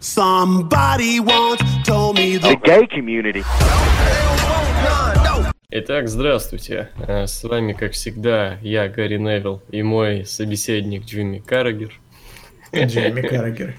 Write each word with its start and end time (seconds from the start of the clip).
Somebody 0.00 1.18
once 1.18 1.60
told 1.84 2.16
me 2.16 2.36
the 2.38 2.56
gay 2.62 2.86
community. 2.86 3.42
Итак, 5.70 6.08
здравствуйте. 6.08 6.90
Э, 7.06 7.26
С 7.26 7.42
вами, 7.44 7.72
как 7.72 7.92
всегда, 7.92 8.58
я, 8.62 8.88
Гарри 8.88 9.18
Невилл, 9.18 9.60
и 9.70 9.82
мой 9.82 10.24
собеседник 10.24 11.04
Джимми 11.04 11.38
Каррагер. 11.40 11.92
Джейми 12.72 13.22
Каррагер. 13.22 13.74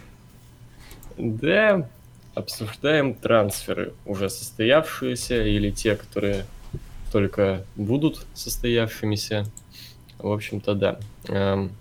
Да, 1.18 1.88
обсуждаем 2.36 3.14
трансферы, 3.16 3.94
уже 4.06 4.30
состоявшиеся 4.30 5.42
или 5.44 5.72
те, 5.72 5.96
которые 5.96 6.46
только 7.12 7.64
будут 7.76 8.26
состоявшимися. 8.34 9.46
В 10.20 10.32
общем-то, 10.32 10.76
да. 10.76 11.00
Эм, 11.28 11.72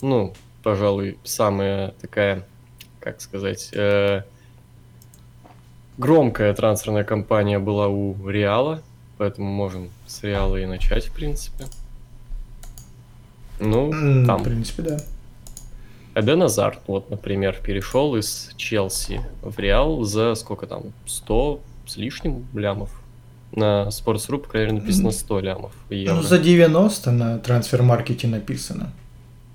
ну, 0.00 0.32
пожалуй, 0.62 1.18
самая 1.24 1.90
такая, 2.00 2.46
как 3.02 3.20
сказать, 3.20 3.70
э, 3.72 4.22
громкая 5.98 6.54
трансферная 6.54 7.04
кампания 7.04 7.58
была 7.58 7.88
у 7.88 8.16
Реала, 8.28 8.82
поэтому 9.18 9.50
можем 9.50 9.90
с 10.06 10.22
Реала 10.22 10.56
и 10.56 10.66
начать, 10.66 11.06
в 11.06 11.12
принципе. 11.12 11.66
Ну, 13.60 13.90
В 13.90 14.26
там 14.26 14.42
принципе, 14.42 14.82
да. 14.82 14.98
Эден 16.14 16.42
Азарт, 16.42 16.80
вот, 16.86 17.10
например, 17.10 17.58
перешел 17.62 18.16
из 18.16 18.50
Челси 18.56 19.22
в 19.40 19.58
Реал 19.58 20.02
за 20.02 20.34
сколько 20.34 20.66
там, 20.66 20.92
100 21.06 21.60
с 21.86 21.96
лишним 21.96 22.46
лямов. 22.54 22.90
На 23.54 23.88
Sports.ru, 23.88 24.38
по 24.38 24.48
крайней 24.48 24.72
мере, 24.72 24.82
написано 24.82 25.10
100 25.10 25.40
лямов 25.40 25.72
евро. 25.90 26.14
Ну, 26.14 26.22
за 26.22 26.38
90 26.38 27.10
на 27.10 27.38
трансфер-маркете 27.38 28.26
написано. 28.26 28.92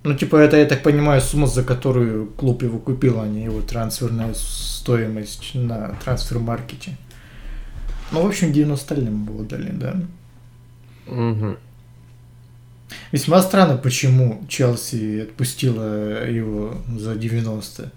Ну, 0.07 0.13
типа, 0.13 0.37
это, 0.37 0.55
я 0.55 0.65
так 0.65 0.83
понимаю, 0.83 1.19
сумма, 1.19 1.47
за 1.47 1.63
которую 1.63 2.27
клуб 2.27 2.63
его 2.63 2.79
купил, 2.79 3.19
а 3.19 3.27
не 3.27 3.43
его 3.43 3.61
трансферная 3.61 4.33
стоимость 4.35 5.53
на 5.53 5.97
трансфер-маркете. 6.01 6.95
Ну, 8.13 8.21
в 8.21 8.25
общем, 8.25 8.53
90 8.53 8.95
лям 8.95 9.25
было 9.25 9.43
дали, 9.43 9.69
да. 9.69 9.95
Мгм. 11.07 11.57
Весьма 13.11 13.41
странно, 13.41 13.75
почему 13.75 14.45
Челси 14.47 15.23
отпустила 15.23 16.25
его 16.25 16.75
за 16.97 17.15
90. 17.15 17.91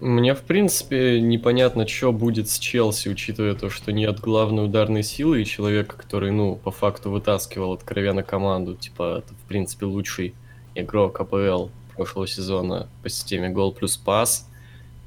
Мне, 0.00 0.34
в 0.34 0.40
принципе, 0.40 1.20
непонятно, 1.20 1.86
что 1.86 2.10
будет 2.10 2.48
с 2.48 2.58
Челси, 2.58 3.10
учитывая 3.10 3.54
то, 3.54 3.70
что 3.70 3.92
нет 3.92 4.18
главной 4.18 4.64
ударной 4.64 5.04
силы 5.04 5.42
и 5.42 5.46
человека, 5.46 5.96
который, 5.96 6.32
ну, 6.32 6.56
по 6.56 6.72
факту 6.72 7.12
вытаскивал 7.12 7.74
откровенно 7.74 8.24
команду. 8.24 8.74
Типа, 8.74 9.18
это, 9.18 9.32
в 9.32 9.48
принципе, 9.48 9.86
лучший 9.86 10.34
игрок 10.76 11.20
АПЛ 11.20 11.68
прошлого 11.96 12.26
сезона 12.26 12.88
по 13.02 13.08
системе 13.08 13.48
гол 13.48 13.72
плюс 13.72 13.96
пас. 13.96 14.48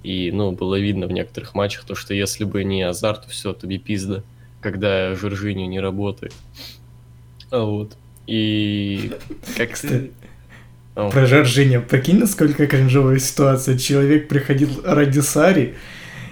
И, 0.03 0.31
ну, 0.31 0.52
было 0.52 0.80
видно 0.80 1.08
в 1.08 1.11
некоторых 1.11 1.56
матчах, 1.56 1.84
то, 1.84 1.94
что 1.94 2.14
если 2.14 2.45
бы 2.45 2.64
не 2.64 2.84
Азар, 2.84 3.17
то 3.17 3.28
все, 3.28 3.53
тобі 3.53 3.78
пизда, 3.78 4.23
когда 4.61 5.14
Жоржиню 5.16 5.67
не 5.67 5.80
работает. 5.80 6.34
А 7.52 7.64
Вот. 7.64 7.98
И 8.26 9.11
как 9.58 9.72
О. 10.95 11.09
Про 11.09 11.26
Жоржиньо. 11.26 11.81
Прикинь, 11.81 12.20
насколько 12.20 12.67
кринжовая 12.67 13.20
ситуация. 13.20 13.78
Человек 13.78 14.28
приходил 14.28 14.70
ради 14.83 15.20
Сари, 15.20 15.76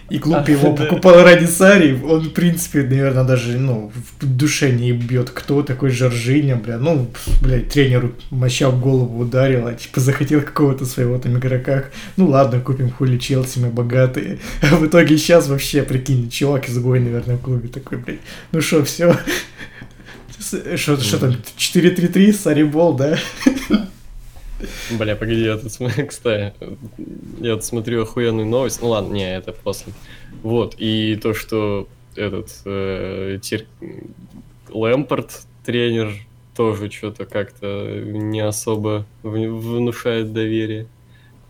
и 0.10 0.20
клуб 0.20 0.44
А, 0.46 0.52
его 0.52 0.74
покупал 0.76 1.24
ради 1.24 1.46
Сари. 1.46 2.00
Он, 2.04 2.22
в 2.22 2.32
принципе, 2.32 2.84
наверное, 2.84 3.24
даже 3.24 3.58
ну, 3.58 3.92
в 4.20 4.26
душе 4.26 4.72
не 4.72 4.94
бьет, 4.94 5.30
кто 5.30 5.64
такой 5.64 5.90
Жоржиньо, 5.90 6.56
бля. 6.56 6.78
Ну, 6.78 7.08
блядь, 7.42 7.70
тренеру 7.70 8.14
моща 8.30 8.70
в 8.70 8.80
голову 8.82 9.20
ударил, 9.20 9.68
а 9.68 9.74
типа 9.74 10.00
захотел 10.00 10.42
какого-то 10.42 10.86
своего 10.86 11.18
там 11.18 11.38
игрока. 11.38 11.86
Ну 12.16 12.28
ладно, 12.28 12.62
купим 12.62 12.90
хули 12.90 13.18
Челси, 13.18 13.60
мы 13.60 13.70
богатые. 13.70 14.40
А 14.62 14.76
в 14.76 14.86
итоге 14.86 15.18
сейчас 15.18 15.48
вообще, 15.48 15.84
прикинь, 15.84 16.30
чувак 16.30 16.70
изгой, 16.70 17.00
наверное, 17.00 17.38
в 17.38 17.42
клубе 17.42 17.68
такой, 17.68 17.98
блядь. 17.98 18.20
Ну 18.52 18.62
что, 18.68 18.84
все. 18.84 19.18
Что 20.40 21.20
там, 21.20 21.36
4-3-3, 21.58 22.34
Сари 22.34 22.64
Бол, 22.64 22.94
да? 22.94 23.18
Бля, 24.98 25.16
погоди, 25.16 25.42
я 25.44 25.58
тут 25.58 25.72
смотрю, 25.72 26.08
кстати, 26.08 26.54
я 27.40 27.56
тут 27.56 27.64
смотрю 27.64 28.04
охуенную 28.04 28.48
новость. 28.48 28.82
Ну 28.82 28.90
ладно, 28.90 29.14
не, 29.14 29.36
это 29.36 29.54
после. 29.54 29.94
Вот, 30.44 30.76
и 30.78 31.16
то, 31.16 31.34
что 31.34 31.88
этот 32.16 32.50
э, 32.66 33.40
Тир- 33.42 33.68
Лэмпорт, 34.70 35.46
тренер, 35.66 36.14
тоже 36.56 36.90
что-то 36.90 37.26
как-то 37.26 38.02
не 38.04 38.40
особо 38.40 39.06
внушает 39.22 40.34
доверие. 40.34 40.88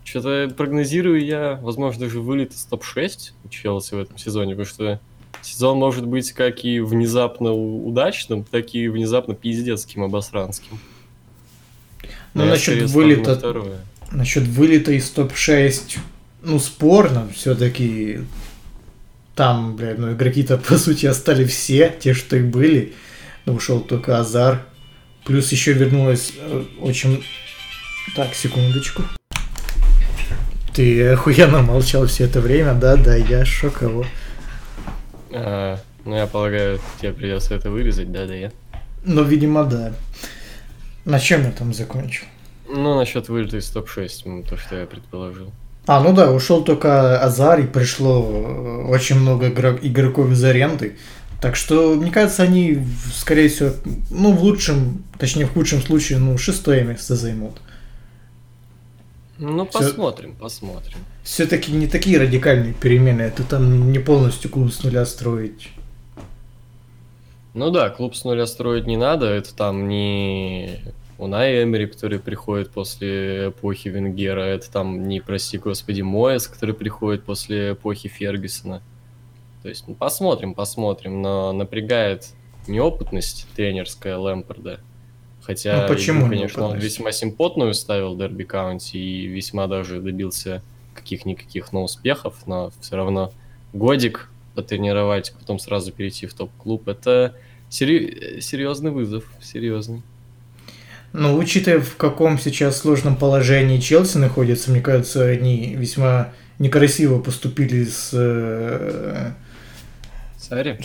Что-то 0.04 0.52
прогнозирую 0.54 1.24
я, 1.24 1.58
возможно, 1.62 2.00
даже 2.00 2.20
вылет 2.20 2.52
из 2.52 2.64
топ-6 2.64 3.32
у 3.44 3.48
Челси 3.48 3.94
в 3.94 3.98
этом 4.00 4.18
сезоне, 4.18 4.54
потому 4.54 4.66
что 4.66 5.00
сезон 5.42 5.78
может 5.78 6.06
быть 6.06 6.32
как 6.32 6.64
и 6.64 6.80
внезапно 6.80 7.52
удачным, 7.52 8.44
так 8.44 8.74
и 8.74 8.88
внезапно 8.88 9.34
пиздецким, 9.34 10.02
обосранским. 10.02 10.78
Ну, 12.34 12.44
я 12.44 12.50
насчет 12.50 12.90
вылета 12.90 13.36
второе. 13.36 13.78
Насчет 14.10 14.44
вылета 14.44 14.92
из 14.92 15.10
топ-6, 15.10 15.98
ну, 16.42 16.58
спорно, 16.58 17.28
все-таки 17.34 18.20
там, 19.38 19.76
блядь, 19.76 19.98
ну, 19.98 20.12
игроки-то, 20.12 20.58
по 20.68 20.76
сути, 20.78 21.06
остались 21.06 21.50
все, 21.50 21.94
те, 22.00 22.12
что 22.12 22.36
и 22.36 22.42
были. 22.42 22.94
Ну, 23.46 23.54
ушел 23.54 23.80
только 23.80 24.18
Азар. 24.18 24.66
Плюс 25.24 25.52
еще 25.52 25.72
вернулась 25.72 26.32
э, 26.36 26.64
очень... 26.80 27.24
Так, 28.16 28.34
секундочку. 28.34 29.02
Ты 30.74 31.08
охуенно 31.08 31.62
молчал 31.62 32.06
все 32.06 32.24
это 32.24 32.40
время, 32.40 32.74
да, 32.74 32.96
да, 32.96 33.14
я 33.14 33.44
шоковал. 33.44 34.06
А, 35.30 35.78
ну, 36.04 36.16
я 36.16 36.26
полагаю, 36.26 36.80
тебе 37.00 37.12
придется 37.12 37.54
это 37.54 37.70
вырезать, 37.70 38.10
да, 38.10 38.26
да, 38.26 38.34
я. 38.34 38.52
Ну, 39.04 39.22
видимо, 39.22 39.64
да. 39.64 39.92
На 41.08 41.18
чем 41.18 41.42
я 41.44 41.52
там 41.52 41.72
закончил? 41.72 42.26
Ну, 42.68 42.94
насчет 42.94 43.30
вылета 43.30 43.56
из 43.56 43.70
топ-6, 43.70 44.26
м, 44.26 44.42
то, 44.42 44.58
что 44.58 44.76
я 44.76 44.84
предположил. 44.84 45.50
А, 45.86 46.02
ну 46.02 46.12
да, 46.12 46.30
ушел 46.30 46.62
только 46.62 47.18
Азар, 47.18 47.60
и 47.60 47.66
пришло 47.66 48.22
э, 48.22 48.88
очень 48.90 49.16
много 49.18 49.48
игрок- 49.48 49.78
игроков 49.82 50.30
из 50.30 50.44
аренды. 50.44 50.98
Так 51.40 51.56
что, 51.56 51.94
мне 51.94 52.10
кажется, 52.10 52.42
они, 52.42 52.84
скорее 53.14 53.48
всего, 53.48 53.70
ну, 54.10 54.32
в 54.32 54.42
лучшем, 54.42 55.02
точнее, 55.18 55.46
в 55.46 55.54
худшем 55.54 55.80
случае, 55.80 56.18
ну, 56.18 56.36
шестое 56.36 56.84
место 56.84 57.16
займут. 57.16 57.56
Ну, 59.38 59.66
Всё- 59.66 59.78
посмотрим, 59.78 60.34
посмотрим. 60.34 60.98
Все-таки 61.22 61.72
не 61.72 61.86
такие 61.86 62.18
радикальные 62.18 62.74
перемены, 62.74 63.22
это 63.22 63.44
там 63.44 63.90
не 63.92 63.98
полностью 63.98 64.50
клуб 64.50 64.70
с 64.70 64.82
нуля 64.84 65.06
строить. 65.06 65.70
Ну 67.54 67.70
да, 67.70 67.88
клуб 67.88 68.14
с 68.14 68.24
нуля 68.24 68.46
строить 68.46 68.86
не 68.86 68.98
надо, 68.98 69.24
это 69.26 69.54
там 69.54 69.88
не 69.88 70.80
Унай 71.18 71.64
Эмери, 71.64 71.86
который 71.86 72.20
приходит 72.20 72.70
после 72.70 73.48
эпохи 73.48 73.88
Венгера, 73.88 74.40
это 74.42 74.70
там 74.70 75.08
не, 75.08 75.20
прости 75.20 75.58
господи, 75.58 76.00
Моэс, 76.02 76.46
который 76.46 76.74
приходит 76.74 77.24
после 77.24 77.72
эпохи 77.72 78.08
Фергюсона. 78.08 78.82
То 79.62 79.68
есть, 79.68 79.88
ну, 79.88 79.94
посмотрим, 79.94 80.54
посмотрим, 80.54 81.20
но 81.20 81.52
напрягает 81.52 82.28
неопытность 82.68 83.48
тренерская 83.56 84.16
Лэмпорда. 84.16 84.80
Хотя, 85.42 85.82
Ну, 85.82 85.88
почему 85.88 86.20
игру, 86.20 86.28
конечно, 86.30 86.64
он 86.66 86.78
весьма 86.78 87.10
симпотную 87.10 87.74
ставил 87.74 88.16
Дерби 88.16 88.44
Каунти 88.44 88.98
и 88.98 89.26
весьма 89.26 89.66
даже 89.66 90.00
добился 90.00 90.62
каких-никаких, 90.94 91.72
но 91.72 91.82
успехов, 91.84 92.36
но 92.46 92.70
все 92.80 92.96
равно 92.96 93.32
годик 93.72 94.30
потренировать, 94.54 95.32
потом 95.38 95.58
сразу 95.58 95.90
перейти 95.90 96.26
в 96.26 96.34
топ-клуб, 96.34 96.86
это 96.88 97.34
сери- 97.70 98.40
серьезный 98.40 98.90
вызов, 98.90 99.24
серьезный. 99.40 100.02
Ну, 101.12 101.36
учитывая, 101.36 101.80
в 101.80 101.96
каком 101.96 102.38
сейчас 102.38 102.78
сложном 102.78 103.16
положении 103.16 103.78
Челси 103.80 104.18
находится, 104.18 104.70
мне 104.70 104.80
кажется, 104.80 105.24
они 105.24 105.74
весьма 105.74 106.28
некрасиво 106.58 107.18
поступили 107.18 107.84
с... 107.84 108.10
э, 108.12 109.30
Сари? 110.38 110.78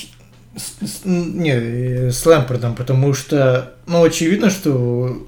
С- 0.56 0.88
с- 0.88 1.02
не, 1.06 2.10
с 2.12 2.26
Лэмпортом, 2.26 2.76
потому 2.76 3.14
что, 3.14 3.74
ну, 3.86 4.04
очевидно, 4.04 4.50
что 4.50 5.28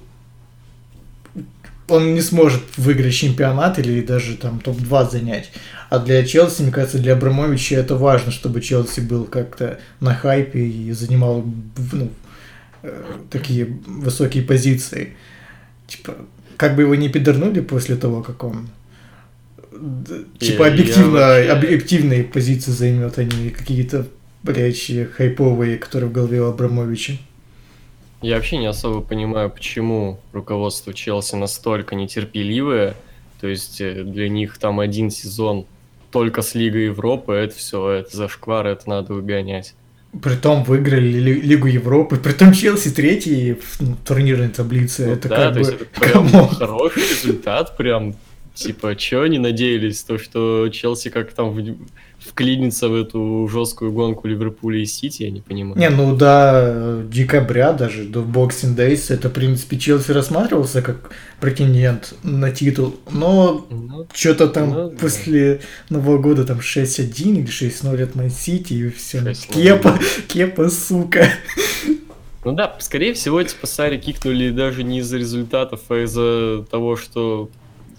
он 1.88 2.14
не 2.14 2.22
сможет 2.22 2.62
выиграть 2.78 3.14
чемпионат 3.14 3.78
или 3.80 4.02
даже 4.02 4.38
там 4.38 4.60
топ-2 4.60 5.12
занять. 5.12 5.52
А 5.90 6.00
для 6.00 6.26
Челси, 6.26 6.64
мне 6.64 6.72
кажется, 6.72 6.98
для 6.98 7.14
Абрамовича 7.14 7.76
это 7.76 7.96
важно, 7.96 8.32
чтобы 8.32 8.62
Челси 8.62 9.02
был 9.02 9.26
как-то 9.26 9.80
на 10.00 10.16
хайпе 10.16 10.60
и 10.66 10.92
занимал 10.94 11.46
ну, 11.92 12.10
э, 12.86 13.04
такие 13.30 13.66
высокие 13.86 14.44
позиции. 14.44 15.16
Типа, 15.88 16.16
как 16.58 16.76
бы 16.76 16.84
его 16.84 16.96
не 16.96 17.10
пидорнули 17.10 17.62
после 17.62 17.96
того, 17.96 18.22
как 18.22 18.44
он 18.44 18.70
типа 20.40 20.68
объективно, 20.68 21.20
вообще- 21.20 21.50
объективные 21.50 22.24
позиции 22.24 22.72
займет, 22.72 23.18
а 23.18 23.24
не 23.24 23.50
какие-то 23.50 24.08
блядь, 24.44 24.92
хайповые, 25.14 25.78
которые 25.78 26.10
в 26.10 26.14
голове 26.14 26.42
у 26.42 26.46
Абрамовича. 26.46 27.18
Я 28.22 28.36
вообще 28.36 28.58
не 28.58 28.68
особо 28.68 29.02
понимаю, 29.02 29.50
почему 29.50 30.20
руководство 30.34 30.94
Челси 30.94 31.36
настолько 31.36 31.96
нетерпеливое. 31.96 32.96
То 33.42 33.48
есть 33.48 33.82
э, 33.82 34.04
для 34.04 34.30
них 34.30 34.58
там 34.58 34.80
один 34.80 35.12
сезон 35.12 35.66
только 36.12 36.42
с 36.42 36.56
Лигой 36.56 36.86
Европы, 36.86 37.34
это 37.34 37.56
все, 37.56 37.90
это 37.90 38.16
зашквар, 38.16 38.68
это 38.68 38.90
надо 38.90 39.14
выгонять. 39.14 39.76
Притом 40.22 40.64
выиграли 40.64 41.08
Ли- 41.08 41.42
Лигу 41.42 41.68
Европы, 41.68 42.18
притом 42.18 42.54
Челси 42.54 42.92
третий 42.92 43.54
в 43.54 43.82
ну, 43.82 43.98
турнирной 44.06 44.50
таблице. 44.50 45.06
Ну 45.08 45.14
это 45.14 45.30
да, 45.30 45.36
как 45.36 45.48
то 45.48 45.54
бы... 45.54 45.60
есть 45.60 45.72
это 45.74 45.86
прям 46.00 46.48
хороший 46.50 47.04
результат, 47.04 47.76
прям, 47.78 48.16
типа, 48.54 48.96
чё 48.96 49.22
они 49.24 49.40
надеялись, 49.40 50.04
то, 50.04 50.18
что 50.18 50.70
Челси 50.70 51.10
как 51.10 51.34
там 51.34 51.50
в- 51.52 51.78
вклинится 52.28 52.90
в 52.90 52.96
эту 52.96 53.48
жесткую 53.52 53.92
гонку 53.92 54.28
Ливерпуля 54.28 54.80
и 54.80 54.86
Сити, 54.86 55.24
я 55.24 55.32
не 55.32 55.42
понимаю. 55.42 55.78
Не, 55.80 55.90
ну 55.90 56.16
до 56.16 57.04
декабря, 57.10 57.74
даже 57.74 58.04
до 58.04 58.22
Boxing 58.22 58.76
Days, 58.76 59.14
это, 59.14 59.30
в 59.30 59.34
принципе, 59.34 59.78
Челси 59.78 60.12
рассматривался 60.12 60.82
как 60.82 61.12
претендент 61.40 62.14
на 62.24 62.52
титул, 62.52 62.96
но 63.12 63.66
Ну, 63.70 64.08
что-то 64.14 64.48
там 64.48 64.70
Ну, 64.70 64.90
да. 64.90 64.98
после 64.98 65.62
Нового 65.90 66.18
года 66.18 66.46
там 66.46 66.60
6-1 66.60 67.40
или 67.40 67.48
6-0 67.48 68.04
от 68.04 68.16
Ман 68.16 68.30
Сити 68.30 68.74
и 68.74 68.90
все. 68.90 69.20
6:0. 69.20 69.54
Кепа, 69.54 70.00
кепа, 70.28 70.70
сука. 70.70 71.28
Ну 72.44 72.52
да, 72.52 72.76
скорее 72.80 73.14
всего, 73.14 73.42
типа 73.42 73.66
Сари 73.66 73.98
кикнули 73.98 74.52
даже 74.52 74.84
не 74.84 75.00
из-за 75.00 75.18
результатов, 75.18 75.82
а 75.90 76.04
из-за 76.04 76.64
того, 76.70 76.96
что 76.96 77.50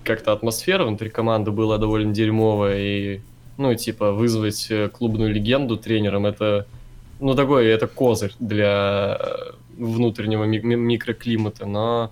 как-то 0.05 0.32
атмосфера 0.32 0.84
внутри 0.84 1.11
команды 1.11 1.50
была 1.50 1.79
довольно 1.79 2.14
дерьмовая, 2.14 2.79
и, 2.79 3.20
ну, 3.58 3.75
типа, 3.75 4.12
вызвать 4.12 4.67
э, 4.70 4.88
клубную 4.88 5.32
легенду 5.32 5.76
тренером, 5.76 6.26
это, 6.26 6.67
ну, 7.20 7.35
такой, 7.35 7.67
это 7.67 7.87
козырь 7.87 8.32
для 8.41 9.19
э, 9.20 9.53
внутреннего 9.76 10.44
ми- 10.44 10.61
ми- 10.61 10.76
микроклимата, 10.76 11.67
но, 11.67 12.11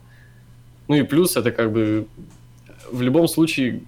ну 0.88 0.96
и 0.96 1.02
плюс 1.02 1.36
это 1.36 1.50
как 1.50 1.72
бы 1.72 2.06
в 2.90 3.02
любом 3.02 3.28
случае, 3.28 3.80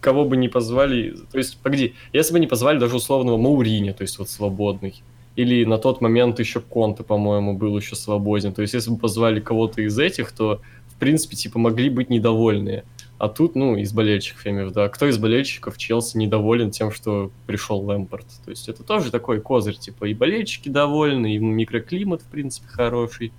кого 0.00 0.24
бы 0.24 0.36
не 0.36 0.48
позвали, 0.48 1.16
то 1.32 1.38
есть, 1.38 1.58
погоди, 1.58 1.94
если 2.12 2.32
бы 2.32 2.40
не 2.40 2.46
позвали 2.46 2.78
даже 2.78 2.96
условного 2.96 3.36
Маурини, 3.36 3.92
то 3.92 4.02
есть 4.02 4.18
вот 4.18 4.28
свободный, 4.28 5.02
или 5.38 5.64
на 5.64 5.78
тот 5.78 6.00
момент 6.00 6.40
еще 6.40 6.60
Конте, 6.60 7.04
по-моему, 7.04 7.54
был 7.54 7.78
еще 7.78 7.94
свободен. 7.94 8.52
То 8.52 8.62
есть, 8.62 8.74
если 8.74 8.90
бы 8.90 8.96
позвали 8.96 9.38
кого-то 9.38 9.82
из 9.82 9.96
этих, 9.96 10.32
то, 10.32 10.60
в 10.88 10.98
принципе, 10.98 11.36
типа, 11.36 11.60
могли 11.60 11.90
быть 11.90 12.10
недовольные. 12.10 12.82
А 13.18 13.28
тут, 13.28 13.56
ну, 13.56 13.76
из 13.76 13.92
болельщиков, 13.92 14.44
я 14.46 14.52
имею 14.52 14.68
в 14.68 14.70
виду. 14.70 14.82
А 14.82 14.88
кто 14.88 15.06
из 15.06 15.18
болельщиков 15.18 15.76
Челси 15.76 16.16
недоволен 16.18 16.70
тем, 16.70 16.92
что 16.92 17.32
пришел 17.46 17.80
Лэмпорт? 17.80 18.26
То 18.44 18.50
есть, 18.50 18.68
это 18.68 18.84
тоже 18.84 19.10
такой 19.10 19.40
козырь, 19.40 19.76
типа, 19.76 20.04
и 20.04 20.14
болельщики 20.14 20.68
довольны, 20.68 21.34
и 21.34 21.38
микроклимат, 21.38 22.22
в 22.22 22.26
принципе, 22.26 22.68
хороший. 22.68 23.32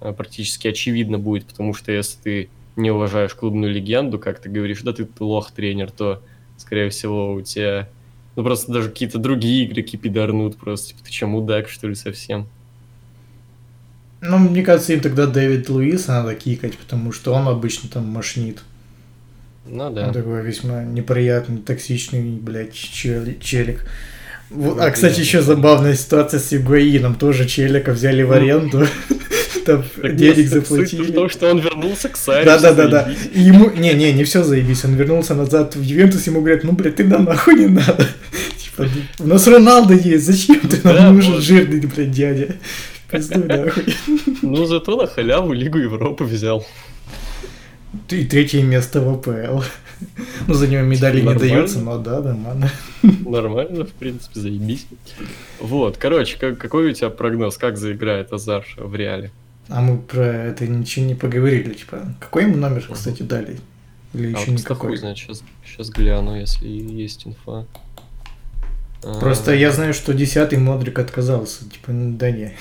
А, 0.00 0.12
Практически 0.12 0.68
очевидно 0.68 1.18
будет, 1.18 1.46
потому 1.46 1.74
что 1.74 1.90
если 1.90 2.18
ты 2.22 2.48
не 2.76 2.92
уважаешь 2.92 3.34
клубную 3.34 3.72
легенду, 3.72 4.20
как 4.20 4.40
ты 4.40 4.48
говоришь, 4.48 4.82
да 4.82 4.92
ты 4.92 5.08
лох 5.18 5.50
тренер, 5.50 5.90
то, 5.90 6.22
скорее 6.56 6.90
всего, 6.90 7.32
у 7.32 7.42
тебя 7.42 7.88
ну, 8.36 8.44
просто 8.44 8.70
даже 8.70 8.88
какие-то 8.88 9.18
другие 9.18 9.66
игроки 9.66 9.96
пидорнут 9.96 10.56
просто. 10.56 10.90
Типа, 10.90 11.00
ты 11.04 11.10
че, 11.10 11.26
мудак, 11.26 11.68
что 11.68 11.88
ли, 11.88 11.96
совсем? 11.96 12.46
Ну, 14.20 14.38
мне 14.38 14.62
кажется, 14.62 14.92
им 14.92 15.00
тогда 15.00 15.26
Дэвид 15.26 15.68
Луиса 15.68 16.12
надо 16.12 16.36
кикать, 16.36 16.78
потому 16.78 17.10
что 17.10 17.34
он 17.34 17.48
обычно 17.48 17.88
там 17.88 18.06
мошнит. 18.06 18.62
Ну 19.68 19.84
Он 19.84 19.94
да. 19.94 20.12
такой 20.12 20.42
весьма 20.42 20.82
неприятный, 20.84 21.58
токсичный, 21.58 22.22
блядь, 22.22 22.74
чел- 22.74 23.34
челик. 23.40 23.84
Вот, 24.50 24.80
а, 24.80 24.90
кстати, 24.90 25.20
еще 25.20 25.42
забавная 25.42 25.94
ситуация 25.94 26.40
с 26.40 26.52
Игуаином. 26.54 27.14
Тоже 27.16 27.46
челика 27.46 27.92
взяли 27.92 28.22
в 28.22 28.28
Ну. 28.28 28.34
аренду. 28.34 28.86
Там 29.66 29.84
денег 30.02 30.50
ну, 30.50 30.60
заплатили. 30.60 31.12
том, 31.12 31.28
что 31.28 31.50
он 31.50 31.58
вернулся 31.58 32.08
к 32.08 32.16
Саре. 32.16 32.46
Да, 32.46 32.58
да, 32.58 32.72
да, 32.72 32.88
да. 32.88 33.12
И 33.34 33.40
ему. 33.40 33.70
Не, 33.70 33.92
не, 33.92 34.12
не 34.14 34.24
все 34.24 34.42
заебись. 34.42 34.84
Он 34.86 34.94
вернулся 34.94 35.34
назад 35.34 35.76
в 35.76 35.82
Ювентус, 35.82 36.26
ему 36.26 36.40
говорят, 36.40 36.64
ну, 36.64 36.72
блядь, 36.72 36.96
ты 36.96 37.04
нам 37.04 37.24
нахуй 37.24 37.56
не 37.56 37.66
надо. 37.66 38.06
Типа, 38.56 38.88
у 39.18 39.26
нас 39.26 39.46
Роналдо 39.46 39.92
есть, 39.92 40.24
зачем 40.24 40.60
ты 40.60 40.80
нам 40.82 41.16
нужен 41.16 41.40
жирный, 41.42 41.80
блядь, 41.80 42.10
дядя? 42.10 42.56
Пиздуй 43.12 43.44
нахуй. 43.44 43.94
Ну, 44.40 44.64
зато 44.64 44.96
на 44.96 45.06
халяву 45.06 45.52
Лигу 45.52 45.76
Европы 45.78 46.24
взял. 46.24 46.66
И 48.10 48.24
третье 48.24 48.62
место 48.62 49.00
в 49.00 49.08
АПЛ. 49.08 49.62
Ну, 50.46 50.54
за 50.54 50.68
него 50.68 50.82
медали 50.82 51.20
не 51.22 51.34
даются, 51.34 51.80
но 51.80 51.98
да, 51.98 52.20
нормально. 52.20 52.70
Нормально, 53.02 53.84
в 53.84 53.90
принципе, 53.90 54.38
заебись. 54.38 54.86
Вот, 55.58 55.96
короче, 55.96 56.38
как- 56.38 56.56
какой 56.56 56.90
у 56.90 56.94
тебя 56.94 57.10
прогноз? 57.10 57.56
Как 57.58 57.76
заиграет 57.76 58.32
Азар 58.32 58.64
в 58.76 58.94
реале? 58.94 59.32
А 59.68 59.80
мы 59.80 59.98
про 59.98 60.22
это 60.24 60.68
ничего 60.68 61.04
не 61.04 61.16
поговорили, 61.16 61.74
типа, 61.74 62.14
какой 62.20 62.44
ему 62.44 62.56
номер, 62.56 62.88
кстати, 62.92 63.22
дали? 63.24 63.58
Или 64.14 64.28
А 64.34 64.38
еще 64.38 64.52
вот 64.52 64.60
никакой? 64.60 64.90
хуй 64.90 64.96
знает, 64.98 65.18
сейчас, 65.18 65.42
сейчас 65.66 65.90
гляну, 65.90 66.36
если 66.36 66.68
есть 66.68 67.26
инфа. 67.26 67.66
А, 69.02 69.18
Просто 69.18 69.52
я 69.52 69.72
знаю, 69.72 69.94
что 69.94 70.14
десятый 70.14 70.58
Модрик 70.60 71.00
отказался. 71.00 71.68
Типа, 71.68 71.90
ну, 71.90 72.16
да 72.16 72.30
не, 72.30 72.54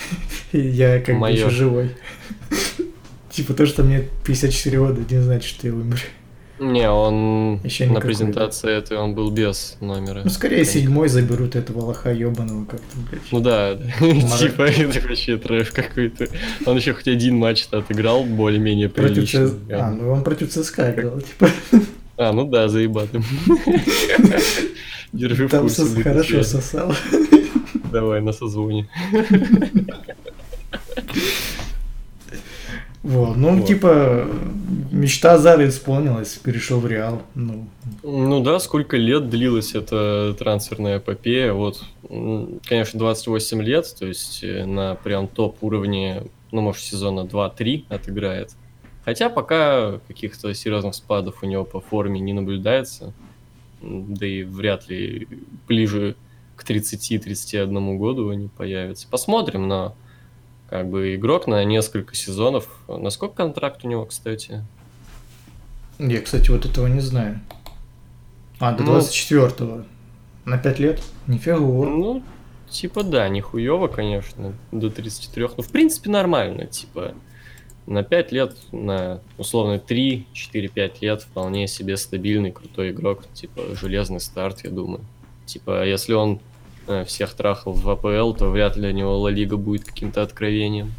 я 0.52 1.00
как 1.02 1.20
бы 1.20 1.30
еще 1.30 1.52
живой. 1.52 1.92
Типа 3.38 3.54
то, 3.54 3.68
что 3.68 3.84
мне 3.84 4.04
54 4.26 4.80
года, 4.80 5.02
не 5.08 5.22
значит, 5.22 5.48
что 5.48 5.68
я 5.68 5.74
умер. 5.76 6.02
Не, 6.58 6.90
он 6.90 7.60
Ещё 7.64 7.86
на 7.86 8.02
презентации 8.02 8.76
этой 8.76 8.98
он 8.98 9.14
был 9.14 9.30
без 9.30 9.78
номера. 9.80 10.22
Ну, 10.24 10.30
скорее 10.32 10.66
седьмой 10.66 11.08
заберут 11.08 11.56
этого 11.56 11.82
лоха 11.82 12.12
ебаного 12.12 12.66
как-то, 12.66 12.98
блядь. 13.08 13.22
Ну 13.32 13.40
да, 13.40 13.76
типа 14.40 14.64
это 14.64 15.08
вообще 15.08 15.38
трэш 15.38 15.70
какой-то. 15.70 16.30
Он 16.66 16.78
еще 16.78 16.96
хоть 16.96 17.08
один 17.08 17.38
матч-то 17.38 17.78
отыграл 17.78 18.24
более-менее 18.24 18.90
Против 18.90 19.30
прилично. 19.30 19.52
А, 19.70 19.92
ну 19.92 20.10
он 20.10 20.24
против 20.24 20.50
ЦСКА 20.50 20.96
играл, 20.96 21.22
типа. 21.22 21.52
А, 22.18 22.34
ну 22.34 22.50
да, 22.50 22.68
заебатым. 22.70 23.24
Держи 25.14 25.48
в 25.48 25.52
Там 25.52 25.62
курсе. 25.62 25.84
будет 25.84 26.04
хорошо 26.04 26.42
сосал. 26.42 26.92
Давай 27.92 28.20
на 28.20 28.32
созвоне. 28.32 28.90
Вот, 33.08 33.38
ну, 33.38 33.56
Вот. 33.56 33.66
типа, 33.66 34.26
мечта 34.92 35.38
Зары 35.38 35.70
исполнилась, 35.70 36.34
перешел 36.36 36.82
в 36.82 36.88
Реал. 36.88 37.22
Ну, 37.36 37.66
Ну 38.04 38.44
да, 38.44 38.60
сколько 38.60 38.98
лет 38.98 39.30
длилась 39.30 39.76
эта 39.76 40.36
трансферная 40.38 40.98
эпопея. 40.98 41.54
Вот, 41.54 41.82
конечно, 42.10 43.00
28 43.00 43.62
лет, 43.62 43.96
то 43.98 44.06
есть 44.06 44.44
э, 44.44 44.66
на 44.66 44.96
прям 44.96 45.30
топ 45.30 45.64
уровне, 45.64 46.24
ну, 46.52 46.60
может, 46.60 46.84
сезона 46.84 47.22
2-3 47.22 47.86
отыграет. 47.88 48.52
Хотя 49.06 49.30
пока 49.30 50.02
каких-то 50.10 50.54
серьезных 50.54 50.94
спадов 50.94 51.44
у 51.44 51.46
него 51.46 51.64
по 51.64 51.80
форме 51.80 52.20
не 52.20 52.34
наблюдается. 52.34 53.14
Да 53.82 54.28
и 54.28 54.44
вряд 54.44 54.90
ли 54.90 55.30
ближе 55.66 56.18
к 56.58 56.70
30-31 56.70 57.96
году 57.96 58.32
они 58.32 58.50
появятся. 58.50 59.08
Посмотрим, 59.10 59.70
но 59.70 59.96
как 60.70 60.90
бы 60.90 61.16
игрок 61.16 61.48
на 61.48 61.64
несколько 61.64 62.16
сезонов. 62.16 62.68
Насколько 62.88 63.36
контракт 63.36 63.86
у 63.86 63.88
него, 63.88 64.06
кстати? 64.06 64.64
я, 66.00 66.22
кстати, 66.22 66.52
вот 66.52 66.66
этого 66.66 66.88
не 66.88 67.00
знаю. 67.00 67.40
А, 68.60 68.74
до 68.74 68.84
Ну. 68.84 68.98
24-го. 68.98 69.86
На 70.46 70.58
5 70.58 70.80
лет? 70.80 71.04
Нифига. 71.28 71.58
Ну, 71.58 72.24
типа, 72.70 73.04
да, 73.04 73.28
нихуево, 73.30 73.88
конечно, 73.88 74.54
до 74.72 74.90
33. 74.90 75.48
Ну, 75.58 75.64
в 75.64 75.70
принципе, 75.70 76.10
нормально, 76.10 76.66
типа, 76.66 77.14
на 77.86 78.04
5 78.04 78.32
лет, 78.32 78.56
на 78.72 79.22
условно 79.38 79.80
3, 79.80 80.26
4-5 80.34 80.92
лет 81.02 81.22
вполне 81.22 81.68
себе 81.68 81.98
стабильный, 81.98 82.52
крутой 82.52 82.92
игрок, 82.92 83.24
типа, 83.34 83.62
железный 83.76 84.20
старт, 84.20 84.64
я 84.64 84.70
думаю. 84.70 85.02
Типа, 85.46 85.86
если 85.86 86.14
он 86.14 86.40
всех 87.06 87.34
трахал 87.34 87.74
в 87.74 87.90
АПЛ, 87.90 88.34
то 88.34 88.50
вряд 88.50 88.76
ли 88.76 88.84
для 88.84 88.94
него 88.94 89.20
Ла 89.20 89.32
Лига 89.32 89.58
будет 89.58 89.86
каким-то 89.86 90.22
откровением. 90.22 90.94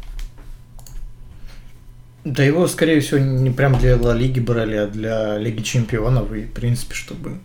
Да 2.23 2.43
его, 2.43 2.67
скорее 2.67 2.99
всего, 2.99 3.19
не 3.19 3.49
прям 3.49 3.77
для 3.79 3.95
Ла 3.97 4.13
Лиги 4.13 4.39
брали, 4.39 4.75
а 4.75 4.87
для 4.87 5.37
Лиги 5.37 5.61
Чемпионов. 5.61 6.31
И, 6.33 6.43
в 6.43 6.51
принципе, 6.51 6.93
чтобы 6.93 7.39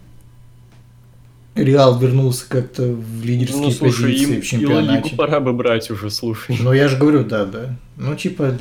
Реал 1.54 1.98
вернулся 1.98 2.48
как-то 2.48 2.82
в 2.82 3.24
лидерские 3.24 3.62
Ну, 3.62 3.70
слушай, 3.70 4.12
позиции 4.12 4.24
им 4.24 4.28
в 4.28 4.32
и 4.32 4.36
Ла 4.36 4.42
чемпионате. 4.42 5.04
Лигу 5.04 5.16
пора 5.16 5.40
бы 5.40 5.52
брать 5.52 5.90
уже, 5.90 6.10
слушай. 6.10 6.56
Ну, 6.60 6.72
я 6.72 6.88
же 6.88 6.96
говорю, 6.96 7.24
да, 7.24 7.44
да. 7.44 7.76
Ну, 7.96 8.16
типа, 8.16 8.58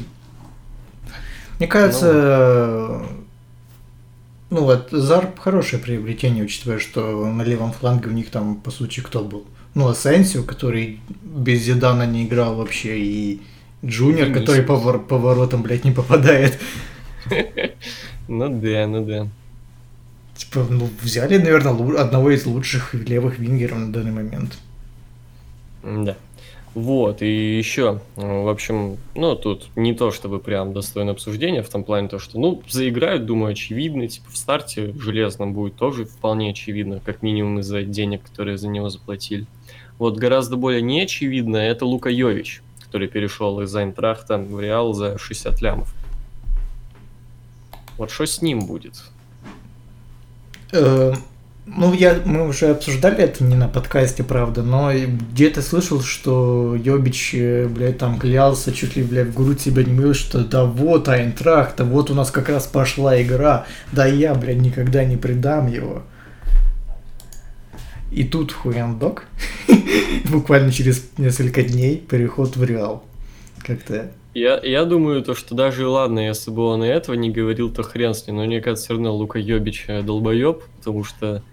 мне 1.58 1.68
кажется, 1.68 3.02
ну, 4.52 4.64
вот 4.64 4.90
Зар 4.92 5.34
хорошее 5.36 5.82
приобретение, 5.82 6.44
учитывая, 6.44 6.78
что 6.78 7.26
на 7.26 7.42
левом 7.42 7.72
фланге 7.72 8.10
у 8.10 8.14
них 8.14 8.30
там, 8.30 8.58
по 8.58 8.70
сути, 8.70 9.00
кто 9.00 9.24
был? 9.24 9.46
Ну, 9.76 9.88
Асенсио, 9.88 10.44
который 10.44 11.00
без 11.24 11.62
Зидана 11.62 12.06
не 12.06 12.26
играл 12.26 12.56
вообще, 12.56 13.00
и 13.00 13.42
Джуниор, 13.84 14.28
Винисиус. 14.28 14.42
который 14.42 14.64
по, 14.64 14.76
вор- 14.76 15.06
по 15.06 15.18
воротам, 15.18 15.62
блядь, 15.64 15.84
не 15.84 15.92
попадает. 15.92 16.60
Ну 18.30 18.48
да, 18.48 18.88
ну 18.88 19.06
да. 19.06 19.28
Типа, 20.36 20.66
ну, 20.70 20.90
взяли, 21.02 21.38
наверное, 21.38 21.74
одного 22.00 22.32
из 22.32 22.46
лучших 22.46 22.94
левых 22.94 23.38
вингеров 23.38 23.78
на 23.78 23.92
данный 23.92 24.12
момент. 24.12 24.58
Да. 25.84 26.16
Вот, 26.74 27.22
и 27.22 27.58
еще, 27.58 28.00
в 28.16 28.50
общем, 28.50 28.98
ну, 29.14 29.36
тут 29.36 29.68
не 29.76 29.94
то, 29.94 30.10
чтобы 30.12 30.40
прям 30.40 30.74
достойно 30.74 31.12
обсуждения, 31.12 31.62
в 31.62 31.70
том 31.70 31.84
плане 31.84 32.08
то, 32.08 32.18
что, 32.18 32.40
ну, 32.40 32.64
заиграют, 32.68 33.26
думаю, 33.28 33.52
очевидно, 33.52 34.08
типа, 34.08 34.32
в 34.32 34.38
старте 34.38 34.92
железном 34.98 35.54
будет 35.54 35.76
тоже 35.76 36.06
вполне 36.06 36.50
очевидно, 36.50 37.00
как 37.06 37.22
минимум 37.22 37.60
из-за 37.60 37.84
денег, 37.84 38.24
которые 38.24 38.58
за 38.58 38.70
него 38.70 38.90
заплатили. 38.90 39.46
Вот 40.04 40.18
гораздо 40.18 40.58
более 40.58 40.82
неочевидно 40.82 41.56
это 41.56 41.86
Лука 41.86 42.10
Йович, 42.10 42.62
который 42.84 43.08
перешел 43.08 43.62
из 43.62 43.74
Айнтрахта 43.74 44.38
в 44.38 44.60
Реал 44.60 44.92
за 44.92 45.18
60 45.18 45.62
лямов. 45.62 45.96
Вот 47.98 48.12
что 48.12 48.26
с 48.26 48.42
ним 48.42 48.66
будет? 48.66 49.02
Э, 50.74 51.14
ну, 51.66 51.94
я, 51.94 52.20
мы 52.26 52.50
уже 52.50 52.72
обсуждали 52.72 53.20
это 53.20 53.46
не 53.46 53.56
на 53.56 53.70
подкасте, 53.70 54.26
правда, 54.26 54.62
но 54.62 54.92
где-то 54.92 55.62
слышал, 55.62 56.02
что 56.02 56.76
Йобич, 56.76 57.36
э, 57.36 57.68
блядь, 57.70 57.98
там 57.98 58.20
клялся, 58.20 58.74
чуть 58.74 58.98
ли, 58.98 59.04
блядь, 59.04 59.28
в 59.28 59.36
грудь 59.36 59.62
себя 59.62 59.86
не 59.86 59.94
мыл, 59.94 60.14
что 60.14 60.44
да 60.44 60.66
вот 60.66 61.08
Айнтрахт, 61.08 61.80
вот 61.80 62.12
у 62.12 62.14
нас 62.14 62.30
как 62.30 62.50
раз 62.50 62.68
пошла 62.68 63.22
игра, 63.22 63.68
да 63.94 64.06
я, 64.06 64.36
блядь, 64.36 64.58
никогда 64.58 65.06
не 65.06 65.16
предам 65.16 65.68
его. 65.68 66.04
И 68.14 68.24
тут 68.24 68.52
хуяндок, 68.52 69.26
буквально 70.32 70.72
через 70.72 71.10
несколько 71.18 71.64
дней, 71.64 71.98
переход 71.98 72.56
в 72.56 72.64
Реал. 72.64 73.04
Как-то 73.66 74.12
я, 74.34 74.60
я 74.64 74.86
думаю, 74.86 75.22
то, 75.22 75.36
что 75.36 75.54
даже 75.54 75.88
ладно, 75.88 76.20
если 76.20 76.50
бы 76.50 76.64
он 76.64 76.84
и 76.84 76.88
этого 76.88 77.16
не 77.16 77.30
говорил, 77.30 77.72
то 77.72 77.84
хрен 77.84 78.16
с 78.16 78.26
ним. 78.26 78.38
Но 78.38 78.46
мне 78.46 78.62
кажется, 78.62 78.86
все 78.86 78.94
равно 78.94 79.16
Лука 79.16 79.38
Йобич 79.38 79.86
долбоеб, 80.04 80.64
потому 80.78 81.04
что, 81.04 81.44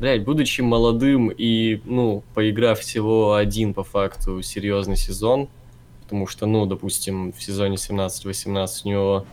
блядь, 0.00 0.24
будучи 0.24 0.62
молодым 0.62 1.28
и, 1.28 1.80
ну, 1.84 2.22
поиграв 2.34 2.80
всего 2.80 3.34
один 3.34 3.74
по 3.74 3.84
факту 3.84 4.40
серьезный 4.40 4.96
сезон, 4.96 5.48
потому 6.02 6.26
что, 6.26 6.46
ну, 6.46 6.64
допустим, 6.64 7.32
в 7.32 7.42
сезоне 7.42 7.76
17-18 7.76 8.68
у 8.84 8.88
него 8.88 9.26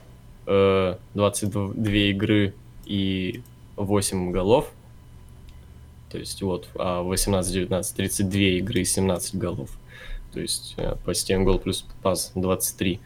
э, 0.47 0.95
22 1.13 1.91
игры 1.93 2.53
и 2.85 3.41
8 3.77 4.31
голов, 4.31 4.69
то 6.11 6.17
есть 6.17 6.41
вот, 6.41 6.67
а 6.75 7.03
18-19 7.03 7.95
32 7.95 8.39
игры 8.39 8.81
и 8.81 8.85
17 8.85 9.35
голов. 9.35 9.69
То 10.33 10.39
есть 10.39 10.75
э, 10.77 10.95
по 11.03 11.13
системе 11.13 11.45
гол 11.45 11.59
плюс 11.59 11.85
пас 12.01 12.31
23. 12.35 12.99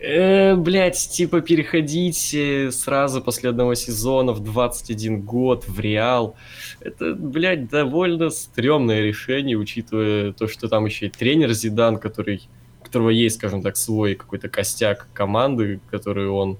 Э, 0.00 0.56
блять, 0.56 0.96
типа 0.96 1.42
переходить 1.42 2.32
э, 2.34 2.70
сразу 2.70 3.20
после 3.20 3.50
одного 3.50 3.74
сезона 3.74 4.32
в 4.32 4.40
21 4.40 5.20
год 5.20 5.68
в 5.68 5.78
Реал. 5.78 6.36
Это, 6.80 7.14
блядь, 7.14 7.68
довольно 7.68 8.30
стрёмное 8.30 9.02
решение, 9.02 9.58
учитывая 9.58 10.32
то, 10.32 10.48
что 10.48 10.68
там 10.68 10.86
еще 10.86 11.06
и 11.06 11.10
тренер 11.10 11.52
Зидан, 11.52 11.98
который, 11.98 12.48
у 12.80 12.84
которого 12.84 13.10
есть, 13.10 13.36
скажем 13.36 13.60
так, 13.60 13.76
свой 13.76 14.14
какой-то 14.14 14.48
костяк 14.48 15.06
команды, 15.12 15.80
который 15.90 16.28
он, 16.28 16.58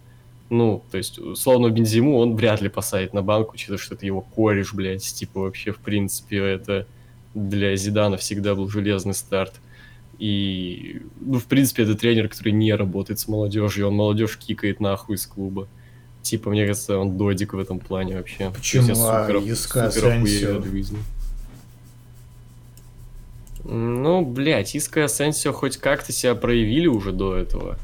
ну, 0.50 0.83
то 0.90 0.99
есть, 0.99 1.19
условно, 1.19 1.71
Бензиму 1.71 2.19
он 2.19 2.35
вряд 2.35 2.61
ли 2.61 2.69
посадит 2.69 3.14
на 3.14 3.23
банку, 3.23 3.54
учитывая, 3.54 3.78
что 3.78 3.95
это 3.95 4.04
его 4.04 4.21
кореш, 4.21 4.75
блядь, 4.75 5.04
типа 5.04 5.42
вообще, 5.42 5.73
в 5.73 5.78
принципе, 5.78 6.38
это 6.38 6.87
для 7.35 7.76
Зидана 7.76 8.16
всегда 8.16 8.57
был 8.57 8.69
железный 8.69 9.14
старт. 9.14 9.54
И, 10.19 11.02
ну, 11.21 11.38
в 11.38 11.45
принципе, 11.45 11.85
это 11.85 11.95
тренер, 11.95 12.28
который 12.28 12.52
не 12.52 12.75
работает 12.75 13.21
с 13.21 13.28
молодежью, 13.28 13.87
он 13.87 13.95
молодежь 13.95 14.37
кикает 14.37 14.80
нахуй 14.80 15.16
из 15.16 15.26
клуба. 15.26 15.69
Типа, 16.21 16.50
мне 16.50 16.66
кажется, 16.66 16.99
он 16.99 17.16
додик 17.16 17.54
в 17.54 17.59
этом 17.59 17.78
плане 17.78 18.16
вообще. 18.16 18.50
Почему? 18.50 18.92
А, 19.07 19.30
Иска? 19.30 19.88
Ну, 23.64 24.26
блядь, 24.26 24.75
Иска 24.75 25.04
Асенсио 25.04 25.52
хоть 25.52 25.76
как-то 25.76 26.12
себя 26.12 26.35
проявили 26.35 26.88
уже 26.88 27.12
до 27.12 27.37
этого. 27.37 27.78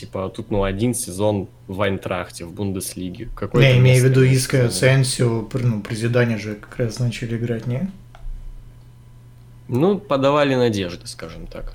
Типа, 0.00 0.24
а 0.24 0.28
тут, 0.30 0.50
ну, 0.50 0.64
один 0.64 0.94
сезон 0.94 1.48
в 1.68 1.82
Айнтрахте, 1.82 2.46
в 2.46 2.54
Бундеслиге. 2.54 3.28
Какой 3.34 3.66
не, 3.66 3.78
имею 3.78 4.00
в 4.02 4.06
виду 4.06 4.24
Иска 4.24 4.56
и 4.56 4.60
Асенсио, 4.60 5.46
ну, 5.52 5.82
при 5.82 5.94
Зидане 5.94 6.38
же 6.38 6.54
как 6.54 6.78
раз 6.78 6.98
начали 6.98 7.36
играть, 7.36 7.66
не? 7.66 7.90
Ну, 9.68 9.98
подавали 9.98 10.54
надежды, 10.54 11.06
скажем 11.06 11.46
так. 11.46 11.74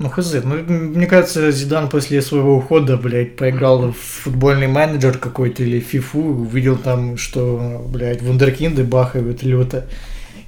Ну, 0.00 0.08
хз, 0.08 0.34
ну, 0.42 0.56
мне 0.64 1.06
кажется, 1.06 1.52
Зидан 1.52 1.88
после 1.88 2.22
своего 2.22 2.56
ухода, 2.56 2.96
блядь, 2.96 3.36
поиграл 3.36 3.92
в 3.92 3.96
футбольный 3.96 4.66
менеджер 4.66 5.16
какой-то 5.16 5.62
или 5.62 5.78
фифу, 5.78 6.18
увидел 6.18 6.76
там, 6.76 7.16
что, 7.16 7.86
блядь, 7.88 8.20
вундеркинды 8.20 8.82
бахают 8.82 9.44
люто, 9.44 9.86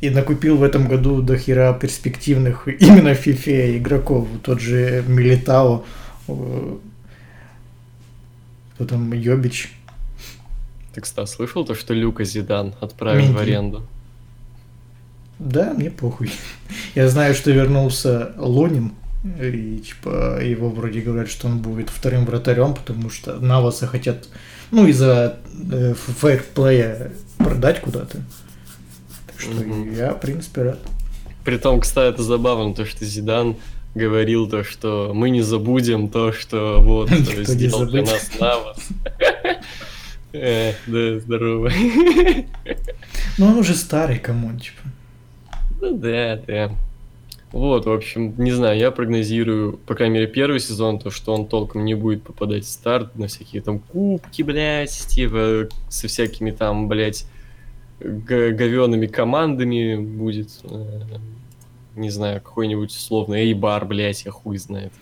и 0.00 0.10
накупил 0.10 0.56
в 0.56 0.64
этом 0.64 0.88
году 0.88 1.22
до 1.22 1.38
хера 1.38 1.72
перспективных 1.72 2.66
именно 2.66 3.14
в 3.14 3.18
фифе 3.18 3.78
игроков. 3.78 4.26
Тот 4.42 4.60
же 4.60 5.04
Милитао, 5.06 5.84
э, 6.40 6.76
кто 8.74 8.86
там, 8.86 9.12
Йобич. 9.12 9.72
Ты, 10.94 11.00
кстати, 11.00 11.28
слышал 11.28 11.64
то, 11.64 11.74
что 11.74 11.94
Люка 11.94 12.24
Зидан 12.24 12.74
отправил 12.80 13.22
Менди. 13.22 13.34
в 13.34 13.38
аренду? 13.38 13.82
Да, 15.38 15.72
мне 15.72 15.90
похуй. 15.90 16.30
Я 16.94 17.08
знаю, 17.08 17.34
что 17.34 17.50
вернулся 17.50 18.32
Лунин, 18.36 18.92
и 19.40 19.78
типа 19.78 20.40
его 20.42 20.68
вроде 20.68 21.00
говорят, 21.00 21.30
что 21.30 21.48
он 21.48 21.58
будет 21.58 21.90
вторым 21.90 22.24
вратарем, 22.26 22.74
потому 22.74 23.10
что 23.10 23.38
Наваса 23.40 23.86
хотят, 23.86 24.28
ну, 24.70 24.86
из-за 24.86 25.38
э, 25.70 25.94
фейрплея 25.94 27.12
продать 27.38 27.80
куда-то. 27.80 28.18
Так 29.26 29.40
что 29.40 29.50
mm-hmm. 29.50 29.96
я, 29.96 30.12
в 30.12 30.20
принципе, 30.20 30.62
рад. 30.62 30.78
Притом, 31.44 31.80
кстати, 31.80 32.14
это 32.14 32.22
забавно, 32.22 32.74
то, 32.74 32.84
что 32.84 33.04
Зидан 33.04 33.56
говорил 33.94 34.48
то, 34.48 34.64
что 34.64 35.12
мы 35.14 35.30
не 35.30 35.42
забудем 35.42 36.08
то, 36.08 36.32
что 36.32 36.80
вот 36.80 37.10
сделал 37.10 37.86
для 37.86 38.02
нас 38.02 38.30
Навас. 38.38 38.88
Э, 40.34 40.72
да, 40.86 41.18
здорово. 41.20 41.70
Ну, 43.38 43.46
он 43.46 43.58
уже 43.58 43.74
старый, 43.74 44.18
кому 44.18 44.58
типа. 44.58 44.80
Ну 45.80 45.98
да, 45.98 46.40
да. 46.46 46.70
Вот, 47.50 47.84
в 47.84 47.90
общем, 47.90 48.34
не 48.38 48.50
знаю, 48.50 48.78
я 48.78 48.90
прогнозирую, 48.90 49.74
по 49.76 49.94
крайней 49.94 50.14
мере, 50.14 50.26
первый 50.26 50.58
сезон, 50.58 50.98
то, 50.98 51.10
что 51.10 51.34
он 51.34 51.46
толком 51.46 51.84
не 51.84 51.94
будет 51.94 52.22
попадать 52.22 52.64
в 52.64 52.68
старт 52.68 53.14
на 53.16 53.26
всякие 53.26 53.60
там 53.60 53.78
кубки, 53.78 54.40
блядь, 54.42 55.06
типа, 55.08 55.68
со 55.90 56.08
всякими 56.08 56.50
там, 56.50 56.88
блядь, 56.88 57.26
говеными 58.00 59.06
командами 59.06 59.96
будет, 59.96 60.48
э, 60.64 61.00
не 61.94 62.10
знаю, 62.10 62.40
какой-нибудь 62.40 62.90
условно 62.90 63.34
Эйбар, 63.34 63.84
блядь, 63.84 64.24
я 64.24 64.30
хуй 64.30 64.58
знает. 64.58 64.92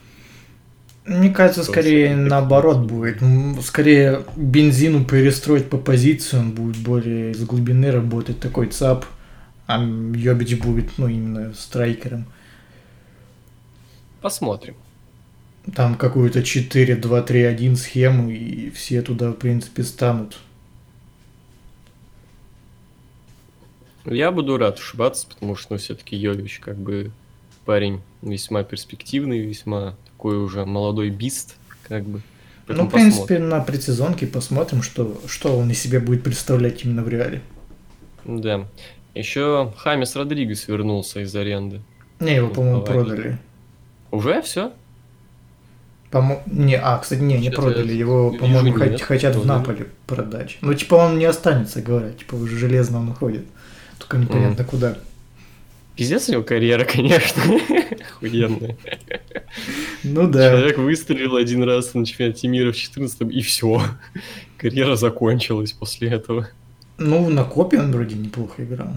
Мне 1.06 1.30
кажется, 1.30 1.62
Тоже 1.62 1.72
скорее 1.72 2.16
наоборот 2.16 2.78
будет. 2.78 3.18
Скорее 3.62 4.24
бензину 4.36 5.04
перестроить 5.04 5.68
по 5.68 5.78
позиции, 5.78 6.36
он 6.36 6.52
будет 6.52 6.76
более 6.76 7.32
из 7.32 7.42
глубины 7.44 7.90
работать, 7.90 8.40
такой 8.40 8.68
ЦАП– 8.68 9.04
а 9.70 9.78
Йобич 9.78 10.58
будет, 10.58 10.98
ну, 10.98 11.06
именно 11.06 11.54
страйкером. 11.54 12.26
Посмотрим. 14.20 14.74
Там 15.76 15.94
какую-то 15.94 16.40
4-2-3-1 16.40 17.76
схему, 17.76 18.30
и 18.30 18.70
все 18.70 19.00
туда, 19.00 19.30
в 19.30 19.34
принципе, 19.34 19.84
станут. 19.84 20.38
Я 24.04 24.30
буду 24.30 24.56
рад 24.56 24.78
ошибаться, 24.78 25.26
потому 25.28 25.56
что, 25.56 25.74
ну, 25.74 25.78
все-таки 25.78 26.16
Йович, 26.16 26.60
как 26.60 26.76
бы, 26.76 27.10
парень 27.64 28.00
весьма 28.22 28.62
перспективный, 28.62 29.40
весьма 29.40 29.96
такой 30.06 30.36
уже 30.36 30.64
молодой 30.64 31.10
бист, 31.10 31.56
как 31.88 32.04
бы. 32.04 32.22
Поэтому 32.66 32.84
ну, 32.84 32.90
в 32.90 32.92
принципе, 32.92 33.20
посмотрим. 33.22 33.48
на 33.48 33.60
предсезонке 33.60 34.26
посмотрим, 34.26 34.82
что, 34.82 35.20
что 35.26 35.58
он 35.58 35.70
из 35.70 35.80
себя 35.80 36.00
будет 36.00 36.22
представлять 36.22 36.84
именно 36.84 37.02
в 37.02 37.08
реале. 37.08 37.42
Да. 38.24 38.66
Еще 39.14 39.72
Хамис 39.76 40.14
Родригес 40.14 40.68
вернулся 40.68 41.20
из 41.20 41.34
аренды. 41.34 41.80
Не, 42.20 42.36
его, 42.36 42.48
по-моему, 42.48 42.82
продали. 42.82 43.38
Уже 44.10 44.42
все? 44.42 44.72
По 46.10 46.42
не, 46.46 46.76
а, 46.76 46.98
кстати, 46.98 47.20
не, 47.20 47.38
не 47.38 47.50
продали. 47.50 47.92
Его, 47.92 48.32
по-моему, 48.32 48.76
хот- 48.76 49.00
хотят 49.00 49.36
в 49.36 49.46
Наполе 49.46 49.86
продать. 50.06 50.58
Ну, 50.60 50.74
типа, 50.74 50.96
он 50.96 51.18
не 51.18 51.24
останется, 51.24 51.82
говорят. 51.82 52.18
Типа, 52.18 52.34
уже 52.34 52.56
железно 52.56 52.98
он 52.98 53.10
уходит. 53.10 53.46
Только 54.00 54.16
непонятно 54.16 54.62
mm. 54.62 54.66
куда. 54.66 54.98
Пиздец 55.94 56.28
у 56.28 56.32
него 56.32 56.42
карьера, 56.42 56.84
конечно. 56.90 57.42
Охуенная. 58.00 58.76
Ну 60.02 60.26
да. 60.28 60.50
Человек 60.50 60.78
выстрелил 60.78 61.36
один 61.36 61.62
раз 61.62 61.92
на 61.92 62.06
чемпионате 62.06 62.48
мира 62.48 62.72
в 62.72 62.76
14 62.76 63.20
и 63.30 63.42
все. 63.42 63.82
Карьера 64.56 64.96
закончилась 64.96 65.72
после 65.72 66.08
этого. 66.08 66.48
Ну, 66.96 67.28
на 67.28 67.44
копе 67.44 67.78
он 67.78 67.92
вроде 67.92 68.16
неплохо 68.16 68.64
играл. 68.64 68.94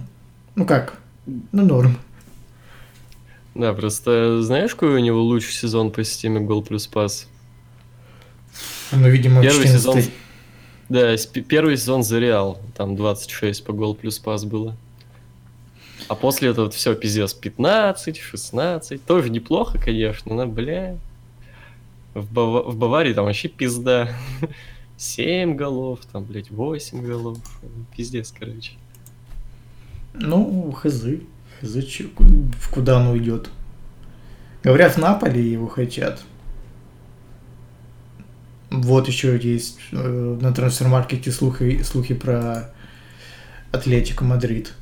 Ну 0.55 0.65
как? 0.65 0.98
Ну, 1.25 1.65
норм. 1.65 1.98
Да, 3.53 3.74
просто 3.74 4.41
знаешь, 4.41 4.72
какой 4.72 4.95
у 4.95 5.00
него 5.00 5.22
лучший 5.22 5.53
сезон 5.53 5.91
по 5.91 6.03
системе 6.05 6.39
гол 6.39 6.63
плюс 6.63 6.88
пас? 6.88 7.27
Ну, 8.93 9.10
видимо, 9.10 9.41
первый 9.41 9.67
сезон. 9.67 10.00
Да, 10.89 11.15
первый 11.48 11.77
сезон 11.77 12.03
за 12.03 12.19
Реал. 12.19 12.62
Там 12.77 12.95
26 12.95 13.65
по 13.65 13.74
гол 13.74 13.93
плюс 13.95 14.19
пас 14.19 14.45
было. 14.45 14.77
А 16.07 16.15
после 16.15 16.50
этого 16.50 16.69
все, 16.69 16.95
пиздец, 16.95 17.33
15, 17.33 18.17
16. 18.19 19.05
Тоже 19.05 19.29
неплохо, 19.29 19.79
конечно, 19.79 20.36
но, 20.36 20.45
бля. 20.45 20.98
В, 22.13 22.31
Бава- 22.31 22.69
в 22.69 22.75
Баварии 22.75 23.13
там 23.13 23.25
вообще 23.25 23.48
пизда. 23.48 24.10
7 24.98 25.55
голов, 25.55 26.00
там, 26.12 26.24
блядь, 26.24 26.51
8 26.51 27.05
голов. 27.05 27.38
Пиздец, 27.95 28.33
короче. 28.38 28.74
Ну, 30.13 30.72
хз. 30.72 31.05
Хз, 31.62 31.75
в 31.75 32.69
куда 32.72 32.98
он 33.00 33.07
уйдет. 33.07 33.50
Говорят, 34.63 34.95
в 34.95 34.98
Наполе 34.98 35.41
его 35.51 35.67
хотят. 35.67 36.22
Вот 38.69 39.07
еще 39.07 39.38
есть 39.38 39.79
э, 39.91 40.38
на 40.41 40.51
трансфермаркете 40.53 41.31
слухи, 41.31 41.83
слухи 41.83 42.13
про 42.13 42.74
Атлетико 43.72 44.24
Мадрид. 44.24 44.74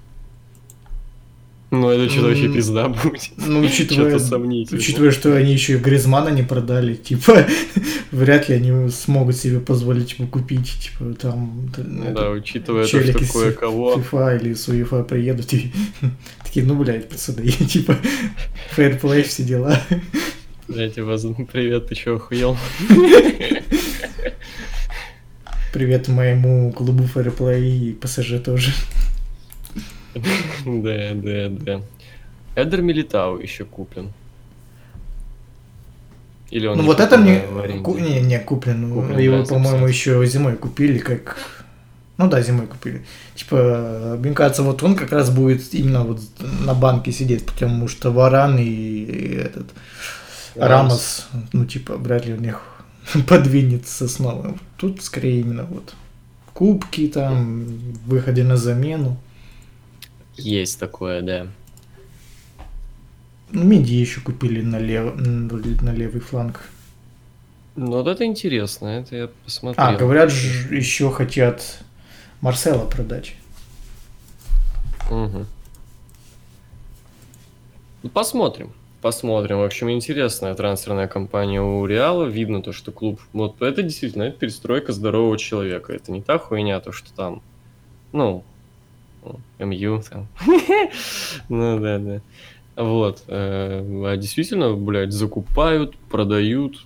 Ну, 1.71 1.89
это 1.89 2.11
что-то 2.11 2.27
вообще 2.27 2.51
пизда 2.51 2.89
будет. 2.89 3.29
Ну, 3.37 3.61
учитывая, 3.61 4.17
учитывая, 4.17 5.11
что 5.11 5.37
они 5.37 5.53
еще 5.53 5.75
и 5.75 5.77
Гризмана 5.77 6.27
не 6.27 6.43
продали, 6.43 6.95
типа, 6.95 7.47
вряд 8.11 8.49
ли 8.49 8.55
они 8.55 8.89
смогут 8.89 9.37
себе 9.37 9.61
позволить 9.61 10.19
его 10.19 10.27
купить, 10.27 10.69
типа, 10.79 11.13
там... 11.13 11.71
Ну 11.77 12.03
это, 12.03 12.13
да, 12.13 12.29
учитывая 12.31 12.83
то, 12.83 12.89
челики 12.89 13.23
что 13.23 13.39
кое-кого... 13.39 13.95
FIFA 13.95 14.41
или 14.41 14.53
с 14.53 14.67
UEFA 14.67 15.05
приедут 15.05 15.53
и 15.53 15.71
такие, 16.43 16.65
ну, 16.65 16.75
блядь, 16.75 17.07
пацаны, 17.07 17.47
типа, 17.49 17.95
fair 18.71 18.95
play, 18.95 19.24
все 19.23 19.43
дела. 19.43 19.79
Блядь, 20.67 20.99
вас 20.99 21.25
привет, 21.53 21.87
ты 21.87 21.95
чё, 21.95 22.17
охуел? 22.17 22.57
Привет 25.71 26.09
моему 26.09 26.73
клубу 26.73 27.07
фейерплей 27.07 27.91
и 27.91 27.93
ПСЖ 27.93 28.43
тоже. 28.43 28.73
Да, 30.65 31.12
да, 31.13 31.50
да. 31.50 31.82
Эдер 32.56 32.82
Милитау 32.82 33.38
еще 33.38 33.65
куплен. 33.65 34.12
Или 36.50 36.68
он 36.68 36.77
Ну 36.77 36.84
вот 36.84 37.00
это 37.00 37.18
мне... 37.18 37.39
ку- 37.82 37.98
Не, 37.98 38.22
не, 38.22 38.39
куплен. 38.39 38.94
Куплен, 38.94 39.18
Его, 39.18 39.38
да, 39.39 39.46
по-моему, 39.46 39.86
100%. 39.86 39.89
еще 39.89 40.25
зимой 40.25 40.56
купили, 40.58 40.98
как... 41.00 41.38
Ну 42.18 42.27
да, 42.30 42.41
зимой 42.41 42.68
купили. 42.68 43.06
Типа, 43.36 44.18
мне 44.20 44.34
кажется, 44.34 44.62
вот 44.63 44.84
он 44.84 44.96
как 44.96 45.12
раз 45.13 45.30
будет 45.32 45.74
именно 45.74 46.03
вот 46.03 46.20
на 46.65 46.74
банке 46.74 47.12
сидеть, 47.12 47.46
потому 47.46 47.88
что 47.88 48.12
Варан 48.12 48.58
и, 48.60 48.63
и 48.63 49.36
этот 49.36 49.68
Рамос, 50.56 51.27
ну 51.53 51.65
типа, 51.65 51.96
вряд 51.96 52.25
ли 52.25 52.34
у 52.34 52.38
них 52.38 52.62
подвинется 53.27 54.08
снова. 54.10 54.56
Тут 54.77 55.01
скорее 55.01 55.39
именно 55.39 55.63
вот 55.63 55.96
кубки 56.53 57.08
там, 57.08 57.65
выходы 58.06 58.44
на 58.44 58.58
замену. 58.58 59.18
Есть 60.43 60.79
такое, 60.79 61.21
да. 61.21 61.48
Ну, 63.51 63.63
Меди 63.63 63.93
еще 63.93 64.21
купили 64.21 64.62
на, 64.62 64.77
лев... 64.79 65.15
на 65.15 65.91
левый 65.91 66.21
фланг. 66.21 66.62
Ну 67.75 67.88
вот 67.91 68.07
это 68.07 68.25
интересно, 68.25 68.88
это 68.88 69.15
я 69.15 69.29
посмотрел. 69.45 69.86
А, 69.86 69.95
говорят, 69.95 70.29
ж- 70.29 70.71
еще 70.71 71.10
хотят 71.12 71.79
Марсела 72.41 72.86
продать. 72.86 73.36
Мгм. 75.10 75.45
Ну, 78.03 78.10
посмотрим. 78.10 78.71
Посмотрим. 79.01 79.60
В 79.60 79.63
общем, 79.63 79.89
интересная 79.89 80.53
трансферная 80.53 81.07
кампания 81.07 81.62
у 81.62 81.86
Реала. 81.86 82.25
Видно 82.25 82.62
то, 82.62 82.71
что 82.71 82.91
клуб... 82.91 83.19
Вот 83.33 83.62
это 83.62 83.81
действительно, 83.81 84.24
это 84.24 84.38
перестройка 84.38 84.93
здорового 84.93 85.38
человека. 85.38 85.93
Это 85.93 86.12
не 86.12 86.21
та 86.21 86.38
хуйня, 86.38 86.79
то, 86.79 86.91
что 86.91 87.12
там... 87.13 87.41
Ну, 88.12 88.43
МЮ 89.59 90.01
там. 90.09 90.27
Ну 91.49 91.79
да, 91.79 91.99
да. 91.99 92.21
Вот. 92.75 93.23
э, 93.27 94.03
А 94.05 94.17
действительно, 94.17 94.73
блядь, 94.73 95.11
закупают, 95.11 95.95
продают. 96.09 96.85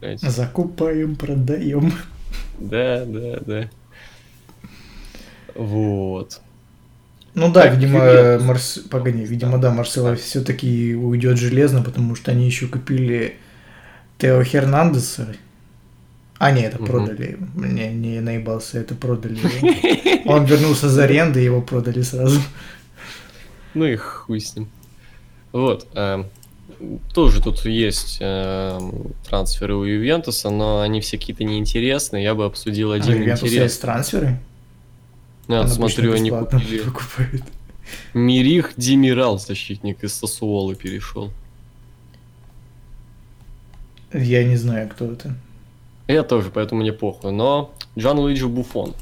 Блядь, 0.00 0.20
Закупаем, 0.20 1.16
продаем. 1.16 1.92
Да, 2.58 3.04
да, 3.04 3.38
да. 3.46 3.70
Вот. 5.54 6.40
Ну 7.34 7.52
да, 7.52 7.62
Так, 7.62 7.74
видимо, 7.74 8.00
привет. 8.00 8.42
Марс... 8.42 8.78
Погоди, 8.90 9.24
видимо, 9.24 9.58
да, 9.58 9.72
Марсела 9.72 10.14
все-таки 10.14 10.94
уйдет 10.94 11.36
железно, 11.36 11.82
потому 11.82 12.14
что 12.14 12.30
они 12.30 12.46
еще 12.46 12.66
купили 12.68 13.36
Тео 14.18 14.42
Хернандеса. 14.44 15.34
А, 16.38 16.50
не, 16.50 16.62
это 16.62 16.78
Мгм. 16.78 16.86
продали. 16.86 17.30
его. 17.32 17.66
Не, 17.66 18.20
наебался, 18.20 18.78
это 18.80 18.94
продали. 18.94 19.38
Он 20.26 20.44
вернулся 20.44 20.88
за 20.88 21.04
аренды, 21.04 21.40
его 21.40 21.62
продали 21.62 22.02
сразу. 22.02 22.40
Ну 23.74 23.84
и 23.86 23.96
хуй 23.96 24.40
с 24.40 24.56
ним. 24.56 24.68
Вот. 25.52 25.86
эм, 25.94 26.26
тоже 27.14 27.40
тут 27.42 27.64
есть 27.64 28.18
эм, 28.20 29.12
трансферы 29.28 29.74
у 29.76 29.84
Ювентуса, 29.84 30.50
но 30.50 30.80
они 30.80 31.00
все 31.00 31.18
какие-то 31.18 31.44
неинтересные. 31.44 32.24
Я 32.24 32.34
бы 32.34 32.44
обсудил 32.44 32.90
А, 32.92 32.96
один 32.96 33.14
у 33.14 33.18
Ювентуса 33.18 33.44
есть 33.46 33.54
интерес. 33.56 33.78
трансферы? 33.78 34.38
Я 35.48 35.60
Он 35.62 35.68
смотрю, 35.68 36.12
они 36.14 36.30
купили 36.30 36.78
покупает. 36.84 37.42
Мирих 38.12 38.72
Демирал, 38.76 39.38
защитник 39.38 40.02
из 40.02 40.14
Сосуолы 40.14 40.74
перешел. 40.74 41.30
Я 44.12 44.44
не 44.44 44.56
знаю, 44.56 44.88
кто 44.88 45.12
это. 45.12 45.34
Я 46.08 46.22
тоже, 46.22 46.50
поэтому 46.52 46.82
мне 46.82 46.92
похуй. 46.92 47.32
Но 47.32 47.72
Джан 47.98 48.18
Луиджи 48.18 48.46
Буфон. 48.46 48.94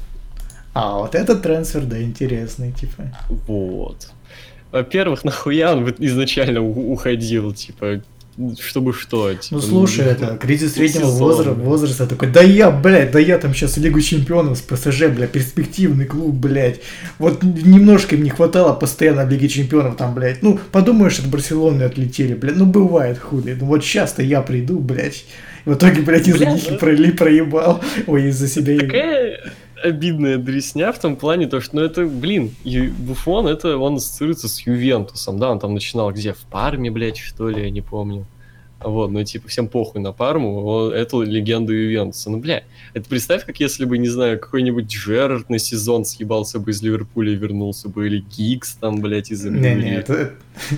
А, 0.73 0.97
вот 0.97 1.15
этот 1.15 1.41
трансфер, 1.41 1.81
да, 1.81 2.01
интересный, 2.01 2.71
типа. 2.71 3.03
Вот. 3.47 4.09
Во-первых, 4.71 5.23
нахуя 5.23 5.73
он 5.73 5.87
изначально 5.99 6.61
уходил, 6.61 7.53
типа, 7.53 8.01
чтобы 8.59 8.93
что? 8.93 9.31
Типа, 9.35 9.55
Ну 9.57 9.61
слушай, 9.61 10.03
это 10.05 10.35
кризис 10.37 10.73
среднего 10.73 11.05
сезон. 11.05 11.19
возраста, 11.19 11.53
возраста 11.53 12.07
такой, 12.07 12.29
да 12.29 12.41
я, 12.41 12.71
блядь, 12.71 13.11
да 13.11 13.19
я 13.19 13.37
там 13.37 13.53
сейчас 13.53 13.77
Лигу 13.77 14.01
Чемпионов 14.01 14.57
с 14.57 14.61
ПСЖ, 14.61 15.09
бля, 15.09 15.27
перспективный 15.27 16.05
клуб, 16.05 16.33
блядь. 16.33 16.79
Вот 17.19 17.43
немножко 17.43 18.15
им 18.15 18.23
не 18.23 18.31
хватало 18.31 18.73
постоянно 18.73 19.25
в 19.25 19.29
Лиге 19.29 19.47
Чемпионов 19.49 19.97
там, 19.97 20.15
блядь. 20.15 20.41
Ну, 20.41 20.59
подумаешь, 20.71 21.19
от 21.19 21.27
Барселоны 21.27 21.83
отлетели, 21.83 22.33
блядь. 22.33 22.55
Ну, 22.55 22.65
бывает 22.65 23.19
хули. 23.19 23.55
Ну, 23.59 23.67
вот 23.67 23.83
сейчас-то 23.83 24.23
я 24.23 24.41
приду, 24.41 24.79
блядь. 24.79 25.25
В 25.65 25.73
итоге, 25.75 26.01
блядь, 26.01 26.27
из-за 26.27 26.45
них 26.45 26.63
ну- 26.69 26.77
проли 26.77 27.11
проебал. 27.11 27.81
Ой, 28.07 28.25
из-за 28.25 28.47
себя. 28.47 28.77
Такая 28.79 29.53
обидная 29.83 30.37
дресня 30.37 30.91
в 30.91 30.99
том 30.99 31.15
плане, 31.15 31.47
то, 31.47 31.59
что, 31.59 31.75
ну, 31.75 31.81
это, 31.81 32.05
блин, 32.05 32.51
Буфон, 32.99 33.47
это 33.47 33.77
он 33.77 33.95
ассоциируется 33.95 34.47
с 34.47 34.61
Ювентусом, 34.61 35.37
да, 35.39 35.51
он 35.51 35.59
там 35.59 35.73
начинал 35.73 36.11
где, 36.11 36.33
в 36.33 36.39
Парме, 36.49 36.89
блядь, 36.89 37.17
что 37.17 37.49
ли, 37.49 37.63
я 37.63 37.69
не 37.69 37.81
помню. 37.81 38.25
Вот, 38.83 39.11
ну, 39.11 39.23
типа, 39.23 39.47
всем 39.47 39.67
похуй 39.67 40.01
на 40.01 40.11
Парму, 40.11 40.63
он- 40.65 40.93
это 40.93 41.21
легенда 41.21 41.73
Ювентуса. 41.73 42.29
Ну, 42.29 42.37
бля, 42.37 42.63
это 42.93 43.07
представь, 43.09 43.45
как 43.45 43.59
если 43.59 43.85
бы, 43.85 43.97
не 43.97 44.09
знаю, 44.09 44.39
какой-нибудь 44.39 44.85
Джерард 44.93 45.49
на 45.49 45.59
сезон 45.59 46.05
съебался 46.05 46.59
бы 46.59 46.71
из 46.71 46.81
Ливерпуля 46.81 47.31
и 47.33 47.35
вернулся 47.35 47.89
бы, 47.89 48.07
или 48.07 48.19
Гикс 48.37 48.75
там, 48.79 49.01
блядь, 49.01 49.31
из 49.31 49.43
МЮ, 49.45 49.59
Не, 49.59 49.75
не, 49.75 49.95
это, 49.95 50.33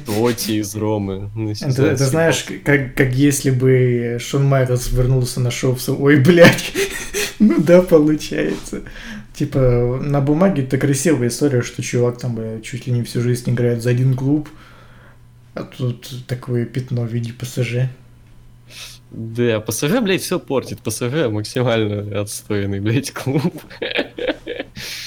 Тоти 0.06 0.60
из 0.60 0.76
Ромы 0.76 1.30
сезон 1.56 1.70
это, 1.72 1.86
это 1.88 2.06
знаешь, 2.06 2.46
как, 2.64 2.94
как 2.96 3.14
если 3.14 3.50
бы 3.52 4.18
Шон 4.20 4.46
Майклс 4.46 4.92
вернулся 4.92 5.40
на 5.40 5.52
Су- 5.52 5.76
Ой, 6.00 6.18
блядь. 6.18 6.72
Ну 7.40 7.56
да, 7.60 7.82
получается. 7.82 8.84
Типа, 9.34 10.00
на 10.02 10.22
бумаге 10.22 10.64
это 10.64 10.78
красивая 10.78 11.28
история, 11.28 11.62
что 11.62 11.84
чувак 11.84 12.18
там, 12.18 12.36
бля, 12.36 12.62
чуть 12.62 12.88
ли 12.88 12.94
не 12.94 13.04
всю 13.04 13.20
жизнь 13.22 13.50
играет 13.52 13.84
за 13.84 13.90
один 13.90 14.14
клуб, 14.16 14.48
а 15.56 15.64
тут 15.64 16.10
такое 16.28 16.66
пятно 16.66 17.04
в 17.04 17.12
виде 17.12 17.34
ПСЖ. 17.34 17.90
Да, 19.12 19.62
ПСЖ, 19.62 20.02
блядь, 20.02 20.22
все 20.22 20.40
портит. 20.40 20.82
ПСЖ 20.82 21.30
максимально 21.30 22.20
отстойный, 22.20 22.82
блядь, 22.82 23.12
клуб. 23.12 23.54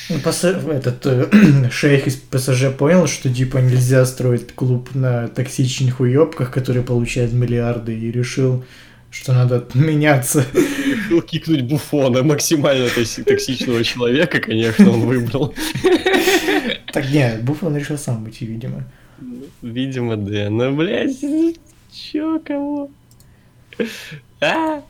Ну, 0.08 0.18
ПС... 0.20 0.44
Этот 0.44 1.04
э, 1.04 1.70
шейх 1.70 2.06
из 2.06 2.16
ПСЖ 2.16 2.72
понял, 2.76 3.06
что 3.06 3.32
типа 3.32 3.58
нельзя 3.58 4.06
строить 4.06 4.54
клуб 4.54 4.94
на 4.94 5.28
токсичных 5.28 6.00
уебках, 6.00 6.50
которые 6.50 6.82
получают 6.82 7.34
миллиарды, 7.34 7.98
и 7.98 8.10
решил, 8.10 8.64
что 9.10 9.34
надо 9.34 9.66
меняться. 9.74 10.46
Решил 10.54 11.20
кикнуть 11.20 11.64
Буфона, 11.64 12.22
максимально 12.22 12.86
токси- 12.86 13.24
токсичного 13.24 13.84
человека, 13.84 14.40
конечно, 14.40 14.90
он 14.90 15.00
выбрал. 15.02 15.54
Так 16.90 17.10
нет, 17.10 17.42
Буффон 17.44 17.76
решил 17.76 17.98
сам 17.98 18.24
уйти, 18.24 18.46
видимо. 18.46 18.84
Видимо, 19.62 20.16
да. 20.16 20.50
Но, 20.50 20.72
блядь, 20.72 21.20
чё, 21.92 22.40
кого? 22.40 22.90
А? 24.40 24.82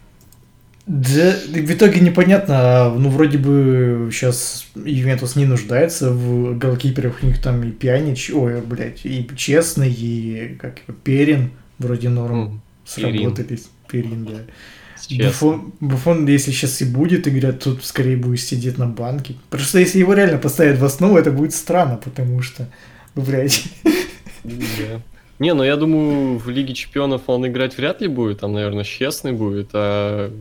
Да, 0.86 1.36
в 1.46 1.70
итоге 1.70 2.00
непонятно, 2.00 2.54
а, 2.56 2.94
ну 2.94 3.10
вроде 3.10 3.36
бы 3.36 4.08
сейчас 4.10 4.66
Ювентус 4.74 5.36
не 5.36 5.44
нуждается 5.44 6.10
в 6.10 6.56
голкиперах, 6.56 7.18
у 7.22 7.26
них 7.26 7.42
там 7.42 7.62
и 7.62 7.70
Пьянич, 7.70 8.30
ой, 8.30 8.62
блядь, 8.62 9.04
и 9.04 9.28
Честный, 9.36 9.92
и 9.92 10.56
как 10.58 10.78
его, 10.78 10.98
Перин, 11.04 11.50
вроде 11.78 12.08
норм 12.08 12.40
М, 12.40 12.60
сработались. 12.86 13.68
Перин, 13.86 14.24
да. 14.24 15.24
Буфон, 15.24 15.74
Буфон, 15.80 16.26
если 16.26 16.52
сейчас 16.52 16.80
и 16.80 16.86
будет 16.86 17.28
играть, 17.28 17.60
тут 17.60 17.84
скорее 17.84 18.16
будет 18.16 18.40
сидеть 18.40 18.78
на 18.78 18.86
банке. 18.86 19.34
Просто 19.50 19.80
если 19.80 19.98
его 19.98 20.14
реально 20.14 20.38
поставят 20.38 20.78
в 20.78 20.84
основу, 20.86 21.18
это 21.18 21.30
будет 21.30 21.52
странно, 21.52 21.98
потому 22.02 22.40
что 22.40 22.66
блядь. 23.14 23.64
Не, 25.38 25.54
ну 25.54 25.62
я 25.62 25.76
думаю, 25.76 26.38
в 26.38 26.48
Лиге 26.48 26.74
Чемпионов 26.74 27.22
он 27.28 27.46
играть 27.46 27.76
вряд 27.78 28.00
ли 28.00 28.08
будет, 28.08 28.40
там, 28.40 28.52
наверное, 28.52 28.82
честный 28.82 29.32
будет, 29.32 29.70
а 29.72 30.32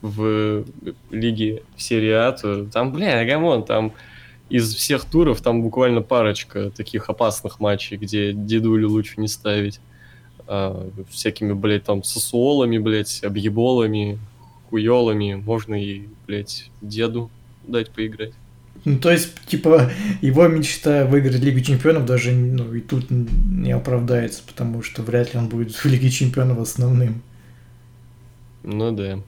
в 0.00 0.64
Лиге 1.10 1.62
серии 1.76 2.10
А, 2.10 2.32
то 2.32 2.64
там, 2.64 2.92
бля, 2.92 3.24
гамон, 3.26 3.64
там 3.64 3.92
из 4.48 4.74
всех 4.74 5.04
туров 5.04 5.40
там 5.40 5.62
буквально 5.62 6.02
парочка 6.02 6.70
таких 6.70 7.10
опасных 7.10 7.60
матчей, 7.60 7.96
где 7.96 8.32
дедулю 8.32 8.88
лучше 8.88 9.14
не 9.20 9.28
ставить. 9.28 9.80
А, 10.46 10.88
всякими, 11.10 11.52
блядь, 11.52 11.84
там 11.84 12.02
сосуолами, 12.02 12.78
блядь, 12.78 13.24
объеболами, 13.24 14.18
хуёлами. 14.70 15.34
Можно 15.34 15.74
и, 15.74 16.06
блядь, 16.26 16.70
деду 16.80 17.30
дать 17.66 17.90
поиграть. 17.90 18.32
Ну, 18.86 18.98
то 18.98 19.10
есть, 19.10 19.34
типа, 19.46 19.90
его 20.20 20.46
мечта 20.46 21.04
выиграть 21.06 21.40
Лигу 21.42 21.60
Чемпионов 21.60 22.06
даже, 22.06 22.30
ну, 22.30 22.72
и 22.72 22.80
тут 22.80 23.06
не 23.10 23.72
оправдается, 23.72 24.42
потому 24.46 24.82
что 24.84 25.02
вряд 25.02 25.34
ли 25.34 25.40
он 25.40 25.48
будет 25.48 25.74
в 25.74 25.84
Лиге 25.86 26.08
Чемпионов 26.08 26.60
основным. 26.60 27.20
Ну 28.62 28.92
да. 28.92 29.18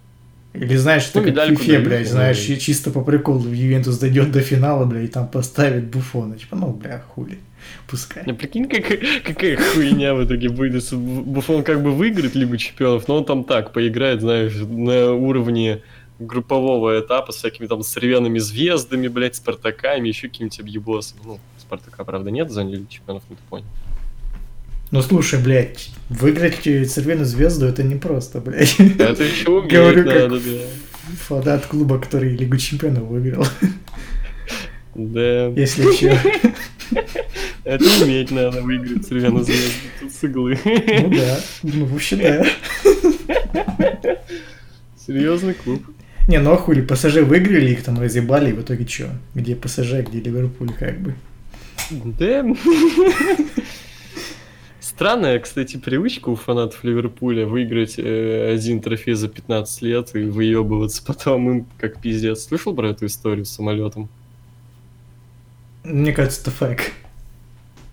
Или 0.55 0.77
знаешь, 0.77 1.11
Ну, 1.13 1.23
это 1.23 1.33
как 1.33 1.51
в 1.51 1.57
фифе, 1.57 1.81
блядь, 1.81 2.07
ну, 2.07 2.13
знаешь, 2.13 2.49
и- 2.49 2.59
чисто 2.59 2.91
по 2.93 3.03
приколу 3.03 3.49
Ювентус 3.49 3.99
дойдет 3.99 4.31
до 4.31 4.41
финала, 4.43 4.85
блядь, 4.85 5.05
и 5.05 5.09
там 5.09 5.27
поставит 5.27 5.87
Буфона. 5.87 6.37
Типа, 6.37 6.55
ну, 6.55 6.69
бля, 6.73 7.03
хули, 7.09 7.39
пускай. 7.89 8.25
Не, 8.27 8.35
прикинь, 8.35 8.69
как, 8.69 8.85
какая 9.25 9.57
хуйня 9.57 10.15
в 10.15 10.25
итоге 10.25 10.51
будет, 10.51 10.89
Буфон 10.93 11.65
как 11.65 11.83
бы 11.83 11.91
выиграет 11.91 12.37
Лигу 12.37 12.57
Чемпионов, 12.57 13.09
но 13.09 13.17
он 13.17 13.25
там 13.25 13.43
так 13.43 13.73
поиграет, 13.73 14.21
знаешь, 14.21 14.55
на 14.55 15.13
уровне 15.13 15.83
группового 16.19 17.01
этапа 17.01 17.33
с 17.33 17.37
всякими 17.37 17.67
там 17.67 17.83
сорвенными 17.83 18.39
звездами, 18.39 19.09
блядь, 19.09 19.37
Спартаками, 19.37 20.09
еще 20.09 20.29
какими-то 20.29 20.63
объебосами. 20.63 21.21
Ну, 21.25 21.41
Спартака, 21.59 22.05
правда, 22.05 22.31
нет 22.31 22.49
в 22.49 22.53
зоне 22.53 22.77
Лиги 22.77 22.87
Чемпионов, 22.89 23.23
ну 23.29 23.37
ты 23.37 23.43
понял. 23.49 23.67
Ну, 24.91 25.03
слушай, 25.03 25.41
блядь, 25.43 25.91
выиграть 26.09 26.63
Цервену 26.91 27.25
звезду 27.25 27.67
это 27.67 27.83
непросто, 27.83 28.41
блядь. 28.41 28.79
Это 28.81 29.23
еще 29.23 29.51
уметь 29.51 29.73
Говорю, 29.73 30.05
как- 30.05 30.15
надо, 30.31 30.41
да. 30.41 30.61
Фанат 31.27 31.67
клуба, 31.67 31.99
который 31.99 32.37
Лигу 32.37 32.57
Чемпионов 32.57 33.05
выиграл, 33.05 33.47
Да, 34.95 35.47
если 35.49 35.93
че. 35.97 36.19
это 37.65 37.85
уметь 38.03 38.31
надо 38.31 38.63
выиграть 38.63 39.07
Сорвяну 39.07 39.43
звезду, 39.43 39.73
тут 40.01 40.13
с 40.13 40.25
иглы. 40.25 40.59
Ну 40.65 41.11
да, 41.11 41.41
ну 41.63 41.85
вообще 41.87 42.17
да. 42.17 42.47
Серьезный 45.07 45.55
клуб. 45.55 45.83
Не, 46.29 46.39
ну 46.41 46.53
а 46.53 46.59
хули, 46.59 46.83
ПСЖ 46.83 47.23
выиграли, 47.23 47.71
их 47.71 47.83
там 47.83 47.99
разъебали, 47.99 48.51
и 48.51 48.53
в 48.53 48.61
итоге 48.61 48.87
что? 48.87 49.09
Где 49.35 49.57
ПСЖ, 49.57 50.05
где 50.07 50.21
Ливерпуль, 50.21 50.73
как 50.79 51.01
бы. 51.01 51.15
Да. 51.91 52.45
Странная, 54.79 55.39
кстати, 55.39 55.79
привычка 55.79 56.29
у 56.29 56.37
фанатов 56.37 56.85
Ливерпуля 56.85 57.47
выиграть 57.47 57.99
э, 57.99 58.53
один 58.53 58.83
трофей 58.83 59.15
за 59.15 59.29
15 59.29 59.83
лет 59.83 60.15
и 60.15 60.25
выебываться 60.25 61.03
потом 61.03 61.51
им 61.51 61.67
как 61.79 62.01
пиздец. 62.01 62.45
Слышал 62.45 62.75
про 62.75 62.91
эту 62.91 63.07
историю 63.07 63.47
с 63.47 63.51
самолетом? 63.51 64.11
Мне 65.83 66.13
кажется, 66.13 66.43
это 66.43 66.51
фейк. 66.51 66.93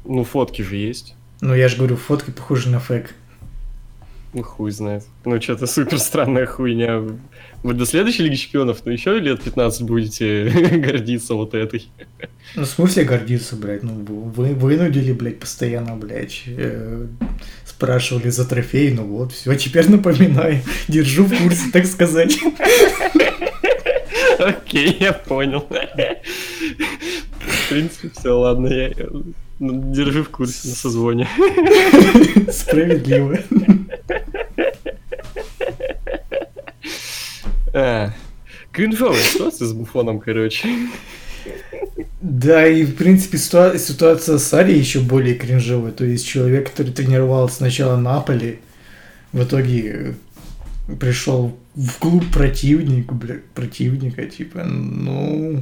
Ну, 0.04 0.26
фотки 0.26 0.62
же 0.62 0.76
есть. 0.76 1.16
Ну, 1.40 1.54
я 1.56 1.70
же 1.70 1.78
говорю, 1.78 1.96
фотки 1.96 2.32
похожи 2.32 2.70
на 2.70 2.80
фейк. 2.80 3.14
Ну, 4.36 4.44
хуй 4.44 4.70
знает. 4.72 5.06
Ну, 5.24 5.42
что-то 5.42 5.66
супер 5.66 5.98
странная 5.98 6.46
хуйня. 6.46 7.02
Вы 7.64 7.74
до 7.74 7.86
следующей 7.86 8.24
Лиги 8.24 8.36
Чемпионов, 8.36 8.82
ну, 8.84 8.92
еще 8.92 9.18
лет 9.18 9.42
15 9.42 9.84
будете 9.84 10.50
гордиться 10.74 11.36
вот 11.36 11.54
этой. 11.54 11.88
Ну, 12.54 12.64
в 12.64 12.66
смысле 12.66 13.06
гордиться, 13.06 13.56
блядь? 13.56 13.84
Ну, 13.84 13.94
вы 13.94 14.54
вынудили, 14.54 15.14
блядь, 15.14 15.40
постоянно, 15.40 15.96
блядь. 15.96 16.44
э, 16.48 17.08
спрашивали 17.66 18.28
за 18.28 18.46
трофей, 18.46 18.92
ну 18.92 19.06
вот, 19.06 19.32
все, 19.32 19.56
теперь 19.56 19.90
напоминаю. 19.90 20.60
Держу 20.90 21.24
в 21.24 21.38
курсе, 21.38 21.72
так 21.72 21.86
сказать. 21.86 22.38
Окей, 24.38 24.98
я 25.00 25.14
понял. 25.14 25.66
В 25.70 27.70
принципе, 27.70 28.12
все, 28.14 28.38
ладно, 28.38 28.68
я 28.68 28.92
ну, 29.60 29.94
держи 29.94 30.24
в 30.24 30.30
курсе 30.30 30.68
на 30.68 30.76
созвоне. 30.76 31.28
Справедливо. 32.52 33.38
А, 37.76 38.14
Кринжовая 38.72 39.22
ситуация 39.22 39.68
с 39.68 39.74
Буфоном, 39.74 40.20
короче. 40.20 40.70
Да, 42.22 42.66
и 42.66 42.86
в 42.86 42.96
принципе 42.96 43.38
ситуа- 43.38 43.78
ситуация 43.78 44.38
с 44.38 44.54
Ари 44.54 44.74
еще 44.78 45.02
более 45.02 45.36
кринжовая. 45.36 45.92
То 45.92 46.06
есть 46.06 46.26
человек, 46.26 46.72
который 46.72 46.94
тренировал 46.94 47.50
сначала 47.50 47.98
Наполи, 47.98 48.60
в 49.34 49.44
итоге 49.44 50.16
э, 50.88 50.96
пришел 51.00 51.58
в 51.76 52.00
клуб 52.00 52.24
противника, 52.32 53.14
бля, 53.14 53.36
противника, 53.54 54.26
типа, 54.26 54.64
ну... 54.64 55.62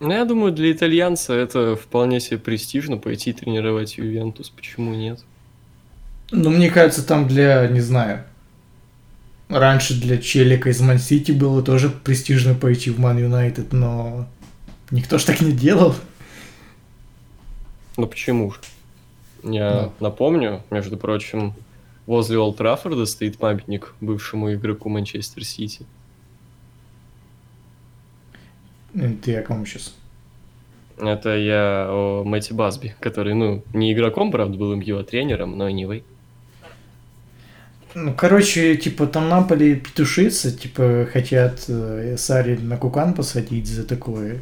Ну, 0.00 0.10
я 0.10 0.24
думаю, 0.24 0.52
для 0.52 0.72
итальянца 0.72 1.34
это 1.34 1.76
вполне 1.76 2.20
себе 2.20 2.38
престижно 2.38 2.96
пойти 2.96 3.32
тренировать 3.34 3.98
Ювентус. 3.98 4.48
Почему 4.48 4.94
нет? 4.94 5.20
Ну, 6.30 6.50
мне 6.50 6.70
кажется, 6.70 7.06
там 7.06 7.28
для, 7.28 7.66
не 7.68 7.80
знаю, 7.80 8.24
раньше 9.48 9.98
для 9.98 10.18
Челика 10.18 10.70
из 10.70 10.80
Ман-Сити 10.80 11.32
было 11.32 11.62
тоже 11.62 11.90
престижно 11.90 12.54
пойти 12.54 12.90
в 12.90 12.98
Ман 12.98 13.18
Юнайтед, 13.18 13.72
но 13.72 14.26
никто 14.90 15.18
ж 15.18 15.24
так 15.24 15.40
не 15.40 15.52
делал. 15.52 15.94
Ну 17.96 18.06
почему 18.06 18.52
же? 18.52 18.58
Я 19.42 19.90
напомню, 20.00 20.62
между 20.70 20.96
прочим, 20.96 21.54
возле 22.06 22.38
Олд 22.38 22.56
Траффорда 22.56 23.06
стоит 23.06 23.38
памятник 23.38 23.94
бывшему 24.00 24.52
игроку 24.52 24.88
Манчестер 24.88 25.44
Сити. 25.44 25.86
Ты 29.22 29.36
о 29.36 29.42
ком 29.42 29.64
сейчас? 29.66 29.94
Это 30.96 31.36
я 31.36 31.86
о 31.88 32.24
Мэтти 32.24 32.52
Басби, 32.52 32.96
который, 32.98 33.34
ну, 33.34 33.62
не 33.72 33.92
игроком, 33.92 34.32
правда, 34.32 34.58
был 34.58 34.74
МЮ, 34.74 34.98
а 34.98 35.04
тренером, 35.04 35.56
но 35.56 35.68
anyway. 35.68 36.02
Ну, 37.94 38.14
короче, 38.14 38.76
типа, 38.76 39.06
там 39.06 39.28
Наполи 39.28 39.76
петушится, 39.76 40.52
типа, 40.52 41.08
хотят 41.12 41.64
э, 41.68 42.16
Сари 42.18 42.56
на 42.56 42.76
Кукан 42.76 43.14
посадить 43.14 43.66
за 43.66 43.84
такое. 43.84 44.40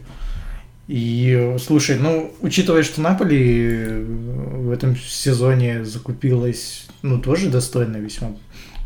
И, 0.88 1.56
слушай, 1.58 1.98
ну, 1.98 2.32
учитывая, 2.40 2.82
что 2.82 3.00
Наполи 3.00 3.66
э, 3.68 4.04
в 4.04 4.70
этом 4.70 4.96
сезоне 4.96 5.84
закупилась, 5.84 6.86
ну, 7.02 7.20
тоже 7.20 7.48
достойно 7.48 7.96
весьма. 7.96 8.36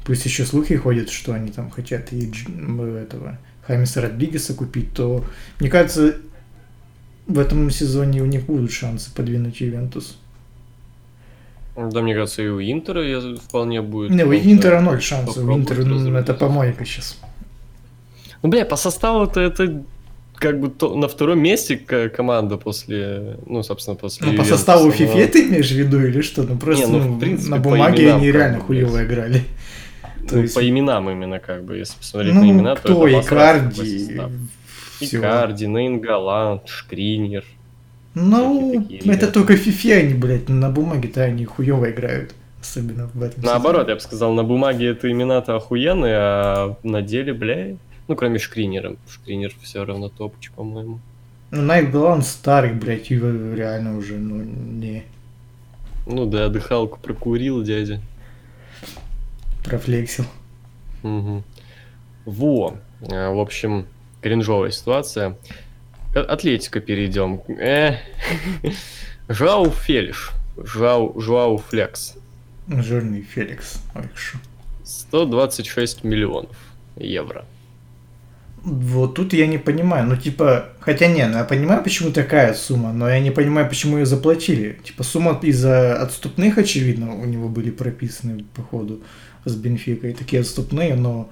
Пусть 0.04 0.24
еще 0.24 0.44
слухи 0.44 0.76
ходят, 0.76 1.10
что 1.10 1.32
они 1.32 1.50
там 1.50 1.70
хотят 1.70 2.12
и 2.12 2.32
этого 2.96 3.38
Хамиса 3.66 4.00
Родригеса 4.00 4.54
купить, 4.54 4.92
то, 4.94 5.24
мне 5.58 5.68
кажется, 5.68 6.16
в 7.26 7.38
этом 7.38 7.70
сезоне 7.70 8.22
у 8.22 8.26
них 8.26 8.46
будут 8.46 8.72
шансы 8.72 9.12
подвинуть 9.14 9.60
Ювентус. 9.60 10.18
Да, 11.76 12.02
мне 12.02 12.14
кажется, 12.14 12.42
и 12.42 12.48
у 12.48 12.60
Интера 12.60 13.02
я- 13.02 13.36
вполне 13.36 13.80
будет. 13.80 14.10
Не, 14.10 14.24
у 14.24 14.28
ну, 14.28 14.34
Интера 14.34 14.80
ноль 14.80 15.00
шансов. 15.00 15.44
У 15.44 15.52
Интера 15.56 15.84
ну, 15.84 16.16
это 16.16 16.34
помойка 16.34 16.84
сейчас. 16.84 17.18
Ну, 18.42 18.48
бля, 18.50 18.64
по 18.64 18.76
составу-то 18.76 19.40
это 19.40 19.82
как 20.34 20.58
бы 20.60 20.68
то- 20.70 20.94
на 20.96 21.06
втором 21.08 21.40
месте 21.40 21.76
команда 21.76 22.56
после, 22.56 23.36
ну, 23.46 23.62
собственно, 23.62 23.94
после 23.96 24.26
Ну, 24.26 24.36
по 24.38 24.44
составу 24.44 24.86
но- 24.86 24.92
FIFA 24.92 25.26
ты 25.28 25.46
имеешь 25.48 25.68
в 25.70 25.74
виду 25.76 26.00
или 26.04 26.22
что? 26.22 26.42
Ну, 26.42 26.56
просто 26.56 26.86
Не, 26.86 26.92
ну, 26.92 26.98
ну, 27.04 27.12
в 27.16 27.20
принципе, 27.20 27.50
на 27.50 27.58
бумаге 27.58 28.02
именам 28.04 28.16
они 28.18 28.32
реально 28.32 28.60
хуево 28.60 29.04
играли. 29.04 29.42
То 30.28 30.36
Ну, 30.36 30.42
есть- 30.42 30.54
по 30.54 30.66
именам 30.68 31.10
именно, 31.10 31.38
как 31.38 31.64
бы, 31.64 31.76
если 31.76 31.96
посмотреть 31.98 32.34
Ну, 32.34 32.40
на 32.44 32.50
имена, 32.50 32.74
то 32.76 32.80
кто? 32.80 33.06
это 33.08 33.16
обосраться 33.18 33.68
по 33.80 33.82
Икарди. 33.84 34.18
Икарди, 35.00 35.64
Нейнгаланд, 35.66 36.68
Шкринер. 36.68 37.44
Ну, 38.14 38.82
это 38.90 39.04
ребята. 39.04 39.32
только 39.32 39.54
FIFA 39.54 39.98
они, 39.98 40.14
блядь, 40.14 40.48
на 40.48 40.68
бумаге-то 40.70 41.22
они 41.22 41.44
хуево 41.44 41.90
играют. 41.90 42.34
Особенно 42.60 43.06
в 43.14 43.22
этом 43.22 43.42
Наоборот, 43.42 43.88
я 43.88 43.94
бы 43.94 44.00
сказал, 44.00 44.34
на 44.34 44.44
бумаге 44.44 44.88
это 44.88 45.10
имена-то 45.10 45.56
охуенные, 45.56 46.16
а 46.18 46.76
на 46.82 47.00
деле, 47.02 47.32
бля, 47.32 47.76
ну, 48.08 48.16
кроме 48.16 48.38
Шкринера. 48.38 48.96
Шкринер 49.08 49.54
все 49.62 49.84
равно 49.84 50.08
топч, 50.08 50.50
по-моему. 50.50 50.98
сезоне. 50.98 51.00
Ну, 51.52 51.62
Найт 51.62 51.90
Галан 51.90 52.22
старый, 52.22 52.72
блядь, 52.72 53.10
и 53.10 53.14
реально 53.16 53.96
уже, 53.96 54.18
ну, 54.18 54.42
не 54.42 55.04
Ну 56.06 56.26
да, 56.26 56.48
дыхалку 56.48 56.98
прокурил 57.00 57.62
дядя. 57.62 58.00
профлексил. 59.64 60.24
Мгм. 61.02 61.42
Во. 62.26 62.76
А, 63.10 63.32
В 63.32 63.38
общем, 63.38 63.86
кринжовая 64.20 64.70
ситуация. 64.70 65.36
К 66.12 66.24
Атлетика 66.24 66.80
перейдем. 66.80 67.40
Э. 67.58 67.98
Жау 69.28 69.70
Фелиш. 69.70 70.32
Жау, 70.56 71.20
Жуау 71.20 71.58
Флекс. 71.58 72.16
Жирный 72.68 73.22
Феликс. 73.22 73.80
Ой, 73.94 74.08
шо. 74.14 74.38
126 74.84 76.02
миллионов 76.04 76.56
евро. 76.96 77.44
Вот 78.62 79.14
тут 79.14 79.32
я 79.32 79.46
не 79.46 79.58
понимаю. 79.58 80.06
Ну, 80.06 80.16
типа, 80.16 80.70
хотя 80.80 81.06
не, 81.06 81.26
ну, 81.26 81.38
я 81.38 81.44
понимаю, 81.44 81.82
почему 81.82 82.10
такая 82.10 82.54
сумма, 82.54 82.92
но 82.92 83.08
я 83.08 83.20
не 83.20 83.30
понимаю, 83.30 83.68
почему 83.68 83.98
ее 83.98 84.04
заплатили. 84.04 84.78
Типа, 84.84 85.02
сумма 85.02 85.38
из-за 85.42 85.94
отступных, 86.02 86.58
очевидно, 86.58 87.14
у 87.14 87.24
него 87.24 87.48
были 87.48 87.70
прописаны, 87.70 88.44
походу, 88.54 89.00
с 89.44 89.54
Бенфикой. 89.54 90.12
Такие 90.12 90.42
отступные, 90.42 90.94
но 90.94 91.30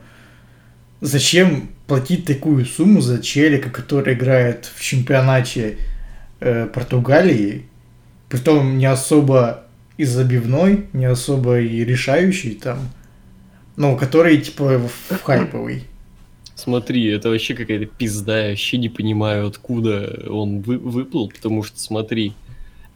зачем 1.01 1.71
платить 1.87 2.25
такую 2.25 2.65
сумму 2.67 3.01
за 3.01 3.23
челика, 3.23 3.71
который 3.71 4.15
играет 4.15 4.71
в 4.75 4.83
чемпионате 4.83 5.79
э, 6.41 6.67
Португалии, 6.67 7.67
притом 8.29 8.79
не 8.79 8.87
особо 8.87 9.65
и 9.97 10.05
забивной, 10.05 10.87
не 10.93 11.07
особо 11.07 11.61
и 11.61 11.85
решающий 11.85 12.55
там, 12.55 12.91
ну, 13.77 13.97
который, 13.97 14.39
типа, 14.39 14.79
в 15.09 15.23
хайповый. 15.23 15.85
Смотри, 16.55 17.07
это 17.07 17.31
вообще 17.31 17.55
какая-то 17.55 17.87
пизда, 17.87 18.43
я 18.43 18.49
вообще 18.51 18.79
не 18.79 18.89
понимаю, 18.89 19.47
откуда 19.47 20.25
он 20.29 20.61
вы, 20.61 20.79
выплыл, 20.79 21.29
потому 21.29 21.63
что, 21.63 21.79
смотри, 21.79 22.35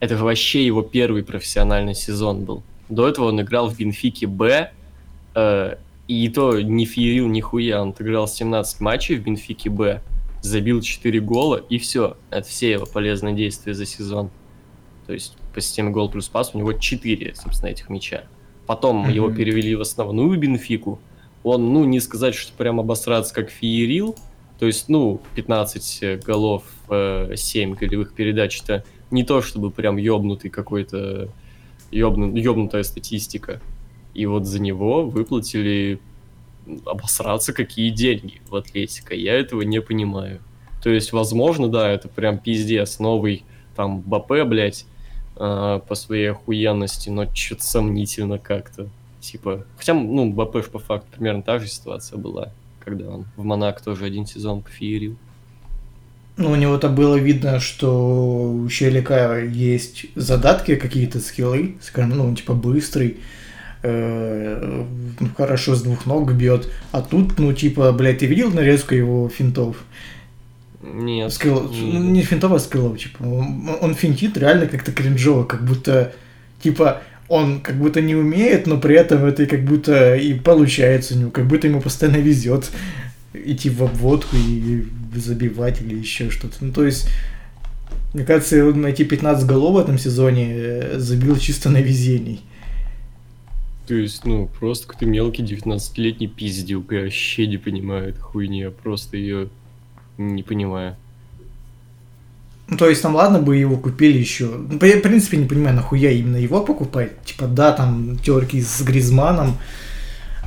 это 0.01 0.17
вообще 0.17 0.65
его 0.65 0.81
первый 0.81 1.23
профессиональный 1.23 1.95
сезон 1.95 2.43
был. 2.43 2.63
До 2.89 3.07
этого 3.07 3.27
он 3.27 3.41
играл 3.41 3.69
в 3.69 3.77
Бенфике 3.77 4.27
Б, 4.27 4.71
э, 5.35 5.75
и 6.07 6.29
то 6.29 6.61
не 6.61 6.85
феерил 6.85 7.27
нихуя, 7.27 7.81
он 7.81 7.89
отыграл 7.89 8.27
17 8.27 8.81
матчей 8.81 9.15
в 9.15 9.23
Бенфике 9.23 9.69
Б, 9.69 10.01
забил 10.41 10.81
4 10.81 11.19
гола, 11.21 11.57
и 11.69 11.77
все. 11.77 12.17
Это 12.29 12.47
все 12.47 12.71
его 12.71 12.85
полезные 12.85 13.33
действия 13.33 13.73
за 13.73 13.85
сезон. 13.85 14.29
То 15.07 15.13
есть 15.13 15.35
по 15.53 15.61
системе 15.61 15.91
гол 15.91 16.09
плюс 16.09 16.27
пас 16.27 16.51
у 16.53 16.57
него 16.57 16.73
4, 16.73 17.35
собственно, 17.35 17.69
этих 17.69 17.89
мяча. 17.89 18.23
Потом 18.65 19.05
mm-hmm. 19.05 19.13
его 19.13 19.31
перевели 19.31 19.75
в 19.75 19.81
основную 19.81 20.37
Бенфику, 20.39 20.99
он, 21.43 21.73
ну, 21.73 21.83
не 21.83 21.99
сказать, 21.99 22.35
что 22.35 22.53
прям 22.53 22.79
обосраться 22.79 23.33
как 23.33 23.49
феерил, 23.49 24.15
то 24.59 24.65
есть, 24.65 24.87
ну, 24.87 25.19
15 25.35 26.23
голов, 26.23 26.63
7 26.87 27.75
голевых 27.75 28.13
передач, 28.13 28.61
это 28.61 28.85
не 29.11 29.23
то, 29.23 29.41
чтобы 29.41 29.69
прям 29.69 29.97
ёбнутый 29.97 30.49
какой-то, 30.49 31.29
ёбну, 31.91 32.33
ёбнутая 32.35 32.83
статистика. 32.83 33.61
И 34.13 34.25
вот 34.25 34.45
за 34.45 34.61
него 34.61 35.05
выплатили 35.05 35.99
обосраться 36.85 37.53
какие 37.53 37.89
деньги 37.89 38.41
в 38.47 38.55
Атлетика. 38.55 39.15
Я 39.15 39.33
этого 39.33 39.61
не 39.61 39.81
понимаю. 39.81 40.39
То 40.81 40.89
есть, 40.89 41.13
возможно, 41.13 41.67
да, 41.67 41.89
это 41.89 42.07
прям 42.09 42.37
пиздец, 42.37 42.99
новый 42.99 43.43
там 43.75 44.01
БП, 44.01 44.43
блядь, 44.45 44.85
э, 45.37 45.81
по 45.87 45.95
своей 45.95 46.31
охуенности, 46.31 47.09
но 47.09 47.25
что-то 47.33 47.63
сомнительно 47.63 48.37
как-то. 48.37 48.89
Типа, 49.19 49.65
хотя, 49.77 49.93
ну, 49.93 50.31
БП 50.31 50.69
по 50.69 50.79
факту 50.79 51.07
примерно 51.15 51.41
та 51.41 51.59
же 51.59 51.67
ситуация 51.67 52.17
была, 52.17 52.51
когда 52.79 53.09
он 53.09 53.25
в 53.37 53.43
Монак 53.43 53.81
тоже 53.81 54.05
один 54.05 54.25
сезон 54.25 54.61
пофеерил. 54.61 55.15
Ну, 56.35 56.51
у 56.51 56.55
него-то 56.55 56.89
было 56.89 57.15
видно, 57.15 57.59
что 57.59 58.51
у 58.51 58.67
Челика 58.67 59.39
есть 59.39 60.07
задатки, 60.15 60.75
какие-то 60.75 61.19
скиллы, 61.19 61.77
скажем, 61.79 62.17
ну, 62.17 62.35
типа 62.35 62.53
быстрый, 62.53 63.17
э, 63.83 64.85
хорошо 65.37 65.75
с 65.75 65.83
двух 65.83 66.05
ног 66.05 66.31
бьет. 66.33 66.69
А 66.91 67.01
тут, 67.01 67.37
ну, 67.39 67.53
типа, 67.53 67.91
блядь, 67.91 68.19
ты 68.19 68.25
видел 68.25 68.51
нарезку 68.51 68.95
его 68.95 69.29
финтов? 69.29 69.77
Нет. 70.81 71.31
Скилл, 71.31 71.69
не, 71.69 71.99
ну, 71.99 72.11
не 72.11 72.21
финтов, 72.21 72.51
а 72.53 72.59
скиллов, 72.59 72.97
типа. 72.97 73.23
Он, 73.23 73.69
он 73.81 73.95
финтит 73.95 74.37
реально 74.37 74.67
как-то 74.67 74.91
кринжово, 74.91 75.43
как 75.43 75.63
будто, 75.65 76.13
типа, 76.61 77.01
он 77.29 77.61
как 77.61 77.77
будто 77.77 78.01
не 78.01 78.15
умеет, 78.15 78.67
но 78.67 78.77
при 78.77 78.95
этом 78.95 79.25
это 79.25 79.45
как 79.45 79.63
будто 79.63 80.15
и 80.15 80.33
получается 80.33 81.15
у 81.15 81.17
него, 81.17 81.31
как 81.31 81.47
будто 81.47 81.67
ему 81.67 81.81
постоянно 81.81 82.17
везет 82.17 82.69
идти 83.33 83.69
в 83.69 83.83
обводку 83.83 84.35
и 84.35 84.85
забивать 85.15 85.81
или 85.81 85.95
еще 85.95 86.29
что-то. 86.29 86.55
Ну, 86.61 86.71
то 86.71 86.85
есть, 86.85 87.09
мне 88.13 88.25
кажется, 88.25 88.63
найти 88.63 89.05
15 89.05 89.45
голов 89.47 89.75
в 89.75 89.79
этом 89.79 89.97
сезоне 89.97 90.53
э, 90.53 90.99
забил 90.99 91.37
чисто 91.37 91.69
на 91.69 91.81
везении. 91.81 92.41
То 93.87 93.95
есть, 93.95 94.23
ну, 94.25 94.49
просто 94.59 94.87
какой-то 94.87 95.05
мелкий 95.05 95.43
19-летний 95.43 96.27
пиздюк, 96.27 96.93
я 96.93 97.01
вообще 97.01 97.47
не 97.47 97.57
понимаю 97.57 98.09
эту 98.09 98.21
хуйни, 98.21 98.59
я 98.61 98.71
просто 98.71 99.17
ее 99.17 99.49
не 100.17 100.41
понимаю. 100.41 100.95
Ну, 102.69 102.77
то 102.77 102.87
есть, 102.87 103.01
там, 103.01 103.15
ладно 103.15 103.39
бы 103.39 103.57
его 103.57 103.75
купили 103.75 104.17
еще. 104.17 104.45
Ну, 104.45 104.77
в 104.77 104.79
принципе, 104.79 105.37
не 105.37 105.45
понимаю, 105.45 105.75
нахуя 105.75 106.11
именно 106.11 106.37
его 106.37 106.61
покупать. 106.61 107.21
Типа, 107.25 107.45
да, 107.47 107.73
там, 107.73 108.17
терки 108.19 108.61
с 108.61 108.81
Гризманом, 108.81 109.57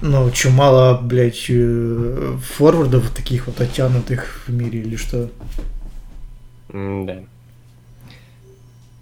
но 0.01 0.33
что, 0.33 0.51
мало, 0.51 1.01
блядь, 1.01 1.47
э, 1.49 2.37
форвардов 2.43 3.11
таких 3.11 3.47
вот 3.47 3.61
оттянутых 3.61 4.45
в 4.47 4.53
мире 4.53 4.81
или 4.81 4.97
что? 4.97 5.31
да. 6.73 7.23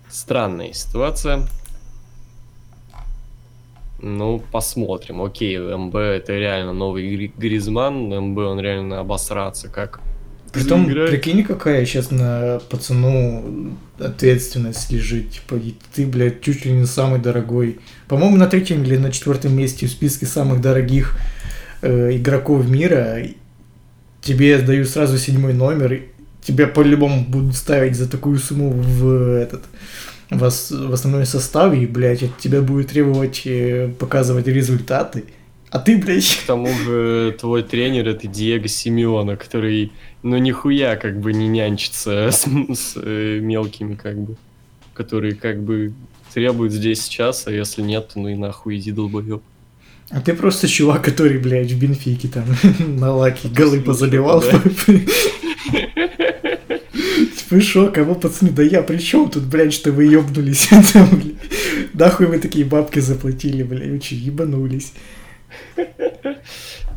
Странная 0.09 0.73
ситуация. 0.73 1.49
Ну, 4.07 4.43
посмотрим. 4.53 5.23
Окей, 5.23 5.59
МБ 5.59 5.95
это 5.95 6.35
реально 6.35 6.75
новый 6.75 7.33
Гризман. 7.39 8.11
МБ 8.11 8.39
он 8.39 8.61
реально 8.61 9.01
обосраться 9.01 9.69
как 9.69 10.01
Притом, 10.53 10.85
заиграть. 10.85 11.11
прикинь, 11.11 11.43
какая 11.43 11.87
сейчас 11.87 12.11
на 12.11 12.61
пацану 12.69 13.73
ответственность 13.99 14.93
лежит. 14.93 15.31
Типа, 15.31 15.59
ты, 15.95 16.07
блядь, 16.07 16.43
чуть 16.43 16.67
ли 16.67 16.73
не 16.73 16.85
самый 16.85 17.19
дорогой. 17.19 17.79
По-моему, 18.07 18.37
на 18.37 18.47
третьем 18.47 18.85
или 18.85 18.99
на 18.99 19.11
четвертом 19.11 19.57
месте 19.57 19.87
в 19.87 19.91
списке 19.91 20.27
самых 20.27 20.61
дорогих 20.61 21.17
э, 21.81 22.15
игроков 22.15 22.69
мира. 22.69 23.21
Тебе 24.21 24.59
дают 24.59 24.87
сразу 24.91 25.17
седьмой 25.17 25.55
номер. 25.55 26.03
Тебя 26.43 26.67
по-любому 26.67 27.25
будут 27.25 27.57
ставить 27.57 27.97
за 27.97 28.07
такую 28.07 28.37
сумму 28.37 28.71
в 28.71 29.35
этот 29.41 29.63
в, 30.39 30.51
в 30.51 30.93
основной 30.93 31.27
составе, 31.27 31.83
и, 31.83 31.87
блядь, 31.87 32.23
от 32.23 32.39
тебя 32.39 32.61
будет 32.63 32.89
требовать 32.89 33.43
э, 33.45 33.89
показывать 33.99 34.47
результаты. 34.47 35.25
А 35.71 35.79
ты, 35.79 35.97
блядь... 35.97 36.37
К 36.37 36.47
тому 36.47 36.69
же 36.69 37.37
твой 37.39 37.63
тренер 37.63 38.09
это 38.09 38.29
Диего 38.29 38.69
Симеона, 38.69 39.37
который 39.37 39.93
ну 40.23 40.39
нихуя 40.39 40.97
как 40.97 41.21
бы 41.21 41.33
не 41.33 41.49
нянчится 41.49 42.29
с, 42.33 42.45
с 42.45 42.95
э, 42.97 43.41
мелкими 43.41 43.95
как 43.95 44.17
бы, 44.19 44.37
которые 44.95 45.35
как 45.35 45.63
бы 45.63 45.93
требуют 46.33 46.73
здесь 46.73 47.03
сейчас, 47.03 47.47
а 47.47 47.53
если 47.53 47.83
нет, 47.83 48.11
то 48.15 48.21
ну 48.21 48.29
и 48.29 48.35
нахуй 48.35 48.77
иди 48.77 48.93
долбоёб. 48.93 49.43
А 50.11 50.21
ты 50.21 50.35
просто 50.35 50.69
чувак, 50.69 51.03
который, 51.03 51.39
блядь, 51.39 51.73
в 51.73 51.79
Бенфике 51.79 52.29
там 52.29 52.45
на 52.99 53.13
лаке 53.13 53.49
голы 53.49 53.81
позабивал. 53.81 54.43
Типа, 57.55 57.67
шо, 57.67 57.91
кого 57.91 58.15
пацаны, 58.17 58.51
да 58.51 58.63
я 58.65 58.83
при 58.83 58.99
чем 58.99 59.31
тут, 59.31 59.45
блядь, 59.45 59.73
что 59.73 59.93
вы 59.93 60.07
ёбнулись? 60.07 60.71
Нахуй 61.95 62.27
вы 62.27 62.39
такие 62.41 62.65
бабки 62.65 62.99
заплатили, 62.99 63.63
блядь, 63.63 63.93
очень 63.93 64.17
ебанулись. 64.17 64.93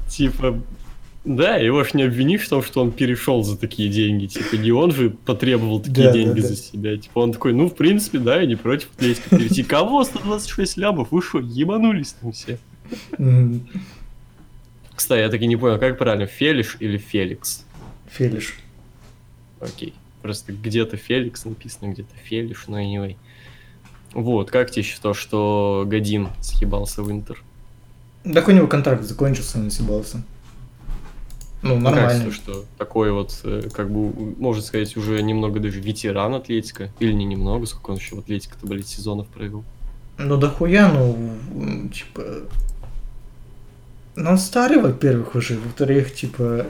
Типа, 0.10 0.60
да, 1.26 1.58
его 1.58 1.84
ж 1.84 1.94
не 1.94 2.04
обвинишь 2.04 2.42
в 2.42 2.50
том, 2.50 2.64
что 2.64 2.82
он 2.82 2.92
перешел 2.92 3.44
за 3.44 3.56
такие 3.56 3.90
деньги. 3.90 4.26
Типа, 4.26 4.56
не 4.56 4.72
он 4.72 4.92
же 4.92 5.12
потребовал 5.12 5.80
такие 5.80 6.08
да, 6.08 6.14
деньги 6.14 6.42
да, 6.42 6.48
да. 6.48 6.48
за 6.48 6.56
себя. 6.56 6.98
Типа, 6.98 7.20
он 7.20 7.34
такой, 7.34 7.54
ну, 7.54 7.70
в 7.70 7.76
принципе, 7.76 8.18
да, 8.18 8.42
я 8.42 8.48
не 8.48 8.56
против 8.56 8.90
Атлетика 8.96 9.38
перейти. 9.38 9.62
Кого 9.62 10.04
126 10.04 10.78
лямов? 10.78 11.10
Вы 11.12 11.22
что, 11.22 11.40
ебанулись 11.40 12.16
там 12.20 12.32
все? 12.32 12.58
Кстати, 14.96 15.20
я 15.20 15.30
так 15.30 15.40
и 15.40 15.46
не 15.46 15.56
понял, 15.56 15.78
как 15.78 16.00
правильно, 16.00 16.26
Фелиш 16.26 16.78
или 16.80 16.98
Феликс? 16.98 17.64
Фелиш. 18.10 18.56
Окей. 19.60 19.94
Просто 20.28 20.52
где-то 20.52 20.98
Феликс 20.98 21.46
написано, 21.46 21.94
где-то 21.94 22.14
Фелиш, 22.22 22.66
но 22.68 22.82
anyway. 22.82 23.16
Вот, 24.12 24.52
как 24.52 24.70
тебе 24.70 24.84
то, 25.02 25.14
что 25.14 25.86
Годин 25.88 26.28
съебался 26.42 27.02
в 27.02 27.10
Интер? 27.10 27.42
Так 28.26 28.50
у 28.50 28.52
него 28.52 28.68
контракт 28.68 29.04
закончился, 29.04 29.58
он 29.58 29.72
съебался. 29.72 30.22
Ну, 31.62 31.80
нормально. 31.80 32.10
Кажется, 32.10 32.32
что 32.34 32.66
такой 32.78 33.14
вот, 33.14 33.40
э, 33.46 33.70
как 33.74 33.90
бы, 33.90 34.36
можно 34.38 34.62
сказать, 34.62 34.98
уже 34.98 35.22
немного 35.22 35.62
даже 35.62 35.80
ветеран 35.80 36.36
Атлетика. 36.36 36.92
Или 37.00 37.14
не 37.14 37.24
немного, 37.24 37.66
сколько 37.66 37.92
он 37.92 37.96
еще 37.96 38.18
в 38.18 38.20
Атлетике-то, 38.20 38.68
блядь, 38.68 38.86
сезонов 38.86 39.28
провел. 39.28 39.64
Ну, 40.18 40.36
да 40.36 40.50
хуя, 40.50 40.92
ну, 40.92 41.88
типа... 41.88 42.50
Ну, 44.18 44.32
он 44.32 44.38
старый, 44.38 44.82
во-первых, 44.82 45.36
уже. 45.36 45.58
Во-вторых, 45.58 46.14
типа... 46.14 46.66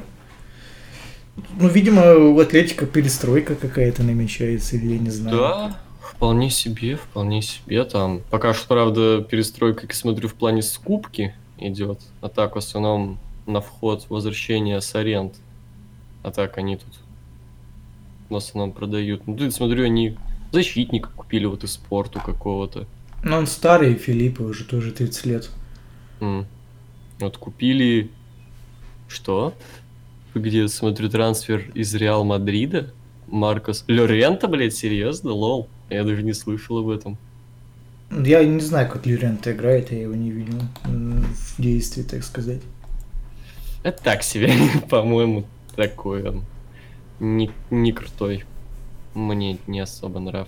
Ну, 1.60 1.68
видимо, 1.68 2.16
у 2.16 2.40
Атлетика 2.40 2.86
перестройка 2.86 3.56
какая-то 3.56 4.04
намечается, 4.04 4.76
или 4.76 4.94
я 4.94 5.00
не 5.00 5.10
знаю. 5.10 5.38
Да, 5.38 5.80
вполне 6.02 6.50
себе, 6.50 6.96
вполне 6.96 7.42
себе. 7.42 7.84
Там 7.84 8.22
пока 8.30 8.54
что, 8.54 8.68
правда, 8.68 9.22
перестройка, 9.22 9.82
как 9.82 9.92
я 9.92 9.96
смотрю, 9.96 10.30
в 10.30 10.34
плане 10.34 10.62
скупки 10.62 11.34
идет. 11.58 12.00
А 12.22 12.30
так, 12.30 12.56
в 12.56 12.58
основном, 12.58 13.20
на 13.46 13.62
вход 13.62 14.06
возвращения 14.10 14.82
с 14.82 14.94
аренд. 14.96 15.36
А 16.24 16.32
так 16.32 16.58
они 16.58 16.78
тут 16.78 16.94
в 18.30 18.36
основном 18.36 18.74
продают. 18.74 19.26
Ну, 19.28 19.36
тут 19.38 19.54
смотрю, 19.54 19.86
они 19.86 20.18
защитника 20.52 21.10
купили 21.16 21.46
вот 21.46 21.64
из 21.64 21.74
спорту 21.74 22.20
какого-то. 22.24 22.86
Ну, 23.24 23.38
он 23.38 23.48
старый, 23.48 23.96
Филиппа 23.96 24.42
уже 24.42 24.64
тоже 24.64 24.92
30 24.92 25.26
лет. 25.26 25.50
Mm. 26.20 26.46
Вот 27.20 27.38
купили... 27.38 28.12
Что? 29.08 29.54
Где 30.40 30.68
смотрю 30.68 31.10
трансфер 31.10 31.72
из 31.74 31.94
Реал 31.96 32.24
Мадрида. 32.24 32.94
Маркос 33.28 33.84
Лорента, 33.88 34.48
блядь, 34.48 34.76
серьезно? 34.76 35.32
Лол. 35.32 35.68
Я 35.90 36.04
даже 36.04 36.24
не 36.24 36.34
слышал 36.34 36.78
об 36.80 36.90
этом. 36.90 37.18
Я 38.10 38.44
не 38.46 38.62
знаю, 38.62 38.90
как 38.90 39.06
Лорента 39.06 39.52
играет, 39.52 39.92
я 39.92 40.02
его 40.02 40.16
не 40.16 40.32
видел 40.32 40.62
в 40.86 41.62
действии, 41.62 42.04
так 42.04 42.24
сказать. 42.24 42.62
Это 43.84 44.02
так 44.02 44.24
себе, 44.24 44.54
по-моему, 44.90 45.46
такой 45.76 46.28
он. 46.28 46.44
Не, 47.20 47.52
не 47.70 47.92
крутой. 47.92 48.46
Мне 49.14 49.58
не 49.68 49.80
особо 49.80 50.20
нрав. 50.20 50.48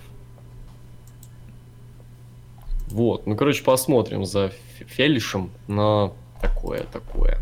Вот, 2.87 3.27
ну, 3.27 3.35
короче, 3.35 3.63
посмотрим 3.63 4.25
за 4.25 4.51
Фелишем, 4.87 5.51
но 5.67 6.15
такое, 6.41 6.83
такое. 6.91 7.39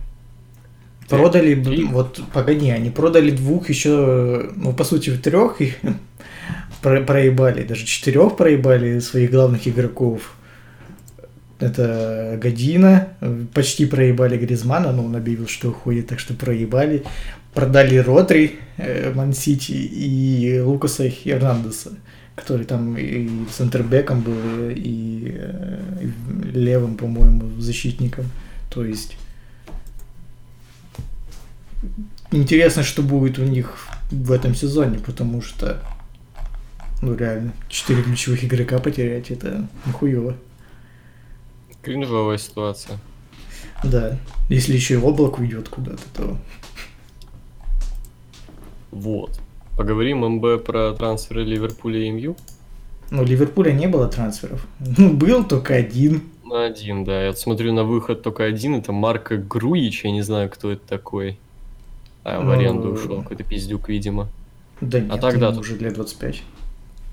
Продали, 1.10 1.54
И- 1.76 1.84
вот, 1.86 2.20
погоди, 2.34 2.70
они 2.70 2.90
продали 2.90 3.32
двух 3.32 3.70
еще, 3.70 4.50
ну, 4.56 4.74
по 4.74 4.84
сути, 4.84 5.12
трех 5.18 5.62
их 5.62 5.76
про- 6.82 7.02
проебали, 7.02 7.64
даже 7.64 7.86
четырех 7.86 8.36
проебали 8.38 9.00
своих 9.00 9.32
главных 9.32 9.68
игроков. 9.68 10.34
Это 11.60 12.38
Година, 12.42 13.08
почти 13.54 13.86
проебали 13.88 14.38
Гризмана, 14.38 14.92
но 14.92 15.04
он 15.06 15.16
объявил, 15.16 15.48
что 15.48 15.70
уходит, 15.70 16.08
так 16.08 16.20
что 16.20 16.34
проебали. 16.36 17.04
Продали 17.56 17.98
Ротри, 17.98 18.58
э, 18.78 19.12
Ман-Сити 19.16 19.72
и 19.72 20.60
Лукаса 20.60 21.10
Хернандеса, 21.10 21.94
который 22.36 22.66
там 22.66 22.96
и 22.96 23.28
центрбеком 23.52 24.22
был, 24.22 24.36
и, 24.70 25.34
э, 25.36 25.80
и 26.04 26.58
левым, 26.60 26.96
по-моему, 26.96 27.60
защитником. 27.60 28.26
То 28.70 28.86
есть 28.86 29.18
интересно, 32.32 32.84
что 32.84 33.02
будет 33.02 33.40
у 33.40 33.44
них 33.44 33.88
в 34.12 34.32
этом 34.32 34.56
сезоне, 34.56 35.00
потому 35.00 35.42
что, 35.42 35.82
ну 37.02 37.16
реально, 37.16 37.54
четыре 37.70 38.04
ключевых 38.04 38.44
игрока 38.44 38.80
потерять, 38.80 39.32
это 39.32 39.68
хуево. 39.94 40.36
Кринжовая 41.82 42.38
ситуация. 42.38 42.98
Да, 43.84 44.18
если 44.50 44.74
еще 44.74 44.96
и 44.96 44.98
облак 44.98 45.40
уйдет 45.40 45.70
куда-то, 45.70 46.04
то... 46.14 46.38
Вот. 48.92 49.40
Поговорим 49.78 50.26
МБ 50.26 50.66
про 50.66 50.94
трансферы 50.94 51.44
Ливерпуля 51.44 52.00
и 52.00 52.10
МЮ. 52.10 52.36
Ну, 53.12 53.24
Ливерпуля 53.24 53.72
не 53.72 53.88
было 53.88 54.08
трансферов. 54.08 54.66
Ну, 54.80 55.14
был 55.14 55.44
только 55.44 55.76
один. 55.76 56.24
Один, 56.52 57.04
да. 57.06 57.26
Я 57.26 57.34
смотрю 57.34 57.74
на 57.74 57.84
выход 57.84 58.24
только 58.24 58.44
один. 58.44 58.76
Это 58.76 58.92
Марко 58.92 59.38
Груич. 59.38 60.04
Я 60.04 60.12
не 60.12 60.24
знаю, 60.24 60.50
кто 60.50 60.72
это 60.72 60.82
такой. 60.88 61.38
А, 62.28 62.42
в 62.42 62.44
Ну, 62.44 62.52
аренду 62.52 62.90
ушел. 62.90 63.22
Какой-то 63.22 63.44
пиздюк, 63.46 63.88
видимо. 63.88 64.28
Да 64.82 65.00
нет, 65.00 65.22
тогда 65.22 65.48
ему 65.48 65.56
тут- 65.58 65.66
уже 65.66 65.78
лет 65.78 65.94
25. 65.94 66.44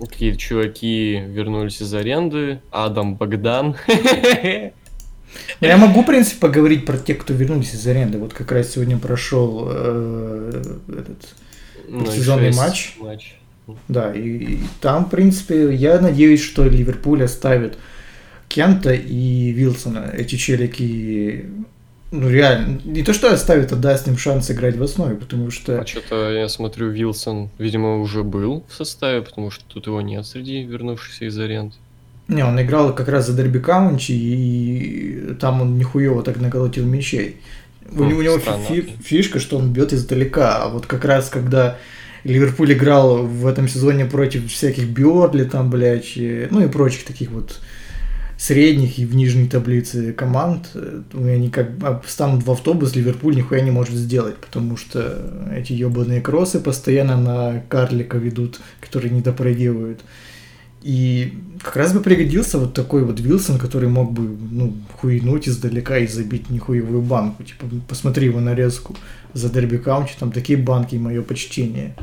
Какие-то 0.00 0.38
чуваки 0.38 1.22
вернулись 1.28 1.80
из 1.80 1.94
аренды. 1.94 2.60
Адам 2.72 3.14
Богдан. 3.14 3.76
Ну, 5.60 5.66
Я 5.66 5.76
могу, 5.76 6.02
в 6.02 6.06
принципе, 6.06 6.40
поговорить 6.40 6.84
про 6.86 6.96
тех, 6.98 7.18
кто 7.18 7.32
вернулись 7.34 7.74
из 7.74 7.86
аренды. 7.86 8.18
Вот 8.18 8.32
как 8.32 8.50
раз 8.52 8.72
сегодня 8.72 8.98
прошел 8.98 9.68
э, 9.70 10.74
этот 10.88 11.34
Ну, 11.88 12.06
Сезонный 12.06 12.52
матч. 12.52 12.94
матч. 13.00 13.34
Да, 13.88 14.12
и, 14.12 14.20
и 14.20 14.60
там, 14.80 15.06
в 15.06 15.10
принципе, 15.10 15.74
я 15.74 15.98
надеюсь, 16.00 16.42
что 16.42 16.64
Ливерпуль 16.64 17.24
оставит 17.24 17.78
Кента 18.48 18.92
и 18.92 19.50
Вилсона. 19.52 20.10
Эти 20.12 20.36
челики, 20.36 21.46
ну 22.20 22.28
реально, 22.30 22.80
не 22.84 23.02
то 23.02 23.12
что 23.12 23.32
оставит, 23.32 23.72
а 23.72 23.76
даст 23.76 24.08
им 24.08 24.16
шанс 24.16 24.50
играть 24.50 24.76
в 24.76 24.82
основе, 24.82 25.14
потому 25.16 25.50
что... 25.50 25.80
А 25.80 25.86
что-то 25.86 26.30
я 26.32 26.48
смотрю, 26.48 26.88
Вилсон, 26.90 27.50
видимо, 27.58 27.98
уже 28.00 28.22
был 28.22 28.64
в 28.68 28.74
составе, 28.74 29.22
потому 29.22 29.50
что 29.50 29.64
тут 29.68 29.86
его 29.86 30.00
нет 30.00 30.24
среди 30.26 30.62
вернувшихся 30.62 31.24
из 31.26 31.38
аренд. 31.38 31.74
Не, 32.28 32.42
он 32.44 32.60
играл 32.60 32.94
как 32.94 33.08
раз 33.08 33.26
за 33.26 33.34
Дерби 33.36 33.58
Каунти, 33.58 34.12
и 34.12 35.34
там 35.40 35.60
он 35.62 35.76
нихуево 35.78 36.22
так 36.22 36.38
наколотил 36.40 36.86
мячей. 36.86 37.36
У, 37.92 38.02
него- 38.04 38.18
у 38.18 38.22
него 38.22 38.38
странно. 38.38 38.64
фи- 38.64 38.94
фишка, 39.04 39.38
что 39.40 39.58
он 39.58 39.72
бьет 39.72 39.92
издалека, 39.92 40.62
а 40.64 40.68
вот 40.68 40.86
как 40.86 41.04
раз 41.04 41.28
когда 41.28 41.76
Ливерпуль 42.24 42.72
играл 42.72 43.26
в 43.26 43.46
этом 43.46 43.68
сезоне 43.68 44.06
против 44.06 44.50
всяких 44.50 44.88
Бёрли 44.88 45.44
там, 45.44 45.68
блядь, 45.70 46.16
и- 46.16 46.48
ну 46.50 46.64
и 46.64 46.68
прочих 46.68 47.04
таких 47.04 47.30
вот 47.30 47.60
средних 48.44 48.98
и 48.98 49.06
в 49.06 49.14
нижней 49.14 49.48
таблице 49.48 50.12
команд, 50.12 50.68
э, 50.74 51.00
они 51.14 51.48
как 51.48 51.70
а, 51.82 52.02
встанут 52.04 52.44
в 52.44 52.50
автобус, 52.50 52.94
Ливерпуль 52.94 53.36
нихуя 53.36 53.62
не 53.62 53.70
может 53.70 53.94
сделать, 53.94 54.36
потому 54.36 54.76
что 54.76 55.48
эти 55.50 55.72
ебаные 55.72 56.20
кроссы 56.20 56.60
постоянно 56.60 57.16
на 57.16 57.62
карлика 57.70 58.18
ведут, 58.18 58.60
которые 58.80 59.12
не 59.12 59.22
допроделывают. 59.22 60.00
И 60.82 61.38
как 61.62 61.76
раз 61.76 61.94
бы 61.94 62.00
пригодился 62.00 62.58
вот 62.58 62.74
такой 62.74 63.04
вот 63.04 63.18
Вилсон, 63.18 63.58
который 63.58 63.88
мог 63.88 64.12
бы, 64.12 64.36
ну, 64.50 64.74
хуйнуть 65.00 65.48
издалека 65.48 65.96
и 65.96 66.06
забить 66.06 66.50
нихуевую 66.50 67.00
банку. 67.00 67.44
Типа, 67.44 67.64
посмотри 67.88 68.26
его 68.26 68.40
нарезку 68.40 68.94
за 69.32 69.48
Дерби 69.48 69.78
Каунти, 69.78 70.12
там 70.20 70.30
такие 70.30 70.58
банки, 70.58 70.96
мое 70.96 71.22
почтение. 71.22 71.96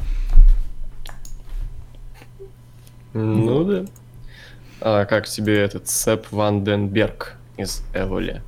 Ну 3.13 3.63
да. 3.63 3.86
А 4.82 5.06
как 5.06 5.28
тебе 5.28 5.60
этот 5.60 5.88
Сэп 5.88 6.26
Ванденберг 6.32 7.36
из 7.58 7.84
Эволи? 7.94 8.41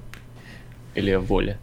Или 0.96 1.14
Эволи? 1.14 1.58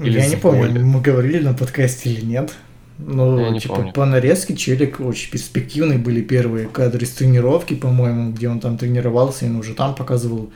Или 0.00 0.20
Я 0.20 0.28
не 0.28 0.36
помню, 0.36 0.68
Зволи. 0.68 0.82
мы 0.82 1.00
говорили 1.00 1.42
на 1.42 1.54
подкасте 1.54 2.10
или 2.10 2.24
нет. 2.24 2.52
Но, 2.98 3.52
Я 3.52 3.60
типа, 3.60 3.90
по 3.94 4.06
нарезке 4.06 4.56
челик 4.56 5.00
очень 5.00 5.30
перспективный 5.30 5.98
были 5.98 6.22
первые 6.22 6.66
кадры 6.66 7.04
с 7.04 7.10
тренировки, 7.10 7.74
по-моему, 7.74 8.32
где 8.32 8.48
он 8.48 8.60
там 8.60 8.78
тренировался, 8.78 9.44
и 9.44 9.48
он 9.50 9.56
уже 9.56 9.74
там 9.74 9.94
показывал 9.94 10.50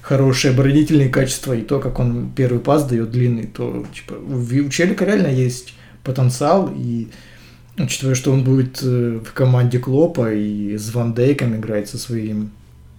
хорошие 0.00 0.52
оборонительные 0.52 1.08
качества, 1.08 1.52
и 1.52 1.62
то, 1.62 1.78
как 1.78 2.00
он 2.00 2.32
первый 2.34 2.58
пас 2.58 2.84
дает 2.84 3.10
длинный, 3.10 3.46
то, 3.46 3.86
типа, 3.94 4.14
у 4.14 4.68
челика 4.70 5.04
реально 5.04 5.28
есть 5.28 5.74
потенциал, 6.02 6.72
и 6.74 7.08
учитывая, 7.78 8.14
что 8.14 8.32
он 8.32 8.42
будет 8.42 8.80
э, 8.82 9.20
в 9.24 9.32
команде 9.32 9.78
Клопа 9.78 10.32
и 10.32 10.76
с 10.76 10.92
Ван 10.94 11.14
Дейком 11.14 11.54
играть 11.54 11.88
со 11.88 11.96
своим 11.96 12.50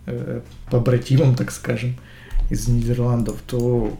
э, 0.05 0.41
побратимом, 0.69 1.35
так 1.35 1.51
скажем, 1.51 1.95
из 2.49 2.67
Нидерландов, 2.67 3.41
то 3.47 3.97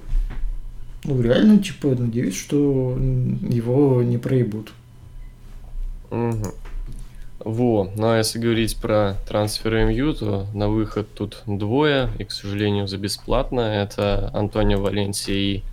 ну, 1.03 1.21
реально, 1.21 1.59
типа, 1.59 1.89
надеюсь, 1.89 2.35
что 2.35 2.97
его 2.97 4.01
не 4.01 4.17
проебут. 4.17 4.71
Мгм. 6.09 6.51
Во, 7.39 7.91
ну 7.95 8.09
а 8.09 8.17
если 8.17 8.39
говорить 8.39 8.75
про 8.77 9.17
трансферы 9.27 9.85
МЮ, 9.85 10.13
то 10.15 10.47
на 10.55 10.67
выход 10.67 11.07
тут 11.13 11.43
двое, 11.45 12.09
и, 12.17 12.23
к 12.23 12.31
сожалению, 12.31 12.87
за 12.87 12.97
бесплатно. 12.97 13.59
Это 13.59 14.31
Антонио 14.33 14.81
Валенсия 14.81 15.35
и... 15.35 15.63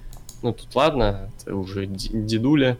Ну, 0.43 0.53
тут 0.53 0.75
ладно, 0.75 1.31
это 1.41 1.57
уже 1.57 1.87
дедуля, 1.87 2.77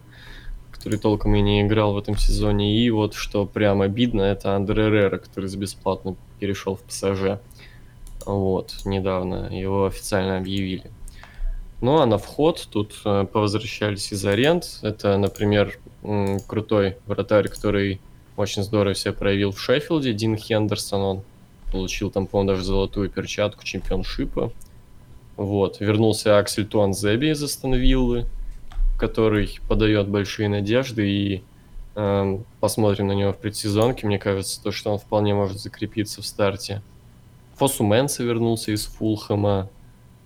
который 0.71 0.99
толком 0.99 1.33
и 1.33 1.41
не 1.41 1.61
играл 1.61 1.93
в 1.93 1.97
этом 1.97 2.17
сезоне. 2.17 2.77
И 2.77 2.89
вот, 2.91 3.15
что 3.15 3.47
прям 3.47 3.81
обидно, 3.81 4.21
это 4.21 4.55
Андре 4.55 4.91
Рера, 4.91 5.17
который 5.17 5.49
за 5.49 5.57
бесплатно 5.57 6.15
перешел 6.43 6.75
в 6.75 6.81
ПСЖ. 6.81 7.39
Вот, 8.25 8.73
недавно 8.83 9.47
его 9.49 9.85
официально 9.85 10.37
объявили. 10.37 10.91
Ну 11.79 12.01
а 12.01 12.05
на 12.05 12.17
вход 12.17 12.67
тут 12.69 12.99
э, 13.05 13.25
повозвращались 13.31 14.11
из 14.11 14.25
аренд. 14.25 14.65
Это, 14.81 15.17
например, 15.17 15.79
м, 16.03 16.41
крутой 16.41 16.97
вратарь, 17.07 17.47
который 17.47 18.01
очень 18.35 18.63
здорово 18.63 18.93
себя 18.93 19.13
проявил 19.13 19.51
в 19.51 19.59
Шеффилде. 19.61 20.11
Дин 20.11 20.35
Хендерсон, 20.35 21.01
он 21.01 21.23
получил 21.71 22.11
там, 22.11 22.27
по-моему, 22.27 22.51
даже 22.51 22.63
золотую 22.65 23.09
перчатку 23.09 23.63
чемпионшипа. 23.63 24.51
Вот. 25.37 25.79
Вернулся 25.79 26.37
Аксель 26.39 26.65
Туанзеби 26.65 27.27
из 27.29 27.41
Астон 27.41 27.75
Виллы, 27.75 28.25
который 28.99 29.59
подает 29.69 30.09
большие 30.09 30.49
надежды 30.49 31.09
и 31.09 31.43
посмотрим 31.93 33.07
на 33.07 33.11
него 33.13 33.33
в 33.33 33.37
предсезонке. 33.37 34.07
Мне 34.07 34.19
кажется, 34.19 34.61
то, 34.61 34.71
что 34.71 34.91
он 34.91 34.99
вполне 34.99 35.33
может 35.33 35.59
закрепиться 35.59 36.21
в 36.21 36.25
старте. 36.25 36.81
Фосу 37.55 37.83
Мэнса 37.83 38.23
вернулся 38.23 38.71
из 38.71 38.85
Фулхэма. 38.85 39.69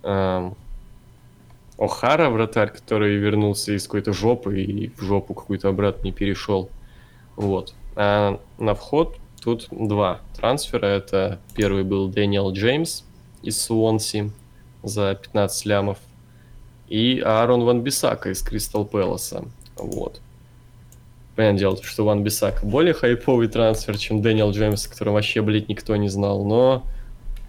Эм, 0.02 0.56
О'Хара, 1.76 2.30
вратарь, 2.30 2.70
который 2.70 3.16
вернулся 3.16 3.72
из 3.72 3.84
какой-то 3.84 4.12
жопы 4.12 4.62
и 4.62 4.88
в 4.88 5.02
жопу 5.02 5.34
какую-то 5.34 5.68
обратно 5.68 6.06
не 6.06 6.12
перешел. 6.12 6.70
Вот. 7.36 7.74
А 7.94 8.40
на 8.58 8.74
вход 8.74 9.16
тут 9.40 9.68
два 9.70 10.20
трансфера. 10.36 10.86
Это 10.86 11.38
первый 11.54 11.84
был 11.84 12.08
Дэниел 12.08 12.52
Джеймс 12.52 13.04
из 13.42 13.60
Суонси 13.62 14.32
за 14.82 15.14
15 15.14 15.66
лямов. 15.66 15.98
И 16.88 17.20
Аарон 17.20 17.64
Ван 17.64 17.82
Бисака 17.82 18.30
из 18.30 18.42
Кристал 18.42 18.84
Пэласа. 18.84 19.44
Вот. 19.76 20.20
Понятное 21.38 21.60
дело, 21.60 21.78
что 21.80 22.04
Ван 22.04 22.24
Бисака 22.24 22.66
более 22.66 22.94
хайповый 22.94 23.46
трансфер, 23.46 23.96
чем 23.96 24.22
Дэниел 24.22 24.50
Джеймс, 24.50 24.86
о 24.86 24.90
котором 24.90 25.12
вообще, 25.12 25.40
блядь, 25.40 25.68
никто 25.68 25.94
не 25.94 26.08
знал. 26.08 26.44
Но 26.44 26.82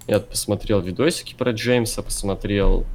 я 0.06 0.20
посмотрел 0.20 0.80
видосики 0.80 1.34
про 1.34 1.54
Джеймса, 1.54 2.04
посмотрел 2.04 2.86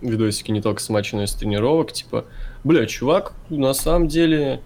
видосики 0.00 0.50
не 0.50 0.60
только 0.60 0.82
с 0.82 0.88
матча, 0.88 1.14
но 1.14 1.22
и 1.22 1.28
с 1.28 1.34
тренировок, 1.34 1.92
типа, 1.92 2.24
бля, 2.64 2.84
чувак, 2.86 3.34
на 3.48 3.72
самом 3.74 4.08
деле, 4.08 4.60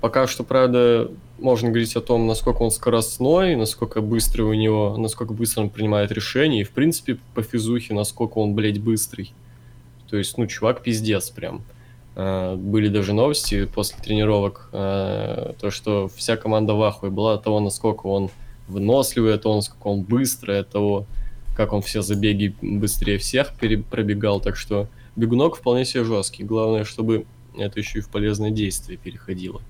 пока 0.00 0.26
что, 0.26 0.42
правда, 0.42 1.08
можно 1.38 1.68
говорить 1.68 1.94
о 1.94 2.00
том, 2.00 2.26
насколько 2.26 2.62
он 2.62 2.72
скоростной, 2.72 3.54
насколько 3.54 4.00
быстрый 4.00 4.42
у 4.42 4.54
него, 4.54 4.96
насколько 4.98 5.32
быстро 5.32 5.60
он 5.60 5.70
принимает 5.70 6.10
решения, 6.10 6.62
и, 6.62 6.64
в 6.64 6.72
принципе, 6.72 7.18
по 7.36 7.44
физухе, 7.44 7.94
насколько 7.94 8.38
он, 8.38 8.56
блядь, 8.56 8.80
быстрый. 8.80 9.34
То 10.08 10.16
есть, 10.16 10.36
ну, 10.36 10.48
чувак 10.48 10.82
пиздец 10.82 11.30
прям. 11.30 11.62
А, 12.22 12.54
были 12.54 12.88
даже 12.88 13.14
новости 13.14 13.64
после 13.64 13.98
тренировок, 13.98 14.68
а, 14.72 15.54
то, 15.58 15.70
что 15.70 16.10
вся 16.14 16.36
команда 16.36 16.74
в 16.74 16.82
ахуе 16.82 17.10
была 17.10 17.34
от 17.34 17.44
того, 17.44 17.60
насколько 17.60 18.06
он 18.08 18.30
выносливый, 18.68 19.34
от 19.34 19.42
того, 19.42 19.56
насколько 19.56 19.86
он 19.86 20.02
быстрый, 20.02 20.60
от 20.60 20.68
того, 20.68 21.06
как 21.56 21.72
он 21.72 21.80
все 21.80 22.02
забеги 22.02 22.54
быстрее 22.60 23.16
всех 23.16 23.54
пробегал. 23.54 24.38
Так 24.38 24.56
что 24.56 24.86
бегунок 25.16 25.56
вполне 25.56 25.86
себе 25.86 26.04
жесткий. 26.04 26.44
Главное, 26.44 26.84
чтобы 26.84 27.24
это 27.56 27.80
еще 27.80 28.00
и 28.00 28.02
в 28.02 28.10
полезное 28.10 28.50
действие 28.50 28.98
переходило. 28.98 29.62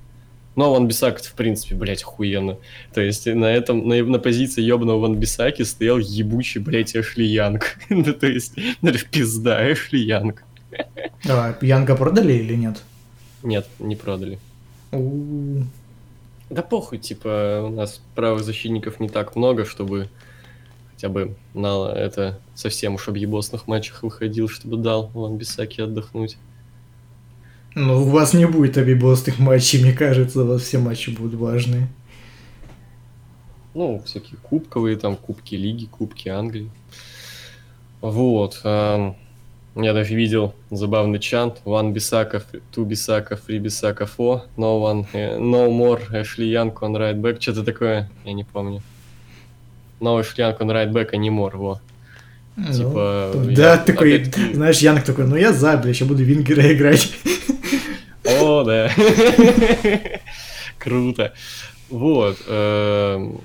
Но 0.57 0.73
Ван 0.73 0.89
Бисак, 0.89 1.23
в 1.23 1.35
принципе, 1.35 1.77
блядь, 1.77 2.03
охуенно. 2.03 2.59
То 2.93 3.01
есть 3.01 3.27
на 3.27 3.45
этом, 3.45 3.87
на, 3.87 4.03
на 4.03 4.19
позиции 4.19 4.63
ебаного 4.63 4.99
Ван 4.99 5.15
Бисаки 5.15 5.63
стоял 5.63 5.99
ебучий, 5.99 6.61
блядь, 6.61 6.97
Эшли 6.97 7.27
Янг. 7.27 7.77
ну, 7.89 8.13
то 8.13 8.27
есть, 8.27 8.55
пизда, 9.13 9.73
Эшли 9.73 10.01
Янг. 10.01 10.43
А, 11.29 11.57
Янга 11.61 11.97
продали 11.97 12.33
или 12.33 12.55
нет? 12.55 12.83
Нет, 13.43 13.67
не 13.79 13.97
продали. 13.97 14.39
У-у-у. 14.93 15.65
Да 16.51 16.63
похуй, 16.63 16.99
типа, 16.99 17.63
у 17.65 17.69
нас 17.71 18.01
правых 18.15 18.43
защитников 18.43 18.99
не 18.99 19.09
так 19.09 19.37
много, 19.37 19.65
чтобы 19.65 20.09
хотя 20.93 21.09
бы 21.09 21.37
на 21.55 21.91
это 21.93 22.41
совсем 22.55 22.97
уж 22.97 23.09
объебосных 23.09 23.69
матчах 23.69 24.03
выходил, 24.03 24.49
чтобы 24.49 24.77
дал 24.77 25.07
Ван 25.15 25.37
Бисаки 25.37 25.81
отдохнуть. 25.81 26.37
Ну, 27.77 28.03
у 28.03 28.05
вас 28.07 28.35
не 28.35 28.47
будет 28.47 28.79
объебостых 28.79 29.39
матчей, 29.39 29.81
мне 29.81 29.93
кажется, 29.93 30.43
у 30.43 30.47
вас 30.47 30.63
все 30.63 30.79
матчи 30.79 31.11
будут 31.11 31.35
важные. 31.35 31.87
Ну, 33.75 34.03
всякие 34.05 34.37
кубковые, 34.43 34.97
там, 34.97 35.17
кубки 35.17 35.55
лиги, 35.55 35.87
кубки 35.87 36.29
Англии. 36.29 36.71
Вот. 38.01 38.61
эм, 38.65 39.15
я 39.77 39.93
даже 39.93 40.15
видел 40.15 40.55
забавный 40.71 41.19
чант. 41.21 41.61
One 41.65 41.93
Бисака, 41.93 42.43
two 42.75 42.85
Бисака, 42.85 43.35
three 43.35 43.59
Бисака, 43.59 44.05
four. 44.05 44.43
No 44.57 44.81
one, 44.83 45.07
э, 45.13 45.39
no 45.39 45.69
more 45.71 46.01
Эшли 46.23 46.49
Янг 46.51 46.83
on 46.83 46.93
right 46.97 47.15
back. 47.21 47.41
Что-то 47.41 47.63
такое, 47.65 48.11
я 48.25 48.33
не 48.33 48.45
помню. 48.45 48.83
No 50.01 50.21
Эшли 50.21 50.43
Янг 50.45 50.61
on 50.61 50.69
right 50.71 50.91
back, 50.93 51.11
а 51.13 51.17
не 51.17 51.31
more, 51.31 51.57
во. 51.57 51.81
Ну, 52.57 52.73
Типа, 52.73 53.33
да, 53.57 53.73
я- 53.75 53.79
такой, 53.79 54.17
опять-таки- 54.17 54.55
знаешь, 54.55 54.79
Янг 54.81 55.05
такой, 55.05 55.27
ну 55.27 55.37
я 55.37 55.53
за, 55.53 55.77
бля, 55.79 55.95
сейчас 55.95 56.09
буду 56.09 56.25
Вингера 56.25 56.73
играть. 56.75 57.11
О, 58.25 58.65
да. 58.65 58.91
Круто. 60.79 61.33
Вот. 61.89 62.37
эм, 62.49 63.41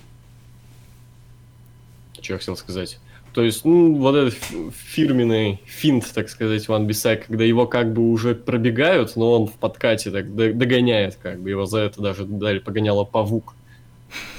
Что 2.19 2.33
я 2.33 2.39
хотел 2.39 2.57
сказать? 2.57 2.99
То 3.35 3.43
есть, 3.43 3.65
ну, 3.65 3.93
вот 3.95 4.15
этот 4.15 4.33
фирменный 4.73 5.59
финт, 5.65 6.09
так 6.13 6.29
сказать, 6.29 6.65
Ван 6.69 6.87
Бисак, 6.87 7.25
когда 7.27 7.43
его 7.43 7.67
как 7.67 7.91
бы 7.91 8.09
уже 8.09 8.33
пробегают, 8.33 9.17
но 9.17 9.33
он 9.41 9.47
в 9.47 9.53
подкате 9.53 10.09
так 10.09 10.33
догоняет, 10.33 11.17
как 11.21 11.41
бы 11.41 11.49
его 11.49 11.65
за 11.65 11.79
это 11.79 12.01
даже 12.01 12.23
дали 12.23 12.59
погоняло 12.59 13.03
павук. 13.03 13.53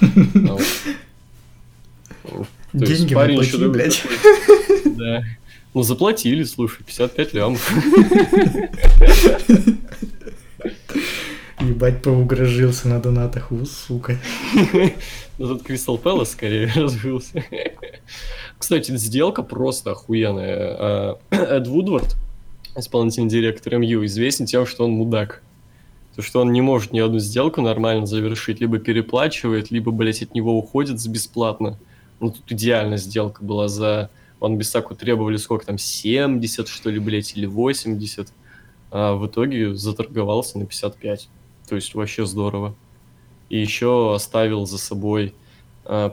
Ну, 0.00 0.58
Деньги 2.72 3.12
такой- 3.14 3.68
блядь. 3.68 4.02
Да. 4.84 5.22
Ну, 5.74 5.82
заплатили, 5.82 6.42
слушай, 6.44 6.82
55 6.82 7.34
лямов. 7.34 7.70
Ебать, 11.60 12.02
поугрожился 12.02 12.88
на 12.88 13.00
донатах, 13.00 13.50
у, 13.52 13.64
сука. 13.66 14.16
Ну, 15.38 15.48
тут 15.48 15.64
Кристал 15.64 15.98
Пэлас 15.98 16.32
скорее 16.32 16.66
развился. 16.74 17.44
Кстати, 18.58 18.96
сделка 18.96 19.42
просто 19.42 19.92
охуенная. 19.92 20.76
А, 20.78 21.18
Эд 21.30 21.66
Вудвард, 21.66 22.16
исполнительный 22.74 23.28
директор 23.28 23.78
МЮ, 23.78 24.04
известен 24.06 24.46
тем, 24.46 24.66
что 24.66 24.84
он 24.84 24.92
мудак. 24.92 25.42
То, 26.14 26.22
что 26.22 26.40
он 26.40 26.52
не 26.52 26.62
может 26.62 26.92
ни 26.92 26.98
одну 26.98 27.18
сделку 27.18 27.60
нормально 27.60 28.06
завершить, 28.06 28.60
либо 28.60 28.78
переплачивает, 28.78 29.70
либо, 29.70 29.90
блядь, 29.92 30.22
от 30.22 30.34
него 30.34 30.56
уходит 30.56 31.06
бесплатно. 31.06 31.78
Ну, 32.20 32.30
тут 32.30 32.50
идеальная 32.50 32.96
сделка 32.96 33.44
была 33.44 33.68
за... 33.68 34.10
Ван 34.40 34.56
Бисаку 34.56 34.94
требовали 34.94 35.36
сколько 35.36 35.66
там, 35.66 35.78
70, 35.78 36.68
что 36.68 36.90
ли, 36.90 36.98
блядь, 36.98 37.36
или 37.36 37.46
80. 37.46 38.28
А 38.90 39.14
в 39.14 39.26
итоге 39.26 39.74
заторговался 39.74 40.58
на 40.58 40.66
55. 40.66 41.28
То 41.68 41.74
есть 41.74 41.94
вообще 41.94 42.24
здорово. 42.24 42.74
И 43.50 43.58
еще 43.58 44.14
оставил 44.14 44.66
за 44.66 44.78
собой 44.78 45.34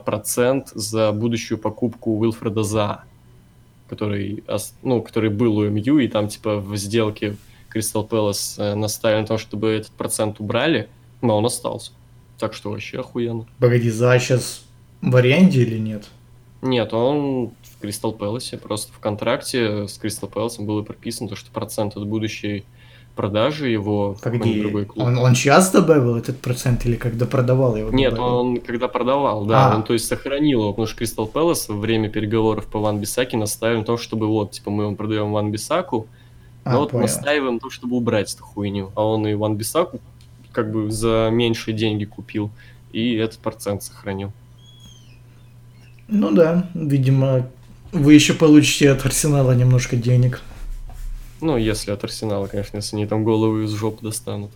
процент 0.04 0.68
за 0.74 1.12
будущую 1.12 1.58
покупку 1.58 2.18
Уилфреда 2.18 2.62
За, 2.62 3.04
который, 3.88 4.44
ну, 4.82 5.02
который 5.02 5.30
был 5.30 5.58
у 5.58 5.68
МЮ, 5.68 5.98
и 5.98 6.08
там 6.08 6.28
типа 6.28 6.56
в 6.58 6.76
сделке 6.76 7.36
Кристал 7.68 8.04
Пэлас 8.04 8.56
э, 8.58 8.74
наставили 8.76 9.22
на 9.22 9.26
то, 9.26 9.36
чтобы 9.36 9.68
этот 9.68 9.90
процент 9.92 10.38
убрали, 10.38 10.88
но 11.22 11.36
он 11.36 11.44
остался. 11.44 11.90
Так 12.38 12.54
что 12.54 12.70
вообще 12.70 13.00
охуенно. 13.00 13.46
Погоди, 13.58 13.90
за 13.90 14.16
сейчас 14.20 14.64
в 15.02 15.14
аренде 15.16 15.62
или 15.62 15.78
нет? 15.78 16.04
Нет, 16.62 16.94
он 16.94 17.50
в 17.62 17.80
Кристал 17.80 18.12
Пэласе, 18.12 18.58
просто 18.58 18.92
в 18.92 19.00
контракте 19.00 19.88
с 19.88 19.98
Кристал 19.98 20.28
Пэласом 20.28 20.66
было 20.66 20.82
прописано, 20.82 21.28
то, 21.28 21.36
что 21.36 21.50
процент 21.50 21.96
от 21.96 22.06
будущей 22.06 22.64
продажи 23.14 23.68
его 23.68 24.14
в 24.14 24.20
Погоди, 24.20 24.60
другой 24.60 24.84
клуб. 24.86 25.06
он, 25.06 25.18
он 25.18 25.34
сейчас 25.34 25.70
добавил 25.70 26.16
этот 26.16 26.40
процент 26.40 26.84
или 26.86 26.96
когда 26.96 27.26
продавал 27.26 27.76
его? 27.76 27.90
Нет, 27.90 28.14
добавил? 28.14 28.34
он 28.36 28.56
когда 28.60 28.88
продавал, 28.88 29.44
да, 29.46 29.72
А. 29.72 29.76
он 29.76 29.84
то 29.84 29.92
есть 29.92 30.06
сохранил 30.06 30.60
его, 30.62 30.70
потому 30.72 30.86
что 30.86 30.96
Кристал 30.96 31.26
Пэлас 31.26 31.68
во 31.68 31.76
время 31.76 32.08
переговоров 32.08 32.66
по 32.66 32.80
Ван 32.80 32.98
Бисаке 33.00 33.36
наставил 33.36 33.78
на 33.78 33.84
том, 33.84 33.98
чтобы 33.98 34.26
вот, 34.26 34.50
типа, 34.52 34.70
мы 34.70 34.84
вам 34.86 34.96
продаем 34.96 35.32
Ван 35.32 35.50
Бисаку, 35.52 36.06
но 36.64 36.70
А, 36.72 36.78
вот 36.78 36.90
понял. 36.90 37.02
настаиваем 37.02 37.54
на 37.54 37.60
том, 37.60 37.70
чтобы 37.70 37.96
убрать 37.96 38.32
эту 38.34 38.42
хуйню. 38.44 38.90
А 38.96 39.04
он 39.06 39.26
и 39.26 39.34
Ван 39.34 39.56
Бисаку 39.56 40.00
как 40.52 40.72
бы 40.72 40.90
за 40.90 41.28
меньшие 41.32 41.74
деньги 41.74 42.04
купил, 42.04 42.50
и 42.92 43.14
этот 43.14 43.38
процент 43.38 43.82
сохранил. 43.82 44.32
Ну 46.08 46.30
да, 46.32 46.68
видимо, 46.74 47.46
вы 47.92 48.14
еще 48.14 48.34
получите 48.34 48.90
от 48.90 49.04
Арсенала 49.06 49.52
немножко 49.52 49.96
денег. 49.96 50.42
Ну, 51.40 51.56
если 51.56 51.90
от 51.90 52.02
Арсенала, 52.04 52.46
конечно, 52.46 52.76
если 52.78 52.96
они 52.96 53.06
там 53.06 53.24
голову 53.24 53.62
из 53.62 53.70
жопы 53.70 54.02
достанут. 54.04 54.50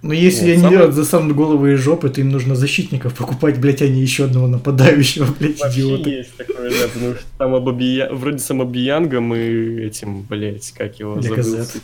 Но 0.00 0.12
если 0.12 0.42
Вот, 0.42 0.52
они 0.52 0.56
самое- 0.58 0.76
делают 0.76 0.94
застанут 0.94 1.36
головы 1.36 1.72
и 1.72 1.74
жопы, 1.76 2.08
то 2.08 2.20
им 2.20 2.28
нужно 2.30 2.54
защитников 2.54 3.14
покупать, 3.14 3.58
блять, 3.58 3.82
а 3.82 3.88
не 3.88 4.00
еще 4.00 4.24
одного 4.24 4.46
нападающего, 4.46 5.26
блять, 5.40 5.60
идиоты. 5.60 6.10
есть 6.10 6.36
такое, 6.36 6.70
да, 6.70 6.86
потому 6.92 7.14
что 7.14 7.24
там 7.36 7.54
Абабия... 7.54 8.08
вроде 8.12 8.38
с 8.38 8.48
Абабиянгом 8.50 9.34
и 9.34 9.80
этим, 9.80 10.22
блять, 10.22 10.72
как 10.76 11.00
его 11.00 11.20
забыл. 11.20 11.30
Леказет. 11.30 11.82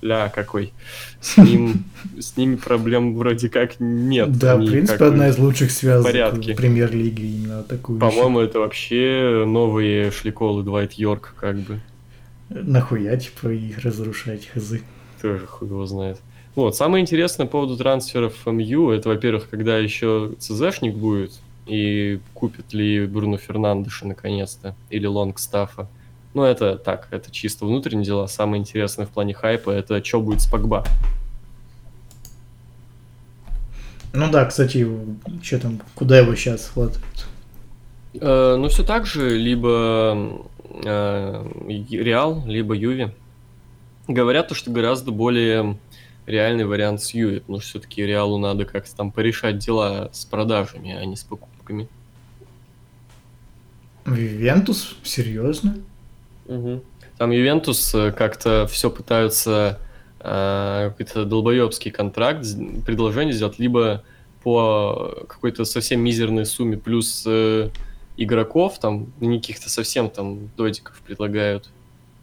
Ля, 0.00 0.28
какой. 0.34 0.72
С 1.20 1.36
ним, 1.36 1.84
с 2.18 2.36
ними 2.36 2.56
проблем 2.56 3.14
вроде 3.16 3.48
как 3.48 3.78
нет. 3.78 4.36
Да, 4.36 4.56
в 4.56 4.66
принципе, 4.66 5.04
одна 5.04 5.28
из 5.28 5.38
лучших 5.38 5.70
связок 5.70 6.10
порядке. 6.10 6.54
в 6.54 6.56
премьер-лиге 6.56 7.24
именно 7.24 7.60
атакующих. 7.60 8.00
По-моему, 8.00 8.40
это 8.40 8.58
вообще 8.58 9.44
новые 9.46 10.10
шликолы 10.10 10.64
Двайт 10.64 10.94
Йорк, 10.94 11.34
как 11.38 11.60
бы. 11.60 11.78
Нахуя, 12.54 13.16
типа, 13.16 13.48
их 13.48 13.78
разрушать, 13.78 14.46
хз. 14.46 14.74
Тоже 15.20 15.46
хуй 15.46 15.68
его 15.68 15.86
знает. 15.86 16.20
Вот, 16.54 16.76
самое 16.76 17.02
интересное 17.02 17.46
по 17.46 17.52
поводу 17.52 17.76
трансферов 17.76 18.34
МЮ, 18.44 18.90
это, 18.90 19.08
во-первых, 19.08 19.48
когда 19.48 19.78
еще 19.78 20.32
ЦЗшник 20.38 20.94
будет, 20.94 21.32
и 21.66 22.20
купит 22.34 22.74
ли 22.74 23.06
Бруно 23.06 23.38
Фернандеша 23.38 24.06
наконец-то, 24.06 24.74
или 24.90 25.06
Лонгстафа. 25.06 25.88
Ну, 26.34 26.42
это 26.42 26.76
так, 26.76 27.08
это 27.10 27.30
чисто 27.30 27.64
внутренние 27.64 28.06
дела. 28.06 28.26
Самое 28.26 28.60
интересное 28.60 29.06
в 29.06 29.10
плане 29.10 29.34
хайпа, 29.34 29.70
это 29.70 30.02
что 30.04 30.20
будет 30.20 30.40
с 30.40 30.46
Погба. 30.46 30.84
Ну 34.12 34.30
да, 34.30 34.44
кстати, 34.44 34.86
что 35.42 35.58
там, 35.58 35.80
куда 35.94 36.18
его 36.18 36.34
сейчас 36.34 36.68
хватает? 36.68 37.02
Э, 38.14 38.56
ну, 38.58 38.68
все 38.68 38.84
так 38.84 39.06
же, 39.06 39.38
либо 39.38 40.42
Реал, 40.80 42.42
либо 42.46 42.74
Юви. 42.74 43.10
Говорят 44.08 44.48
то, 44.48 44.54
что 44.54 44.70
гораздо 44.70 45.10
более 45.12 45.78
реальный 46.26 46.64
вариант 46.64 47.02
с 47.02 47.14
Юви, 47.14 47.40
потому 47.40 47.60
что 47.60 47.70
все-таки 47.70 48.02
Реалу 48.02 48.38
надо 48.38 48.64
как-то 48.64 48.94
там 48.94 49.10
порешать 49.10 49.58
дела 49.58 50.10
с 50.12 50.24
продажами, 50.24 50.92
а 50.94 51.04
не 51.04 51.16
с 51.16 51.24
покупками. 51.24 51.88
Вивентус? 54.04 54.96
Серьезно? 55.02 55.76
Там 57.18 57.30
Ювентус 57.30 57.94
э, 57.94 58.10
как-то 58.12 58.66
все 58.66 58.90
пытаются 58.90 59.78
э, 60.20 60.90
какой-то 60.90 61.24
долбоебский 61.24 61.90
контракт, 61.90 62.44
предложение 62.84 63.32
сделать, 63.32 63.58
либо 63.58 64.02
по 64.42 65.24
какой-то 65.28 65.64
совсем 65.64 66.00
мизерной 66.00 66.46
сумме 66.46 66.76
плюс 66.76 67.22
э, 67.26 67.68
игроков, 68.16 68.78
там, 68.78 69.12
не 69.20 69.38
каких-то 69.40 69.70
совсем 69.70 70.10
там 70.10 70.50
додиков 70.56 71.00
предлагают, 71.06 71.70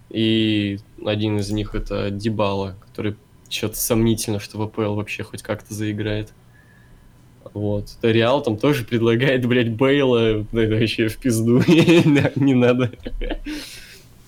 И 0.10 0.80
один 1.06 1.38
из 1.38 1.52
них 1.52 1.76
это 1.76 2.10
Дибала, 2.10 2.76
который 2.88 3.16
что-то 3.50 3.78
сомнительно, 3.78 4.40
что 4.40 4.58
в 4.58 4.62
АПЛ 4.62 4.96
вообще 4.96 5.24
хоть 5.24 5.42
как-то 5.42 5.74
заиграет. 5.74 6.32
Вот. 7.54 7.98
Реал 8.02 8.44
там 8.44 8.58
тоже 8.58 8.84
предлагает, 8.84 9.46
блядь, 9.46 9.72
Бейла, 9.72 10.46
да, 10.52 10.68
вообще 10.68 11.08
в 11.08 11.18
пизду, 11.18 11.64
не 11.68 12.54
надо. 12.54 12.92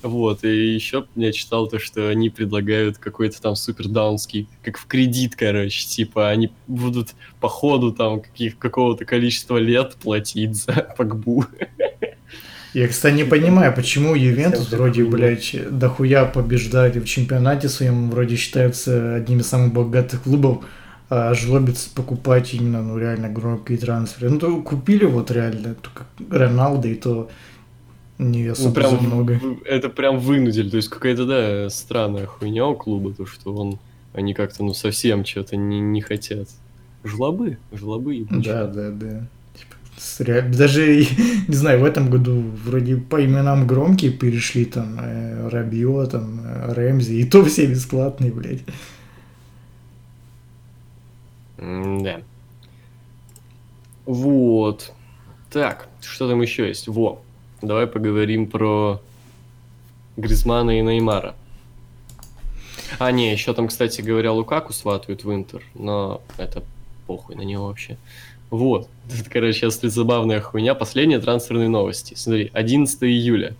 Вот, 0.03 0.43
и 0.43 0.73
еще 0.73 1.05
я 1.15 1.31
читал 1.31 1.67
то, 1.67 1.79
что 1.79 2.09
они 2.09 2.29
предлагают 2.29 2.97
какой-то 2.97 3.41
там 3.41 3.55
супер 3.55 3.87
даунский, 3.87 4.47
как 4.63 4.77
в 4.77 4.87
кредит, 4.87 5.35
короче, 5.35 5.87
типа 5.87 6.29
они 6.29 6.51
будут 6.67 7.09
по 7.39 7.47
ходу 7.47 7.91
там 7.91 8.21
каких, 8.21 8.57
какого-то 8.57 9.05
количества 9.05 9.57
лет 9.57 9.95
платить 10.01 10.55
за 10.55 10.73
Пакбу. 10.97 11.45
Я, 12.73 12.87
кстати, 12.87 13.15
не 13.15 13.25
понимаю, 13.25 13.73
почему 13.75 14.15
Ювентус 14.15 14.71
вроде, 14.71 15.03
блядь, 15.03 15.55
дохуя 15.69 16.25
побеждает 16.25 16.95
и 16.95 16.99
в 16.99 17.05
чемпионате 17.05 17.67
своем 17.67 18.09
вроде 18.09 18.37
считается 18.37 19.15
одним 19.15 19.39
из 19.39 19.47
самых 19.47 19.73
богатых 19.73 20.23
клубов, 20.23 20.63
а 21.09 21.33
жлобится 21.33 21.89
покупать 21.93 22.53
именно, 22.53 22.81
ну, 22.81 22.97
реально 22.97 23.27
громкие 23.27 23.77
трансферы. 23.77 24.29
Ну, 24.29 24.39
то 24.39 24.61
купили 24.61 25.03
вот 25.03 25.29
реально 25.31 25.75
только 25.75 26.05
Роналда, 26.29 26.87
и 26.87 26.95
то 26.95 27.29
не 28.21 28.47
особо 28.47 28.69
ну, 28.69 28.75
прям, 28.75 29.05
много. 29.05 29.39
Это 29.65 29.89
прям 29.89 30.19
вынудили, 30.19 30.69
то 30.69 30.77
есть 30.77 30.89
какая-то, 30.89 31.25
да, 31.25 31.69
странная 31.69 32.27
хуйня 32.27 32.67
у 32.67 32.75
клуба, 32.75 33.13
то, 33.13 33.25
что 33.25 33.53
он, 33.53 33.79
они 34.13 34.33
как-то, 34.33 34.63
ну, 34.63 34.73
совсем 34.73 35.25
что-то 35.25 35.57
не, 35.57 35.79
не 35.79 36.01
хотят. 36.01 36.47
Жлобы, 37.03 37.57
жлобы. 37.73 38.15
Ебучие. 38.15 38.53
Да, 38.53 38.67
да, 38.67 38.89
да. 38.91 39.27
Типа, 39.55 40.43
даже, 40.55 41.05
не 41.47 41.55
знаю, 41.55 41.81
в 41.81 41.85
этом 41.85 42.09
году 42.09 42.43
вроде 42.63 42.97
по 42.97 43.23
именам 43.23 43.65
громкие 43.65 44.11
перешли, 44.11 44.65
там, 44.65 44.99
э, 44.99 45.49
Рабио, 45.49 46.05
там, 46.05 46.41
э, 46.45 46.73
Рэмзи, 46.73 47.13
и 47.13 47.25
то 47.25 47.43
все 47.43 47.65
бесплатные, 47.65 48.31
блядь. 48.31 48.61
Да. 51.57 52.21
Вот. 54.05 54.93
Так, 55.51 55.87
что 56.01 56.29
там 56.29 56.41
еще 56.41 56.67
есть? 56.67 56.87
Во. 56.87 57.21
Давай 57.61 57.85
поговорим 57.87 58.47
про 58.47 59.01
Гризмана 60.17 60.79
и 60.79 60.81
Неймара. 60.81 61.35
А, 62.99 63.11
не, 63.11 63.31
еще 63.31 63.53
там, 63.53 63.67
кстати 63.67 64.01
говоря, 64.01 64.31
Лукаку 64.33 64.73
сватают 64.73 65.23
в 65.23 65.33
Интер, 65.33 65.63
но 65.75 66.21
это 66.37 66.63
похуй 67.07 67.35
на 67.35 67.41
него 67.41 67.67
вообще. 67.67 67.97
Вот. 68.49 68.89
Это, 69.09 69.29
короче, 69.29 69.53
сейчас 69.53 69.79
забавная 69.81 70.41
хуйня. 70.41 70.75
Последние 70.75 71.19
трансферные 71.19 71.69
новости. 71.69 72.15
Смотри, 72.15 72.51
11 72.53 73.03
июля. 73.03 73.55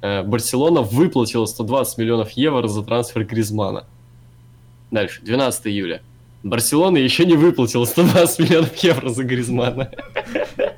Э, 0.00 0.22
Барселона 0.22 0.80
выплатила 0.80 1.44
120 1.44 1.98
миллионов 1.98 2.30
евро 2.30 2.66
за 2.66 2.82
трансфер 2.82 3.24
Гризмана. 3.24 3.84
Дальше, 4.90 5.20
12 5.22 5.66
июля. 5.66 6.02
Барселона 6.42 6.96
еще 6.96 7.26
не 7.26 7.34
выплатила 7.34 7.84
120 7.84 8.38
миллионов 8.38 8.74
евро 8.76 9.10
за 9.10 9.24
Гризмана. 9.24 9.90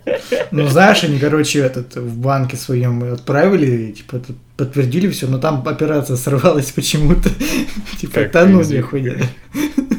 Ну, 0.51 0.67
знаешь, 0.69 1.05
они, 1.05 1.19
короче, 1.19 1.61
этот 1.61 1.97
в 1.97 2.19
банке 2.19 2.57
своем 2.57 3.03
отправили, 3.13 3.93
типа, 3.93 4.21
подтвердили 4.57 5.09
все, 5.11 5.27
но 5.27 5.39
там 5.39 5.67
операция 5.67 6.17
сорвалась 6.17 6.71
почему-то. 6.75 7.31
Типа, 8.01 8.21
ну 8.47 8.63
хуйня. 8.83 9.17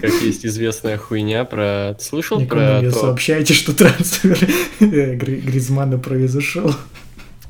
Как 0.01 0.11
есть 0.21 0.45
известная 0.45 0.97
хуйня 0.97 1.45
про... 1.45 1.95
Слышал 1.99 2.39
Никому 2.39 2.61
про... 2.61 2.81
не 2.81 2.91
сообщайте, 2.91 3.53
что 3.53 3.73
трансфер 3.73 4.37
Гризмана 4.79 5.97
произошел. 5.97 6.73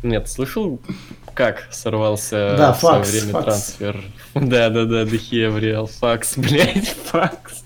Нет, 0.03 0.29
слышал, 0.29 0.79
как 1.33 1.67
сорвался 1.71 2.55
да, 2.57 2.73
факс, 2.73 3.09
время 3.09 3.31
факс. 3.31 3.45
трансфер? 3.45 4.03
Да, 4.35 4.69
да, 4.69 4.85
да, 4.85 5.05
Дехия 5.05 5.49
в 5.49 5.57
Реал. 5.57 5.87
Факс, 5.87 6.37
блядь, 6.37 6.95
факс. 7.05 7.63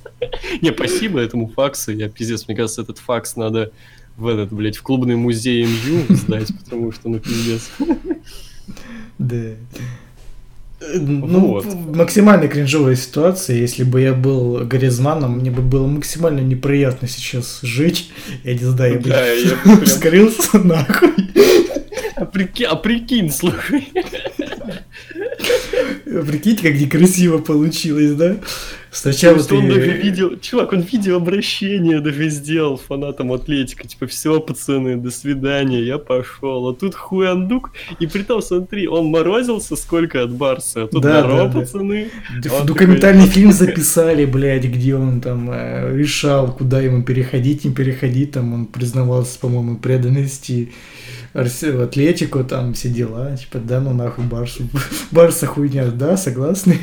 Не, 0.62 0.72
спасибо 0.72 1.20
этому 1.20 1.48
факсу. 1.50 1.92
Я 1.92 2.10
пиздец, 2.10 2.48
мне 2.48 2.56
кажется, 2.56 2.82
этот 2.82 3.00
факс 3.00 3.36
надо 3.36 3.72
в 4.18 4.28
этот, 4.28 4.52
блядь, 4.52 4.78
в 4.78 4.82
клубный 4.82 5.16
музей 5.16 5.66
МЮ 5.66 6.16
сдать, 6.16 6.52
потому 6.64 6.92
что, 6.92 7.08
ну, 7.10 7.20
пиздец. 7.20 7.70
Да. 9.20 9.52
Ну, 10.80 11.48
вот. 11.48 11.66
максимально 11.96 12.48
кринжовая 12.48 12.96
ситуация. 12.96 13.56
Если 13.58 13.84
бы 13.84 14.02
я 14.02 14.14
был 14.14 14.60
Горизманом, 14.66 15.40
мне 15.40 15.50
бы 15.50 15.62
было 15.62 15.88
максимально 15.88 16.42
неприятно 16.42 17.08
сейчас 17.08 17.60
жить. 17.64 18.12
Я 18.44 18.54
не 18.54 18.64
знаю, 18.64 18.94
я 18.94 19.00
бы 19.00 19.10
Да, 19.10 19.28
я 19.28 19.56
прям... 19.64 19.86
скрылся 19.86 20.60
нахуй. 20.60 21.14
А 22.16 22.22
а 22.22 22.76
прикинь, 22.76 23.32
слушай. 23.32 23.88
Прикиньте, 26.28 26.64
как 26.72 26.80
некрасиво 26.80 27.38
получилось, 27.40 28.12
да? 28.14 28.38
Сначала 28.92 29.38
что 29.40 29.50
ты... 29.50 29.56
он 29.56 29.68
даже 29.68 29.92
видео, 29.92 30.36
чувак, 30.42 30.72
он 30.74 30.82
видеообращение 30.82 32.00
даже 32.00 32.30
сделал 32.30 32.78
фанатам 32.78 33.34
Атлетика, 33.34 33.88
типа, 33.88 34.08
все, 34.08 34.40
пацаны, 34.40 34.96
до 34.96 35.12
свидания, 35.12 35.84
я 35.84 35.98
пошел. 35.98 36.70
А 36.70 36.74
тут 36.74 36.96
хуяндук, 36.96 37.72
и 38.00 38.08
при 38.08 38.24
том, 38.24 38.42
смотри, 38.42 38.88
он 38.88 39.08
морозился 39.08 39.76
сколько 39.76 40.24
от 40.24 40.32
Барса, 40.32 40.84
а 40.84 40.88
тут 40.88 41.04
Да, 41.04 41.20
здорово, 41.20 41.48
да, 41.48 41.54
да. 41.54 41.60
пацаны. 41.60 42.10
Д- 42.42 42.50
Он 42.50 42.66
Документальный 42.66 43.24
такой, 43.28 43.34
фильм 43.36 43.52
записали, 43.54 44.26
блядь, 44.26 44.66
где 44.66 44.96
он 44.96 45.20
там 45.22 45.50
э, 45.52 45.96
решал, 45.98 46.52
куда 46.56 46.80
ему 46.82 47.04
переходить, 47.04 47.66
не 47.66 47.74
переходить, 47.74 48.32
там 48.32 48.54
он 48.54 48.66
признавался, 48.66 49.38
по-моему, 49.40 49.78
преданности 49.78 50.72
Атлетику, 51.38 52.44
там 52.44 52.74
все 52.74 52.90
дела, 52.90 53.36
типа, 53.38 53.60
да, 53.60 53.80
ну 53.80 53.94
нахуй 53.94 54.26
Барсу. 54.26 54.64
Барса 55.12 55.46
хуйня, 55.46 55.86
да, 55.88 56.18
согласны? 56.18 56.80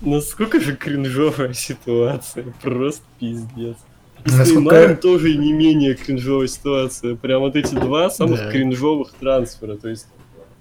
Насколько 0.00 0.60
же 0.60 0.74
кринжовая 0.74 1.52
ситуация, 1.54 2.46
просто 2.60 3.02
пиздец. 3.20 3.76
И 4.24 4.28
с 4.28 4.32
Насколько- 4.38 4.60
Неймаром 4.60 4.96
тоже 4.96 5.34
не 5.36 5.52
менее 5.52 5.94
кринжовая 5.94 6.48
ситуация. 6.48 7.14
Прям 7.16 7.40
вот 7.40 7.54
эти 7.56 7.74
два 7.74 8.10
самых 8.10 8.40
Да. 8.40 8.50
кринжовых 8.50 9.12
трансфера. 9.18 9.76
То 9.76 9.88
есть 9.88 10.06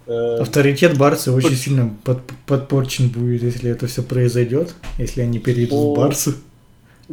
э, 0.08 0.38
Авторитет 0.42 0.98
Барса 0.98 1.32
очень 1.32 1.56
сильно 1.56 1.92
под- 2.04 2.22
подпорчен 2.46 3.10
будет, 3.10 3.44
если 3.44 3.70
это 3.72 3.88
все 3.88 4.02
произойдет, 4.04 4.74
если 4.98 5.22
они 5.22 5.40
перейдут 5.40 5.74
О. 5.74 5.94
в 5.94 5.98
Барсу. 5.98 6.34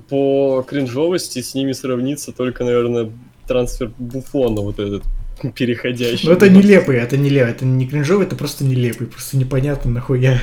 по 0.08 0.62
кринжовости 0.68 1.40
с 1.42 1.54
ними 1.54 1.72
сравнится 1.72 2.32
только, 2.32 2.62
наверное, 2.64 3.10
трансфер 3.48 3.90
Буфона 3.98 4.60
вот 4.60 4.78
этот 4.78 5.02
переходящий. 5.54 6.28
Ну 6.28 6.34
это 6.34 6.48
нелепый, 6.48 6.98
это 6.98 7.16
нелепый, 7.16 7.50
это 7.50 7.64
не 7.64 7.88
кринжовый, 7.88 8.26
это 8.26 8.36
просто 8.36 8.64
нелепый, 8.64 9.06
просто 9.06 9.36
непонятно 9.36 9.90
нахуя. 9.90 10.40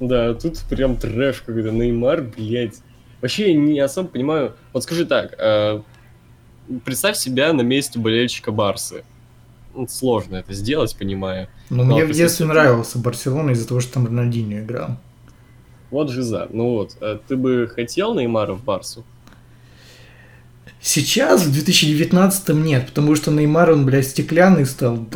Да, 0.00 0.34
тут 0.34 0.58
прям 0.68 0.96
трэш 0.96 1.42
какой-то. 1.42 1.70
Неймар, 1.70 2.22
блядь. 2.22 2.80
Вообще 3.20 3.52
я 3.52 3.56
не 3.56 3.78
особо 3.78 4.08
понимаю. 4.08 4.54
Вот 4.72 4.82
скажи 4.82 5.04
так, 5.04 5.34
э, 5.38 5.80
представь 6.84 7.16
себя 7.16 7.52
на 7.52 7.62
месте 7.62 8.00
болельщика 8.00 8.50
Барсы. 8.50 9.04
Ну, 9.74 9.86
сложно 9.88 10.36
это 10.36 10.52
сделать, 10.52 10.96
понимаю. 10.96 11.48
Но 11.70 11.84
Ну, 11.84 11.94
мне 11.94 12.02
а 12.02 12.06
в 12.06 12.10
детстве 12.10 12.46
нравился 12.46 12.98
Барселона 12.98 13.50
из-за 13.50 13.68
того, 13.68 13.80
что 13.80 13.94
там 13.94 14.06
Рональдинho 14.06 14.64
играл. 14.64 14.96
Вот 15.90 16.10
жиза. 16.10 16.48
Ну 16.50 16.70
вот, 16.70 16.96
э, 17.00 17.18
ты 17.28 17.36
бы 17.36 17.70
хотел 17.72 18.14
Неймара 18.14 18.54
в 18.54 18.64
Барсу? 18.64 19.04
Сейчас, 20.84 21.44
в 21.44 21.52
2019-м 21.52 22.64
нет, 22.64 22.86
потому 22.86 23.14
что 23.14 23.30
Неймар, 23.30 23.70
он, 23.70 23.86
блядь, 23.86 24.08
стеклянный 24.08 24.66
стал, 24.66 25.06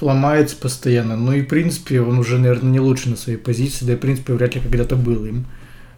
ломается 0.00 0.54
постоянно. 0.54 1.16
Ну 1.16 1.32
и, 1.32 1.42
в 1.42 1.48
принципе, 1.48 2.00
он 2.00 2.20
уже, 2.20 2.38
наверное, 2.38 2.70
не 2.70 2.78
лучше 2.78 3.10
на 3.10 3.16
своей 3.16 3.36
позиции, 3.36 3.84
да 3.84 3.94
и, 3.94 3.96
в 3.96 3.98
принципе, 3.98 4.34
вряд 4.34 4.54
ли 4.54 4.60
когда-то 4.60 4.94
был 4.94 5.24
им. 5.24 5.46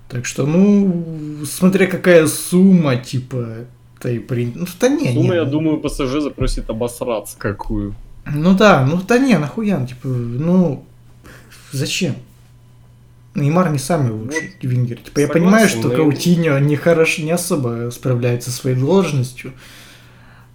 Так 0.08 0.24
что, 0.24 0.46
ну, 0.46 1.44
смотря 1.44 1.86
какая 1.86 2.26
сумма, 2.26 2.96
типа, 2.96 3.66
да 4.02 4.10
и 4.10 4.18
при... 4.18 4.52
Ну, 4.54 4.66
да 4.80 4.88
не, 4.88 5.12
Сумма, 5.12 5.34
не, 5.34 5.36
я 5.36 5.44
ну, 5.44 5.50
думаю, 5.50 5.80
ПСЖ 5.80 6.22
запросит 6.22 6.70
обосраться 6.70 7.36
какую. 7.36 7.94
Ну 8.24 8.56
да, 8.56 8.86
ну 8.86 9.02
да 9.06 9.18
не, 9.18 9.36
нахуя, 9.36 9.84
типа, 9.86 10.08
ну, 10.08 10.86
зачем? 11.72 12.14
Неймар 13.34 13.70
не 13.70 13.78
самый 13.78 14.10
лучший 14.12 14.54
вингер. 14.62 14.98
Типа, 14.98 15.20
я 15.20 15.28
понимаю, 15.28 15.68
что 15.68 15.88
но- 15.88 15.94
Каутиньо 15.94 16.58
не, 16.58 16.76
хорош, 16.76 17.18
не 17.18 17.30
особо 17.30 17.90
справляется 17.90 18.50
со 18.50 18.56
своей 18.58 18.76
должностью, 18.76 19.52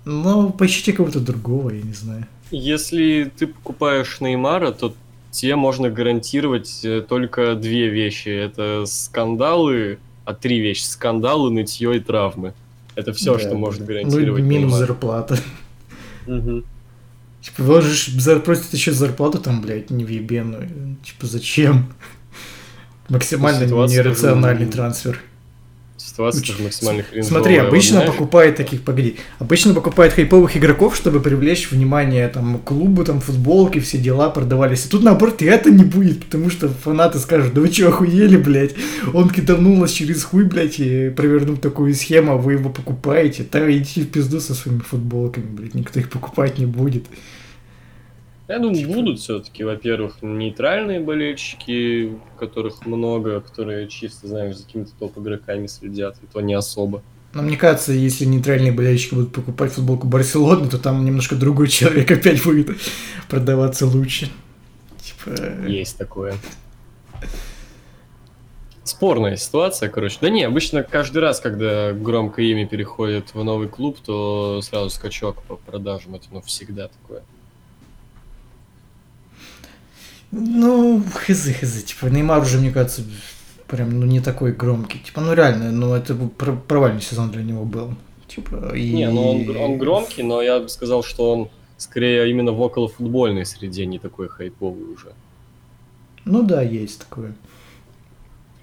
но 0.03 0.49
поищите 0.49 0.93
кого-то 0.93 1.19
другого, 1.19 1.69
я 1.71 1.81
не 1.81 1.93
знаю. 1.93 2.25
Если 2.51 3.31
ты 3.37 3.47
покупаешь 3.47 4.19
Неймара, 4.19 4.71
то 4.71 4.93
тебе 5.31 5.55
можно 5.55 5.89
гарантировать 5.89 6.81
э, 6.83 7.01
только 7.07 7.55
две 7.55 7.89
вещи. 7.89 8.29
Это 8.29 8.83
скандалы, 8.85 9.97
а 10.25 10.33
три 10.33 10.59
вещи. 10.59 10.83
Скандалы, 10.83 11.51
нытье 11.51 11.97
и 11.97 11.99
травмы. 11.99 12.53
Это 12.95 13.13
все, 13.13 13.33
Да, 13.33 13.39
что 13.39 13.49
да. 13.51 13.55
может 13.55 13.81
Ну, 13.81 13.87
гарантировать 13.87 14.39
и 14.41 14.45
минус 14.45 14.71
Неймар. 14.73 14.87
зарплата. 14.87 15.37
Мгм. 16.27 16.63
Типа, 17.41 17.61
зар- 17.61 18.39
просит 18.39 18.73
еще 18.73 18.91
зарплату 18.91 19.39
там, 19.39 19.61
блядь, 19.61 19.89
невъебенную. 19.89 20.97
Типа, 21.03 21.25
зачем? 21.27 21.93
Максимально 23.09 23.65
Ситуация 23.65 23.97
нерациональный 24.03 24.65
же- 24.65 24.71
трансфер. 24.71 25.19
ситуация 25.97 26.41
тоже 26.43 26.63
максимально 26.63 27.03
кринжовая. 27.03 27.29
Смотри, 27.41 27.55
обычно 27.57 27.97
знаешь, 27.97 28.11
покупает 28.11 28.55
таких, 28.55 28.81
погоди, 28.81 29.17
обычно 29.39 29.73
покупает 29.73 30.13
хайповых 30.13 30.57
игроков, 30.57 30.95
чтобы 30.95 31.19
привлечь 31.19 31.69
внимание 31.71 32.27
там 32.29 32.59
клубу, 32.59 33.03
там 33.03 33.21
футболки, 33.21 33.79
все 33.79 33.97
дела 33.97 34.29
продавались. 34.29 34.85
И 34.85 34.89
тут 34.89 35.03
наоборот 35.03 35.41
и 35.41 35.45
это 35.45 35.69
не 35.71 35.83
будет, 35.83 36.25
потому 36.25 36.49
что 36.49 36.67
фанаты 36.69 37.19
скажут, 37.19 37.53
да 37.53 37.61
вы 37.61 37.71
что, 37.71 37.89
охуели, 37.89 38.37
блядь? 38.37 38.75
Он 39.13 39.29
киданул 39.29 39.75
нас 39.77 39.91
через 39.91 40.23
хуй, 40.23 40.43
блядь, 40.45 40.79
и 40.79 41.09
провернул 41.09 41.57
такую 41.57 41.93
схему, 41.93 42.33
а 42.33 42.37
вы 42.37 42.53
его 42.53 42.69
покупаете. 42.69 43.45
Да 43.51 43.71
идите 43.71 44.01
в 44.01 44.07
пизду 44.09 44.39
со 44.39 44.53
своими 44.55 44.79
футболками, 44.81 45.45
блядь, 45.45 45.75
никто 45.75 45.99
их 45.99 46.09
покупать 46.09 46.57
не 46.57 46.65
будет. 46.65 47.05
Я 48.47 48.59
думаю, 48.59 48.77
Типа- 48.77 48.93
будут 48.93 49.19
все-таки, 49.19 49.63
во-первых, 49.63 50.21
нейтральные 50.21 50.99
болельщики, 50.99 52.17
которых 52.39 52.85
много, 52.85 53.41
которые 53.41 53.87
чисто, 53.87 54.27
знаешь, 54.27 54.55
за 54.55 54.65
какими-то 54.65 54.91
топ-игроками 54.99 55.65
следят, 55.67 56.15
и 56.21 56.27
то 56.31 56.41
не 56.41 56.53
особо. 56.53 57.01
Но 57.33 57.41
мне 57.41 57.57
кажется, 57.57 57.91
если 57.91 58.23
нейтральные 58.23 58.71
болельщики 58.71 59.15
будут 59.15 59.33
покупать 59.33 59.73
футболку 59.73 60.07
Барселоны, 60.07 60.69
то 60.69 60.77
там 60.77 61.03
немножко 61.03 61.35
другой 61.35 61.67
человек 61.67 62.09
опять 62.11 62.43
будет 62.43 62.69
продаваться 63.27 63.85
лучше. 63.87 64.29
Типа... 65.01 65.67
Есть 65.67 65.97
такое. 65.97 66.35
Спорная 68.83 69.35
ситуация, 69.35 69.89
короче. 69.89 70.19
Да 70.21 70.29
не, 70.29 70.43
обычно 70.43 70.83
каждый 70.83 71.17
раз, 71.17 71.39
когда 71.39 71.91
громкое 71.91 72.45
имя 72.45 72.67
переходит 72.67 73.33
в 73.33 73.43
новый 73.43 73.67
клуб, 73.67 73.97
то 74.05 74.61
сразу 74.61 74.91
скачок 74.91 75.41
по 75.43 75.55
продажам. 75.55 76.15
Это 76.15 76.27
ну, 76.31 76.41
всегда 76.41 76.87
такое. 76.87 77.23
Ну, 80.37 81.01
хз, 81.13 81.47
хз, 81.61 81.83
типа, 81.83 82.07
Неймар 82.07 82.41
уже, 82.41 82.57
мне 82.57 82.71
кажется, 82.71 83.03
прям, 83.67 83.99
ну, 83.99 84.05
не 84.05 84.19
такой 84.19 84.51
громкий. 84.51 84.99
Типа, 84.99 85.21
ну, 85.21 85.33
реально, 85.33 85.71
ну, 85.71 85.93
это 85.93 86.13
провальный 86.13 87.01
сезон 87.01 87.31
для 87.31 87.41
него 87.41 87.63
был. 87.63 87.93
Типа, 88.27 88.75
и... 88.75 88.91
Не, 88.91 89.09
ну 89.09 89.29
он, 89.29 89.57
он 89.57 89.77
громкий, 89.77 90.23
но 90.23 90.41
я 90.41 90.59
бы 90.59 90.67
сказал, 90.67 91.03
что 91.03 91.31
он 91.31 91.49
скорее 91.77 92.29
именно 92.29 92.51
в 92.51 92.61
околофутбольной 92.61 93.45
среде 93.45 93.85
не 93.85 93.97
такой 93.97 94.27
хайповый 94.27 94.93
уже. 94.93 95.13
Ну, 96.25 96.43
да, 96.43 96.61
есть 96.61 96.99
такое. 96.99 97.33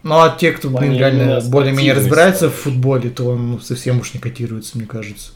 Ну, 0.02 0.20
а 0.20 0.36
те, 0.36 0.52
кто, 0.52 0.68
блин, 0.68 0.92
реально 0.92 1.40
более-менее 1.48 1.94
разбирается 1.94 2.50
в 2.50 2.54
футболе, 2.54 3.08
то 3.08 3.24
он 3.24 3.60
совсем 3.62 4.00
уж 4.00 4.12
не 4.12 4.20
котируется, 4.20 4.76
мне 4.76 4.86
кажется. 4.86 5.32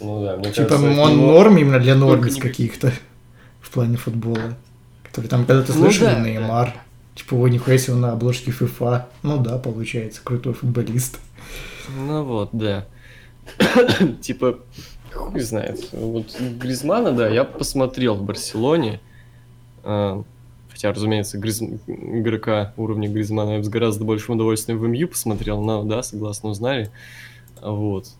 Ну 0.00 0.24
да, 0.24 0.36
мне 0.36 0.50
Типа, 0.50 0.68
кажется, 0.68 1.00
он 1.00 1.16
него- 1.16 1.26
норм 1.26 1.58
именно 1.58 1.78
для 1.78 1.94
нормиц 1.94 2.36
каких-то 2.36 2.92
в 3.60 3.70
плане 3.70 3.96
футбола. 3.96 4.56
Который 5.16 5.28
там 5.28 5.46
когда-то 5.46 5.72
Ну 5.72 5.78
слышали, 5.78 6.12
да, 6.12 6.20
Неймар. 6.20 6.74
Типа, 7.14 7.36
его 7.36 7.48
нихуя 7.48 7.78
себе 7.78 7.96
на 7.96 8.12
обложке 8.12 8.50
FIFA. 8.50 9.04
Ну 9.22 9.38
да, 9.38 9.56
получается, 9.56 10.20
крутой 10.22 10.52
футболист. 10.52 11.20
Ну 11.96 12.22
вот, 12.22 12.50
да. 12.52 12.84
типа, 14.20 14.58
хуй 15.14 15.40
знает. 15.40 15.88
Вот 15.92 16.38
Гризмана, 16.38 17.12
да, 17.12 17.28
я 17.28 17.44
посмотрел 17.44 18.16
в 18.16 18.24
Барселоне. 18.24 19.00
А, 19.84 20.22
Хотя, 20.68 20.92
разумеется, 20.92 21.38
Гриз... 21.38 21.62
игрока 21.62 22.74
уровня 22.76 23.08
Гризмана 23.08 23.52
я 23.52 23.58
бы 23.60 23.64
с 23.64 23.70
гораздо 23.70 24.04
большим 24.04 24.34
удовольствием 24.34 24.78
в 24.78 24.86
МЮ 24.86 25.08
посмотрел, 25.08 25.62
но 25.62 25.82
да, 25.84 26.02
согласно 26.02 26.50
узнали. 26.50 26.90
Вот. 27.62 28.12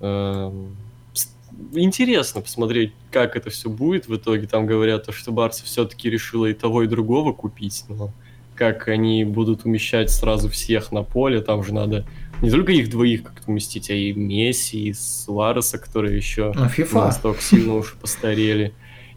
Интересно 1.73 2.41
посмотреть, 2.41 2.93
как 3.11 3.37
это 3.37 3.51
все 3.51 3.71
будет 3.71 4.09
в 4.09 4.17
итоге. 4.17 4.47
Там 4.47 4.67
говорят, 4.67 5.05
то, 5.07 5.13
что 5.13 5.33
Барса 5.33 5.65
все-таки 5.65 6.11
решила 6.11 6.47
и 6.47 6.55
того, 6.55 6.83
и 6.83 6.87
другого 6.87 7.33
купить, 7.33 7.85
но 7.89 8.13
как 8.55 8.89
они 8.89 9.25
будут 9.25 9.65
умещать 9.65 10.11
сразу 10.11 10.49
всех 10.49 10.91
на 10.91 11.03
поле, 11.03 11.41
там 11.41 11.63
же 11.63 11.75
надо 11.75 12.07
не 12.43 12.51
только 12.51 12.73
их 12.73 12.91
двоих 12.91 13.23
как-то 13.23 13.51
уместить, 13.51 13.91
а 13.91 13.95
и 13.95 14.13
Месси, 14.13 14.89
и 14.89 14.93
Суареса, 14.93 15.79
которые 15.79 16.17
еще 16.17 16.53
Ну, 16.55 16.65
FIFA. 16.67 16.95
настолько 17.07 17.43
сильно 17.43 17.75
уж 17.75 17.95
постарели. 17.95 18.73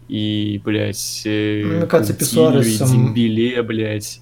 И, 0.07 0.61
блядь, 0.63 1.21
э, 1.25 1.79
Ну, 1.81 1.87
кажется, 1.87 2.13
и 2.13 2.77
Дембеле, 2.77 3.61
блядь. 3.63 4.21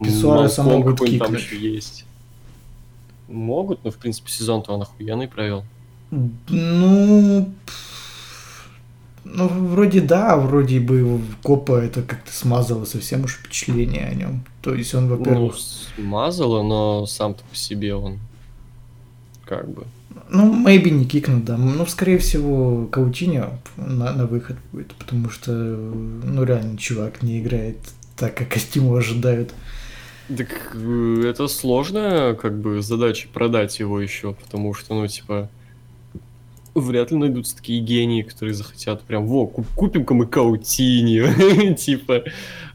Писуареса 0.00 0.62
Малком 0.62 0.80
могут 0.92 1.18
там 1.18 1.34
еще 1.34 1.56
есть. 1.58 2.04
Могут, 3.26 3.84
но, 3.84 3.90
в 3.90 3.96
принципе, 3.96 4.30
сезон-то 4.30 4.72
он 4.72 4.82
охуенный 4.82 5.28
провел. 5.28 5.64
Ну, 6.10 7.52
ну, 9.24 9.48
вроде 9.48 10.00
да, 10.00 10.36
вроде 10.36 10.80
бы 10.80 11.20
Копа 11.42 11.80
это 11.80 12.02
как-то 12.02 12.32
смазало 12.32 12.84
совсем 12.84 13.24
уж 13.24 13.34
впечатление 13.34 14.06
о 14.06 14.14
нем. 14.14 14.44
То 14.62 14.74
есть 14.74 14.94
он, 14.94 15.08
Ну, 15.08 15.16
во-первых, 15.16 15.56
смазало, 15.96 16.62
но 16.62 17.06
сам-то 17.06 17.42
по 17.44 17.56
себе 17.56 17.94
он 17.94 18.18
как 19.44 19.68
бы... 19.68 19.84
ну, 20.30 20.66
maybe 20.66 20.90
не 20.90 21.04
кикнут, 21.04 21.44
да. 21.44 21.56
Ну, 21.56 21.84
скорее 21.86 22.18
всего, 22.18 22.86
Каутиньо 22.86 23.50
на, 23.76 24.12
на 24.12 24.26
выход 24.26 24.56
будет, 24.72 24.94
потому 24.94 25.30
что, 25.30 25.52
ну, 25.52 26.44
реально, 26.44 26.78
чувак 26.78 27.22
не 27.22 27.40
играет 27.40 27.78
так, 28.16 28.34
как 28.34 28.56
от 28.56 28.76
него 28.76 28.96
ожидают. 28.96 29.52
Так 30.36 30.72
э, 30.74 31.22
это 31.24 31.48
сложная, 31.48 32.34
как 32.34 32.58
бы, 32.58 32.82
задача 32.82 33.28
продать 33.32 33.78
его 33.78 34.00
еще, 34.00 34.34
потому 34.34 34.74
что, 34.74 34.94
ну, 34.94 35.06
типа, 35.06 35.48
вряд 36.80 37.10
ли 37.10 37.16
найдутся 37.18 37.56
такие 37.56 37.80
гении, 37.80 38.22
которые 38.22 38.54
захотят 38.54 39.02
прям, 39.02 39.26
во, 39.26 39.46
куп- 39.46 39.66
купим-ка 39.74 40.14
мы 40.14 40.26
Каутиньо, 40.26 41.74
типа, 41.78 42.24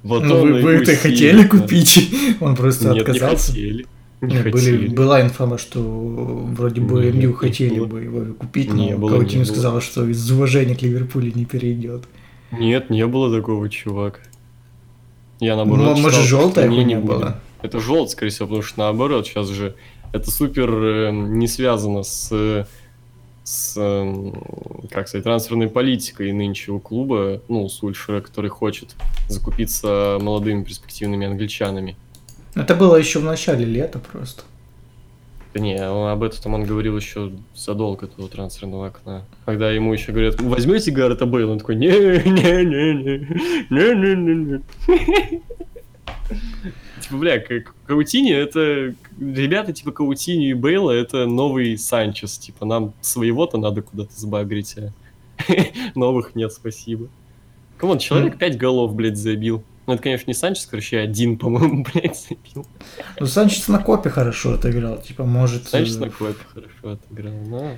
вот 0.03 0.23
ну, 0.23 0.35
он 0.41 0.53
вы, 0.53 0.61
вы 0.61 0.71
это 0.73 0.95
хотели 0.95 1.45
купить? 1.47 2.09
Он 2.41 2.55
просто 2.55 2.85
Нет, 2.85 2.93
не 2.95 2.99
отказался. 3.01 3.51
хотели. 3.51 3.85
Не 4.21 4.33
Нет, 4.35 4.43
были, 4.51 4.51
хотели. 4.53 4.87
была 4.87 5.21
информа, 5.21 5.57
что 5.57 5.79
вроде 5.81 6.79
бы 6.81 7.03
Нет, 7.03 7.15
МЮ 7.15 7.27
не 7.29 7.33
хотели 7.33 7.79
было. 7.79 7.85
бы 7.87 8.01
его 8.03 8.33
купить, 8.35 8.73
Не 8.73 8.91
но 8.91 8.97
было, 8.99 9.09
Каутиньо 9.17 9.39
не 9.41 9.45
было. 9.45 9.53
сказала, 9.53 9.81
что 9.81 10.07
из 10.07 10.31
уважения 10.31 10.75
к 10.75 10.81
Ливерпулю 10.81 11.31
не 11.35 11.45
перейдет. 11.45 12.03
Нет, 12.51 12.89
не 12.89 13.05
было 13.07 13.35
такого, 13.35 13.67
чувак. 13.69 14.21
Я 15.39 15.55
наоборот 15.55 15.97
М- 15.97 16.01
Может, 16.03 16.21
желтая 16.23 16.67
не, 16.69 16.83
не 16.85 16.97
была? 16.97 17.39
Это 17.61 17.79
желтый, 17.79 18.11
скорее 18.11 18.31
всего, 18.31 18.47
потому 18.47 18.63
что 18.63 18.79
наоборот, 18.79 19.25
сейчас 19.27 19.49
же 19.49 19.75
это 20.13 20.29
супер 20.31 20.69
э, 20.73 21.11
не 21.11 21.47
связано 21.47 22.03
с, 22.03 22.29
э, 22.31 22.65
с 23.43 23.75
э, 23.77 24.31
как 24.89 25.07
сказать, 25.07 25.23
трансферной 25.23 25.67
политикой 25.69 26.31
нынче 26.31 26.71
у 26.71 26.79
клуба, 26.79 27.41
ну, 27.49 27.67
с 27.67 27.83
Ульшера, 27.83 28.21
который 28.21 28.49
хочет 28.49 28.95
закупиться 29.27 30.17
молодыми 30.21 30.63
перспективными 30.63 31.27
англичанами. 31.27 31.95
Это 32.55 32.75
было 32.75 32.95
еще 32.95 33.19
в 33.19 33.23
начале 33.23 33.65
лета 33.65 33.99
просто. 33.99 34.43
Да 35.53 35.59
не, 35.59 35.75
он- 35.87 36.07
об 36.09 36.23
этом 36.23 36.53
он 36.55 36.63
говорил 36.65 36.95
еще 36.97 37.31
задолго 37.55 38.07
до 38.17 38.27
трансферного 38.27 38.87
окна. 38.87 39.23
Когда 39.45 39.71
ему 39.71 39.93
еще 39.93 40.11
говорят, 40.11 40.39
возьмете 40.41 40.91
Гаррета 40.91 41.25
Бейла, 41.25 41.51
он 41.51 41.59
такой, 41.59 41.75
не-не-не, 41.75 43.27
не-не-не. 43.69 44.61
Типа, 47.01 47.17
бля, 47.17 47.39
как 47.39 47.75
Коутиньо, 47.85 48.31
это... 48.33 48.95
Ребята 49.19 49.73
типа 49.73 49.91
Коутиньо 49.91 50.49
и 50.49 50.53
Бейла, 50.53 50.91
это 50.91 51.25
новый 51.25 51.77
Санчес. 51.77 52.37
Типа, 52.37 52.65
нам 52.65 52.93
своего-то 53.01 53.57
надо 53.57 53.81
куда-то 53.81 54.11
сбагрить, 54.15 54.75
а 54.77 54.91
новых 55.95 56.35
нет, 56.35 56.51
спасибо. 56.51 57.07
Come 57.77 57.90
on, 57.90 57.99
человек 57.99 58.37
5 58.37 58.57
голов, 58.57 58.95
блядь, 58.95 59.17
забил. 59.17 59.63
Ну, 59.85 59.93
это, 59.93 60.03
конечно, 60.03 60.29
не 60.29 60.33
Санчес, 60.33 60.65
короче, 60.65 60.99
один, 60.99 61.37
по-моему, 61.37 61.85
блядь, 61.93 62.17
забил. 62.17 62.65
Ну, 63.19 63.25
Санчес 63.25 63.67
на 63.67 63.79
копе 63.79 64.09
хорошо 64.09 64.53
отыграл. 64.53 65.01
Типа, 65.01 65.25
может... 65.25 65.67
Санчес 65.67 65.97
э, 65.97 65.99
на 65.99 66.09
копе 66.09 66.35
хорошо 66.53 66.91
отыграл, 66.91 67.33
но 67.47 67.77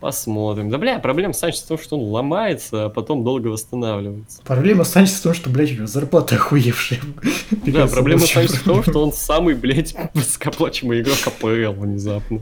посмотрим. 0.00 0.70
Да, 0.70 0.78
бля, 0.78 0.98
проблема 0.98 1.32
Санчеса 1.32 1.64
в 1.64 1.68
том, 1.68 1.78
что 1.78 1.98
он 1.98 2.10
ломается, 2.10 2.86
а 2.86 2.88
потом 2.88 3.22
долго 3.22 3.48
восстанавливается. 3.48 4.40
Проблема 4.44 4.84
Санчеса 4.84 5.18
в 5.18 5.22
том, 5.22 5.34
что, 5.34 5.50
блядь, 5.50 5.72
у 5.72 5.74
него 5.74 5.86
зарплата 5.86 6.34
охуевшая. 6.34 7.00
Да, 7.66 7.86
проблема 7.86 8.26
Санчеса 8.26 8.56
в 8.56 8.64
том, 8.64 8.82
что 8.82 9.02
он 9.04 9.12
самый, 9.12 9.54
блядь, 9.54 9.94
высокоплачиваемый 10.14 11.02
игрок 11.02 11.18
АПЛ 11.26 11.80
внезапно. 11.80 12.40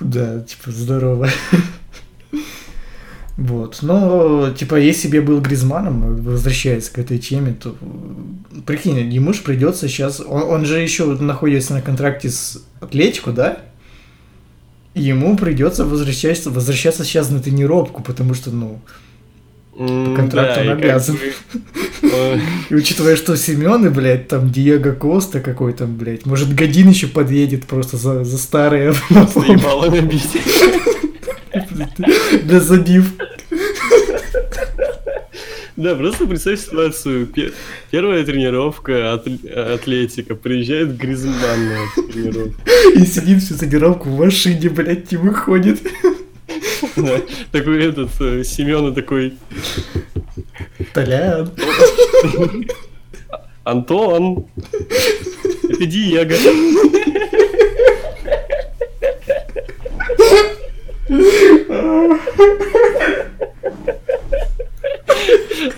Да, 0.00 0.40
типа, 0.40 0.70
здорово. 0.70 1.28
Вот, 3.38 3.78
но, 3.80 4.50
типа, 4.50 4.74
если 4.74 5.08
бы 5.08 5.16
я 5.16 5.22
был 5.22 5.40
Гризманом, 5.40 6.22
возвращаясь 6.22 6.90
к 6.90 6.98
этой 6.98 7.18
теме, 7.18 7.54
то, 7.54 7.74
прикинь, 8.66 8.98
ему 9.10 9.32
же 9.32 9.40
придется 9.40 9.88
сейчас, 9.88 10.20
он, 10.20 10.42
он 10.42 10.64
же 10.66 10.78
еще 10.78 11.06
находится 11.06 11.72
на 11.72 11.80
контракте 11.80 12.28
с 12.28 12.62
Атлетико, 12.80 13.32
да? 13.32 13.58
Ему 14.94 15.36
придется 15.36 15.84
возвращаться, 15.84 16.50
возвращаться 16.50 17.04
сейчас 17.04 17.30
на 17.30 17.40
тренировку, 17.40 18.02
потому 18.02 18.34
что, 18.34 18.50
ну, 18.50 18.80
По 19.72 20.14
контракту 20.14 20.60
он 20.60 20.68
обязан. 20.68 21.18
и 22.70 22.74
учитывая, 22.74 23.16
что 23.16 23.36
Семены, 23.36 23.90
блядь, 23.90 24.28
там 24.28 24.50
Диего 24.50 24.92
Коста 24.92 25.40
какой 25.40 25.72
там, 25.72 25.96
блядь, 25.96 26.26
может, 26.26 26.54
Годин 26.54 26.90
еще 26.90 27.06
подъедет 27.06 27.64
просто 27.64 27.96
за, 27.96 28.24
за 28.24 28.36
старые 28.36 28.92
Заебало 29.10 29.86
набить. 29.90 30.36
для 32.44 32.60
забив. 32.60 33.12
Да, 35.76 35.94
просто 35.94 36.26
представь 36.26 36.60
ситуацию. 36.60 37.26
Пе- 37.26 37.52
Первая 37.90 38.24
тренировка 38.24 39.14
от- 39.14 39.26
атлетика. 39.56 40.34
Приезжает 40.34 40.96
Гризман 40.96 41.34
на 41.68 41.78
тренировку. 42.12 42.60
И 42.94 43.06
сидит 43.06 43.42
всю 43.42 43.56
тренировку 43.56 44.10
в 44.10 44.18
машине, 44.18 44.68
блядь, 44.68 45.10
не 45.10 45.16
выходит. 45.18 45.80
Да, 46.96 47.20
Такой 47.52 47.84
этот, 47.86 48.10
Семена 48.46 48.90
такой, 48.92 49.34
Толян. 50.92 51.50
Антон, 53.64 54.46
это 55.68 55.86
Диего. 55.86 56.24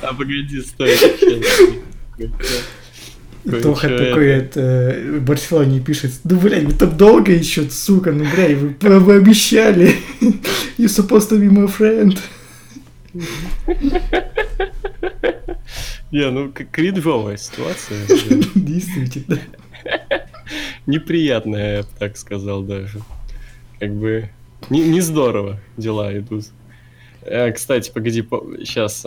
А 0.02 0.14
погоди, 0.14 0.60
стой. 0.60 0.96
Тоха 3.62 3.88
такой, 3.88 4.28
это, 4.28 4.96
в 5.18 5.20
Барселоне 5.20 5.80
пишет, 5.80 6.12
ну, 6.24 6.38
блядь, 6.38 6.64
вы 6.64 6.72
там 6.72 6.96
долго 6.96 7.32
еще, 7.32 7.68
сука, 7.68 8.10
ну, 8.10 8.24
блядь, 8.34 8.56
вы, 8.56 8.74
вы 9.00 9.16
обещали. 9.16 9.96
You 10.78 10.88
supposed 10.88 11.30
to 11.30 11.38
be 11.38 11.50
my 11.50 11.66
friend. 11.68 12.18
Не, 16.10 16.30
ну 16.30 16.52
кринжовая 16.52 17.36
ситуация. 17.36 18.06
Действительно. 18.54 19.40
Неприятная, 20.86 21.78
я 21.78 21.82
бы 21.82 21.88
так 21.98 22.16
сказал 22.16 22.62
даже. 22.62 23.00
Как 23.78 23.92
бы 23.92 24.30
не, 24.70 24.80
не 24.80 25.00
здорово 25.00 25.60
дела 25.76 26.16
идут. 26.16 26.46
Э, 27.24 27.52
кстати, 27.52 27.90
погоди, 27.92 28.22
сейчас 28.64 29.04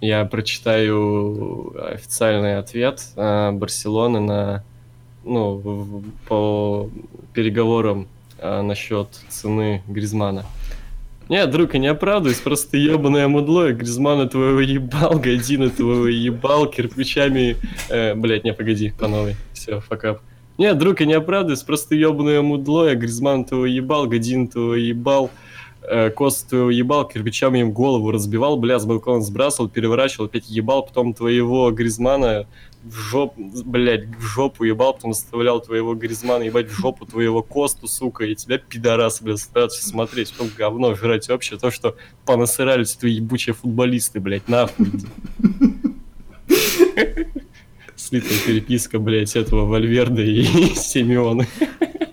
я 0.00 0.24
прочитаю 0.24 1.74
официальный 1.92 2.58
ответ 2.58 3.02
э, 3.16 3.52
Барселоны 3.52 4.20
на 4.20 4.64
ну 5.24 6.02
по 6.28 6.90
переговорам 7.32 8.06
э, 8.38 8.62
насчет 8.62 9.08
цены 9.28 9.82
Гризмана. 9.88 10.44
Нет, 11.30 11.50
друг, 11.50 11.72
я 11.72 11.80
не 11.80 11.86
оправдываюсь, 11.86 12.40
просто 12.40 12.76
ебаное 12.76 13.28
мудло, 13.28 13.72
Гризмана 13.72 14.28
твоего 14.28 14.60
ебал, 14.60 15.18
Година 15.18 15.70
твоего 15.70 16.06
ебал, 16.06 16.66
кирпичами... 16.66 17.56
Э, 17.88 18.14
блять, 18.14 18.44
не, 18.44 18.52
погоди, 18.52 18.92
по 18.98 19.08
новой. 19.08 19.36
Все, 19.54 19.80
факап. 19.80 20.20
Нет, 20.58 20.76
друг, 20.76 21.00
я 21.00 21.06
не 21.06 21.14
оправдываюсь, 21.14 21.62
просто 21.62 21.94
ебаное 21.94 22.42
мудло, 22.42 22.90
я 22.90 22.94
Гризман 22.94 23.46
твоего 23.46 23.64
ебал, 23.64 24.06
Годин 24.06 24.48
твоего 24.48 24.74
ебал, 24.74 25.30
э, 25.88 26.10
Кост 26.10 26.48
твоего 26.48 26.70
ебал, 26.70 27.06
кирпичами 27.06 27.60
им 27.60 27.72
голову 27.72 28.10
разбивал, 28.10 28.56
бля, 28.56 28.78
с 28.78 28.86
балкона 28.86 29.22
сбрасывал, 29.22 29.68
переворачивал, 29.68 30.26
опять 30.26 30.48
ебал, 30.48 30.84
потом 30.84 31.14
твоего 31.14 31.70
Гризмана 31.70 32.46
в 32.84 32.94
жопу, 32.94 33.50
блядь, 33.64 34.06
в 34.06 34.20
жопу 34.20 34.64
ебал, 34.64 34.94
потом 34.94 35.14
заставлял 35.14 35.60
твоего 35.60 35.94
Гризмана 35.94 36.42
ебать 36.42 36.68
в 36.68 36.74
жопу 36.74 37.06
твоего 37.06 37.42
Косту, 37.42 37.88
сука, 37.88 38.24
и 38.24 38.34
тебя, 38.34 38.58
пидорас, 38.58 39.22
блядь, 39.22 39.40
стараться 39.40 39.86
смотреть, 39.86 40.32
потом 40.32 40.50
говно 40.56 40.94
жрать 40.94 41.28
вообще, 41.28 41.56
то, 41.56 41.70
что 41.70 41.96
понасырались 42.26 42.94
твои 42.94 43.12
ебучие 43.12 43.54
футболисты, 43.54 44.20
блядь, 44.20 44.48
нахуй. 44.48 44.88
Слитая 47.96 48.38
переписка, 48.46 48.98
блядь, 48.98 49.34
этого 49.34 49.64
Вальверда 49.64 50.22
и 50.22 50.44
Симеона. 50.74 51.46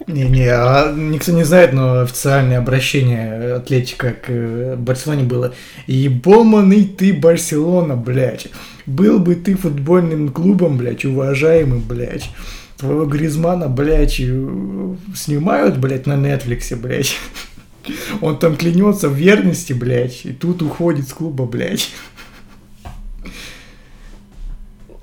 Не-не, 0.08 0.50
а 0.50 0.94
никто 0.94 1.32
не 1.32 1.44
знает, 1.44 1.74
но 1.74 2.02
официальное 2.02 2.58
обращение 2.58 3.54
Атлетика 3.56 4.12
к 4.14 4.30
э, 4.30 4.76
Барселоне 4.78 5.24
было 5.24 5.54
«Ебоманый 5.88 6.86
ты, 6.86 7.14
Барселона, 7.14 7.96
блядь! 7.96 8.48
Был 8.86 9.20
бы 9.20 9.36
ты 9.36 9.56
футбольным 9.56 10.30
клубом, 10.30 10.78
блядь, 10.78 11.06
уважаемый, 11.06 11.80
блядь! 11.80 12.30
Твоего 12.78 13.06
Гризмана, 13.06 13.68
блядь, 13.68 14.20
э, 14.20 14.96
снимают, 15.16 15.78
блядь, 15.78 16.08
на 16.08 16.16
Нетфликсе, 16.16 16.76
блядь! 16.76 17.16
Он 18.22 18.38
там 18.38 18.56
клянется 18.56 19.08
в 19.08 19.14
верности, 19.14 19.74
блядь, 19.74 20.26
и 20.26 20.34
тут 20.34 20.62
уходит 20.62 21.08
с 21.08 21.14
клуба, 21.14 21.46
блядь!» 21.46 21.92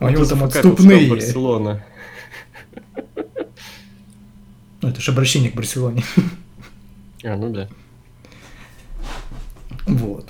А 0.00 0.06
У 0.06 0.08
него 0.10 0.24
там 0.24 0.44
отступные. 0.44 1.10
Барселона. 1.10 1.84
Ну, 4.80 4.88
это 4.88 5.00
же 5.00 5.10
обращение 5.10 5.50
к 5.50 5.54
Барселоне. 5.54 6.04
А, 7.24 7.36
ну 7.36 7.50
да. 7.50 7.68
Вот. 9.86 10.28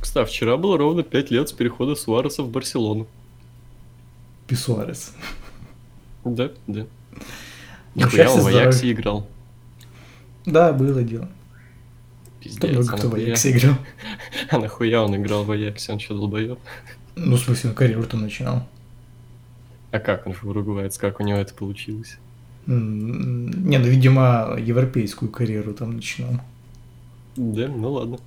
Кстати, 0.00 0.28
вчера 0.28 0.56
было 0.56 0.78
ровно 0.78 1.02
5 1.02 1.30
лет 1.30 1.48
с 1.48 1.52
перехода 1.52 1.94
Суареса 1.94 2.42
в 2.42 2.48
Барселону. 2.48 3.06
Писуарес. 4.46 5.12
Да, 6.24 6.50
да. 6.66 6.86
Ну, 7.94 8.06
Нихуя, 8.06 8.30
он 8.30 8.40
в. 8.40 8.46
Аяксе 8.46 8.92
играл. 8.92 9.26
Да, 10.46 10.72
было 10.72 11.02
дело. 11.02 11.28
Пиздец, 12.40 12.70
много 12.70 12.92
а 12.92 12.96
кто 12.96 13.08
в? 13.08 13.14
Аяксе 13.14 13.50
играл. 13.50 13.76
А 14.50 14.58
нахуя 14.58 15.02
он 15.02 15.16
играл 15.16 15.44
в 15.44 15.50
Аяксе? 15.50 15.92
Он 15.92 16.00
что, 16.00 16.14
долбоёб? 16.14 16.58
Ну, 17.16 17.36
в 17.36 17.40
смысле, 17.40 17.70
карьеру 17.72 18.04
там 18.04 18.22
начинал. 18.22 18.66
А 19.90 20.00
как 20.00 20.26
он 20.26 20.34
же 20.34 20.40
уругваец? 20.42 20.98
Как 20.98 21.20
у 21.20 21.24
него 21.24 21.38
это 21.38 21.54
получилось? 21.54 22.18
Не, 22.66 23.78
ну, 23.78 23.84
видимо, 23.86 24.56
европейскую 24.58 25.30
карьеру 25.30 25.74
там 25.74 25.96
начинал. 25.96 26.40
Да, 27.36 27.68
ну 27.68 27.92
ладно. 27.92 28.18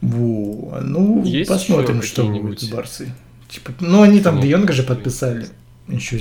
Во, 0.00 0.78
ну, 0.80 1.22
Есть 1.24 1.50
посмотрим, 1.50 2.02
что 2.02 2.26
будет 2.26 2.60
с 2.60 2.68
Барсой. 2.68 3.08
Типа, 3.48 3.72
ну, 3.80 4.02
они 4.02 4.20
там 4.20 4.36
Ну, 4.36 4.42
Де 4.42 4.48
Йонга 4.48 4.72
же 4.72 4.82
подписали. 4.82 5.46
Еще 5.88 6.18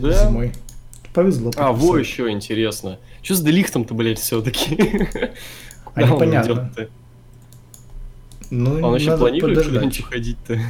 Да. 0.00 0.26
зимой. 0.26 0.52
Повезло. 1.12 1.50
А, 1.56 1.72
во, 1.72 1.92
подписали. 1.92 2.00
еще 2.00 2.30
интересно. 2.30 2.98
Что 3.22 3.34
с 3.34 3.42
Делихтом-то, 3.42 3.94
блядь, 3.94 4.18
все-таки? 4.18 4.76
А 5.94 6.04
непонятно. 6.04 6.70
Ну, 8.50 8.80
Он 8.86 8.94
еще 8.94 9.16
планирует 9.16 9.64
куда-нибудь 9.66 10.00
уходить-то? 10.00 10.60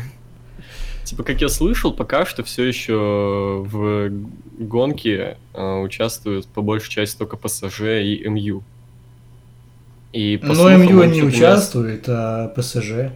Типа, 1.10 1.24
как 1.24 1.40
я 1.40 1.48
слышал, 1.48 1.92
пока 1.92 2.24
что 2.24 2.44
все 2.44 2.62
еще 2.62 3.64
в 3.66 4.12
гонке 4.60 5.38
э, 5.54 5.80
участвуют 5.80 6.46
по 6.46 6.62
большей 6.62 6.88
части 6.88 7.18
только 7.18 7.36
ПСЖ 7.36 7.80
и 7.80 8.28
МЮ. 8.28 8.62
И 10.12 10.36
по 10.36 10.46
Но 10.46 10.54
слухам, 10.54 10.82
МЮ 10.82 11.00
он 11.00 11.10
не 11.10 11.22
участвует, 11.24 12.04
а 12.06 12.46
ПСЖ. 12.56 13.10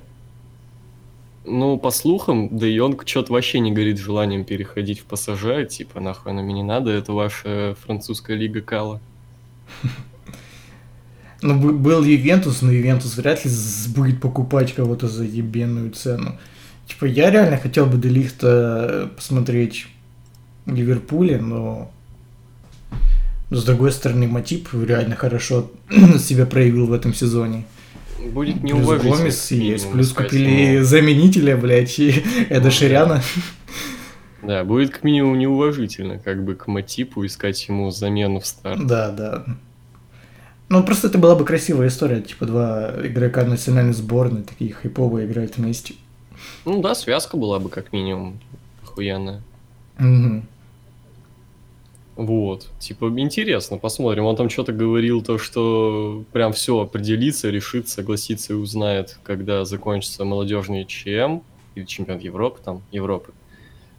Ну, 1.44 1.78
по 1.78 1.92
слухам, 1.92 2.58
Де 2.58 2.74
Йонг 2.74 3.06
что-то 3.06 3.32
вообще 3.32 3.60
не 3.60 3.70
горит 3.70 3.98
желанием 3.98 4.44
переходить 4.44 4.98
в 4.98 5.04
ПСЖ, 5.04 5.68
типа, 5.70 6.00
нахуй 6.00 6.32
оно 6.32 6.42
мне 6.42 6.54
не 6.54 6.62
надо, 6.64 6.90
это 6.90 7.12
ваша 7.12 7.76
французская 7.86 8.36
лига 8.36 8.60
Кала. 8.60 9.00
Ну, 11.42 11.60
был 11.60 12.02
Ювентус, 12.02 12.60
но 12.60 12.72
Ювентус 12.72 13.16
вряд 13.16 13.44
ли 13.44 13.52
будет 13.94 14.20
покупать 14.20 14.74
кого-то 14.74 15.06
за 15.06 15.22
ебенную 15.22 15.92
цену. 15.92 16.36
Типа, 16.86 17.06
я 17.06 17.30
реально 17.30 17.56
хотел 17.56 17.86
бы 17.86 17.96
Делихта 17.98 19.10
посмотреть 19.16 19.86
в 20.66 20.74
Ливерпуле, 20.74 21.38
но... 21.38 21.90
но 23.50 23.56
с 23.56 23.64
другой 23.64 23.92
стороны, 23.92 24.26
Матип 24.26 24.68
реально 24.72 25.16
хорошо 25.16 25.70
себя 26.18 26.46
проявил 26.46 26.86
в 26.86 26.92
этом 26.92 27.14
сезоне. 27.14 27.64
Будет 28.32 28.60
Плюс 28.60 28.72
неуважительно. 28.72 29.16
Гомес 29.16 29.48
как 29.48 29.58
есть, 29.58 29.92
плюс 29.92 30.08
искать 30.08 30.26
купили 30.26 30.50
ему. 30.74 30.84
заменителя, 30.84 31.56
блядь, 31.56 31.98
и 31.98 32.22
Эда 32.48 32.64
да. 32.64 32.70
Ширяна. 32.70 33.22
Да, 34.42 34.64
будет 34.64 34.90
как 34.90 35.04
минимум 35.04 35.38
неуважительно, 35.38 36.18
как 36.18 36.44
бы 36.44 36.54
к 36.54 36.66
Матипу 36.66 37.24
искать 37.24 37.66
ему 37.68 37.90
замену 37.90 38.40
в 38.40 38.46
старт. 38.46 38.86
Да, 38.86 39.10
да. 39.10 39.44
Ну, 40.68 40.82
просто 40.82 41.08
это 41.08 41.18
была 41.18 41.34
бы 41.34 41.44
красивая 41.44 41.88
история, 41.88 42.20
типа 42.20 42.46
два 42.46 42.94
игрока 43.04 43.44
национальной 43.44 43.92
сборной, 43.92 44.42
такие 44.42 44.72
хайповые 44.72 45.26
играют 45.26 45.56
вместе. 45.56 45.94
Ну 46.64 46.80
да, 46.80 46.94
связка 46.94 47.36
была 47.36 47.58
бы 47.58 47.68
как 47.68 47.92
минимум 47.92 48.40
охуенная. 48.82 49.42
Мгм. 49.98 50.46
Вот, 52.16 52.68
типа, 52.78 53.12
интересно, 53.18 53.76
посмотрим. 53.76 54.24
Он 54.24 54.36
там 54.36 54.48
что-то 54.48 54.72
говорил, 54.72 55.20
то, 55.20 55.36
что 55.36 56.24
прям 56.32 56.52
все 56.52 56.78
определится, 56.78 57.50
решит, 57.50 57.88
согласится 57.88 58.52
и 58.52 58.56
узнает, 58.56 59.18
когда 59.24 59.64
закончится 59.64 60.24
молодежный 60.24 60.84
ЧМ 60.84 61.40
или 61.74 61.84
чемпионат 61.84 62.22
Европы, 62.22 62.60
там, 62.64 62.82
Европы. 62.92 63.32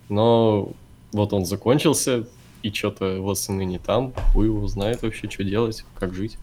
Но 0.07 0.71
вот 1.11 1.33
он 1.33 1.45
закончился, 1.45 2.25
и 2.63 2.71
что-то 2.71 3.19
вот 3.19 3.37
сыны 3.37 3.65
не 3.65 3.79
там, 3.79 4.13
хуй 4.33 4.45
его 4.45 4.65
знает 4.67 5.01
вообще, 5.01 5.29
что 5.29 5.43
делать, 5.43 5.83
как 5.99 6.13
жить. 6.13 6.37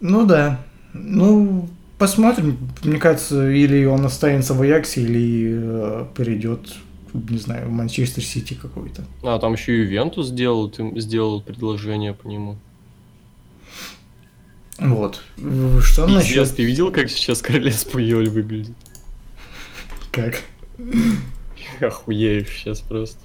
Ну 0.00 0.24
да. 0.26 0.64
Ну, 0.92 1.68
посмотрим. 2.00 2.58
Мне 2.82 2.98
кажется, 2.98 3.48
или 3.50 3.84
он 3.84 4.04
останется 4.06 4.54
в 4.54 4.62
Аяксе, 4.62 5.02
или 5.02 5.52
э, 5.52 6.06
перейдет, 6.16 6.74
не 7.12 7.38
знаю, 7.38 7.68
в 7.68 7.70
Манчестер 7.70 8.24
Сити 8.24 8.54
какой-то. 8.54 9.04
А, 9.22 9.38
там 9.38 9.52
еще 9.52 9.76
и 9.76 9.80
Ювентус 9.82 10.28
сделал, 10.28 10.72
сделал 10.96 11.42
предложение 11.42 12.14
по 12.14 12.26
нему. 12.26 12.56
Вот. 14.78 15.20
Что 15.82 16.06
Пиздец, 16.06 16.36
насчет... 16.38 16.56
ты 16.56 16.64
видел, 16.64 16.90
как 16.90 17.10
сейчас 17.10 17.42
Королес 17.42 17.84
Пуйоль 17.84 18.30
выглядит? 18.30 18.74
как. 20.10 20.42
Охуею 21.80 22.46
сейчас 22.46 22.80
просто. 22.80 23.20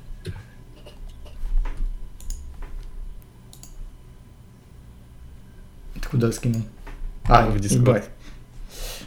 Ты 5.93 6.09
куда 6.11 6.31
скинул? 6.33 6.61
А, 7.23 7.47
В 7.49 7.57
в 7.57 7.65
ебать. 7.65 8.09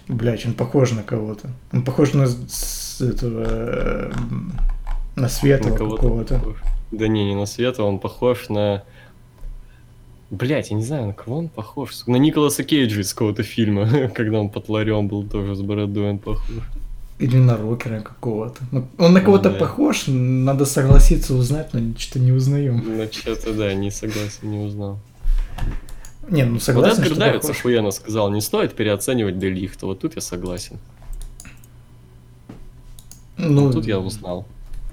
Блять, 0.08 0.46
он 0.46 0.54
похож 0.54 0.92
на 0.92 1.02
кого-то. 1.02 1.50
Он 1.72 1.82
похож 1.82 2.14
на 2.14 2.26
с 2.26 3.00
этого... 3.00 3.44
э, 3.48 4.12
На 5.16 5.28
Светлого 5.28 5.72
На 5.72 5.78
кого-то 5.78 5.96
какого-то. 6.02 6.34
похож. 6.38 6.56
Да 6.90 7.08
не, 7.08 7.24
не 7.26 7.34
на 7.34 7.46
Света, 7.46 7.82
он 7.84 7.98
похож 7.98 8.48
на... 8.48 8.82
Блять, 10.30 10.70
я 10.70 10.76
не 10.76 10.82
знаю, 10.84 11.06
на 11.06 11.12
кого 11.12 11.38
он 11.38 11.48
похож. 11.48 12.06
На 12.06 12.16
Николаса 12.16 12.62
Кейджа 12.64 13.00
из 13.00 13.12
какого-то 13.12 13.42
фильма, 13.42 13.86
когда 14.14 14.38
он 14.40 14.48
под 14.50 14.68
ларем 14.68 15.08
был 15.08 15.24
тоже 15.24 15.54
с 15.54 15.60
бородой, 15.60 16.10
он 16.10 16.18
похож. 16.18 16.54
Или 17.18 17.36
на 17.36 17.56
рокера 17.56 18.00
какого-то. 18.00 18.62
Ну, 18.70 18.86
он 18.98 19.12
на 19.12 19.20
кого-то 19.20 19.50
Да. 19.50 19.58
похож, 19.58 20.04
надо 20.06 20.64
согласиться 20.66 21.34
узнать, 21.34 21.74
но 21.74 21.80
что-то 21.98 22.20
не 22.20 22.32
узнаем. 22.32 22.82
Ну, 22.86 23.08
что-то, 23.10 23.52
да, 23.52 23.74
не 23.74 23.90
согласен, 23.90 24.50
не 24.50 24.58
узнал. 24.58 24.98
Не, 26.28 26.44
ну 26.44 26.54
Вот 26.54 26.62
согласен, 26.62 26.94
Эдгар 27.02 27.06
что 27.06 27.16
Давидс 27.20 27.42
похож. 27.46 27.58
охуенно 27.58 27.90
сказал, 27.90 28.30
не 28.30 28.40
стоит 28.40 28.74
переоценивать 28.74 29.38
Делихта. 29.38 29.86
Вот 29.86 30.00
тут 30.00 30.14
я 30.16 30.20
согласен. 30.20 30.78
Ну, 33.36 33.64
Вот 33.66 33.72
тут 33.74 33.86
я 33.86 33.98
узнал. 33.98 34.46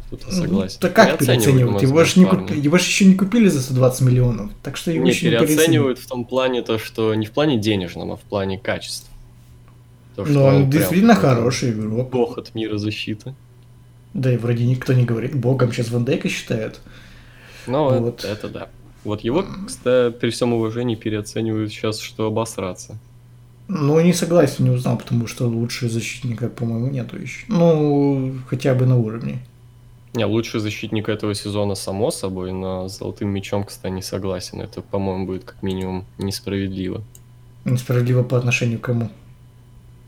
Тут 0.09 0.21
я 0.21 0.27
ну, 0.29 0.33
согласен. 0.43 0.79
так 0.79 0.93
как 0.95 1.17
переоценивать? 1.17 1.81
Его 1.81 2.03
же 2.03 2.19
не, 2.19 2.25
купи- 2.25 2.57
его 2.59 2.77
ж 2.77 2.81
еще 2.83 3.05
не 3.05 3.15
купили 3.15 3.47
за 3.49 3.59
120 3.61 4.01
миллионов, 4.01 4.51
так 4.61 4.77
что 4.77 4.91
его 4.91 5.03
Не, 5.03 5.09
еще 5.11 5.25
не 5.29 5.31
переоценивают 5.37 5.97
в 5.99 6.07
том 6.07 6.25
плане 6.25 6.61
то, 6.61 6.77
что 6.77 7.15
не 7.15 7.25
в 7.25 7.31
плане 7.31 7.57
денежном, 7.57 8.11
а 8.11 8.15
в 8.15 8.21
плане 8.21 8.59
качества. 8.59 9.09
То, 10.15 10.23
Ну, 10.25 10.43
он 10.43 10.55
прям 10.57 10.69
действительно 10.69 11.15
хороший 11.15 11.71
игрок. 11.71 12.09
Бог 12.11 12.37
от 12.37 12.53
мира 12.55 12.77
защиты. 12.77 13.33
Да 14.13 14.31
и 14.31 14.37
вроде 14.37 14.63
никто 14.65 14.93
не 14.93 15.03
говорит, 15.03 15.35
богом 15.35 15.73
сейчас 15.73 15.89
Ван 15.89 16.05
Дейка 16.05 16.29
считают. 16.29 16.79
Ну, 17.67 17.89
это- 17.89 17.99
Вот. 18.01 18.23
это 18.23 18.47
да. 18.47 18.67
Вот 19.05 19.21
его, 19.21 19.45
кстати, 19.67 20.13
при 20.13 20.31
всем 20.31 20.53
уважении 20.53 20.95
переоценивают 20.95 21.71
сейчас, 21.71 21.99
что 21.99 22.25
обосраться. 22.25 22.97
Ну, 23.67 23.99
не 24.01 24.13
согласен, 24.13 24.65
не 24.65 24.71
узнал, 24.71 24.97
потому 24.97 25.27
что 25.27 25.47
лучше 25.47 25.89
защитника, 25.89 26.49
по-моему, 26.49 26.87
нету 26.87 27.17
еще. 27.17 27.45
Ну, 27.47 28.35
хотя 28.47 28.75
бы 28.75 28.85
на 28.85 28.97
уровне. 28.97 29.39
Не, 30.13 30.25
лучший 30.25 30.59
защитник 30.59 31.09
этого 31.09 31.35
сезона, 31.35 31.75
само 31.75 32.09
собой, 32.09 32.51
но 32.51 32.87
с 32.87 32.97
золотым 32.97 33.29
мячом, 33.29 33.63
кстати, 33.63 33.91
не 33.91 34.01
согласен. 34.01 34.61
Это, 34.61 34.81
по-моему, 34.81 35.25
будет 35.25 35.43
как 35.43 35.61
минимум 35.61 36.05
несправедливо. 36.17 37.03
Несправедливо 37.65 38.23
по 38.23 38.37
отношению 38.37 38.79
к 38.79 38.83
кому. 38.83 39.09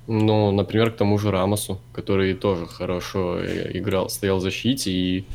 Ну, 0.08 0.52
например, 0.52 0.92
к 0.92 0.96
тому 0.96 1.18
же 1.20 1.32
Рамосу, 1.32 1.80
который 1.92 2.34
тоже 2.36 2.66
хорошо 2.66 3.38
э, 3.40 3.72
играл, 3.74 4.10
стоял 4.10 4.38
в 4.38 4.42
защите 4.42 4.92
и 4.92 5.26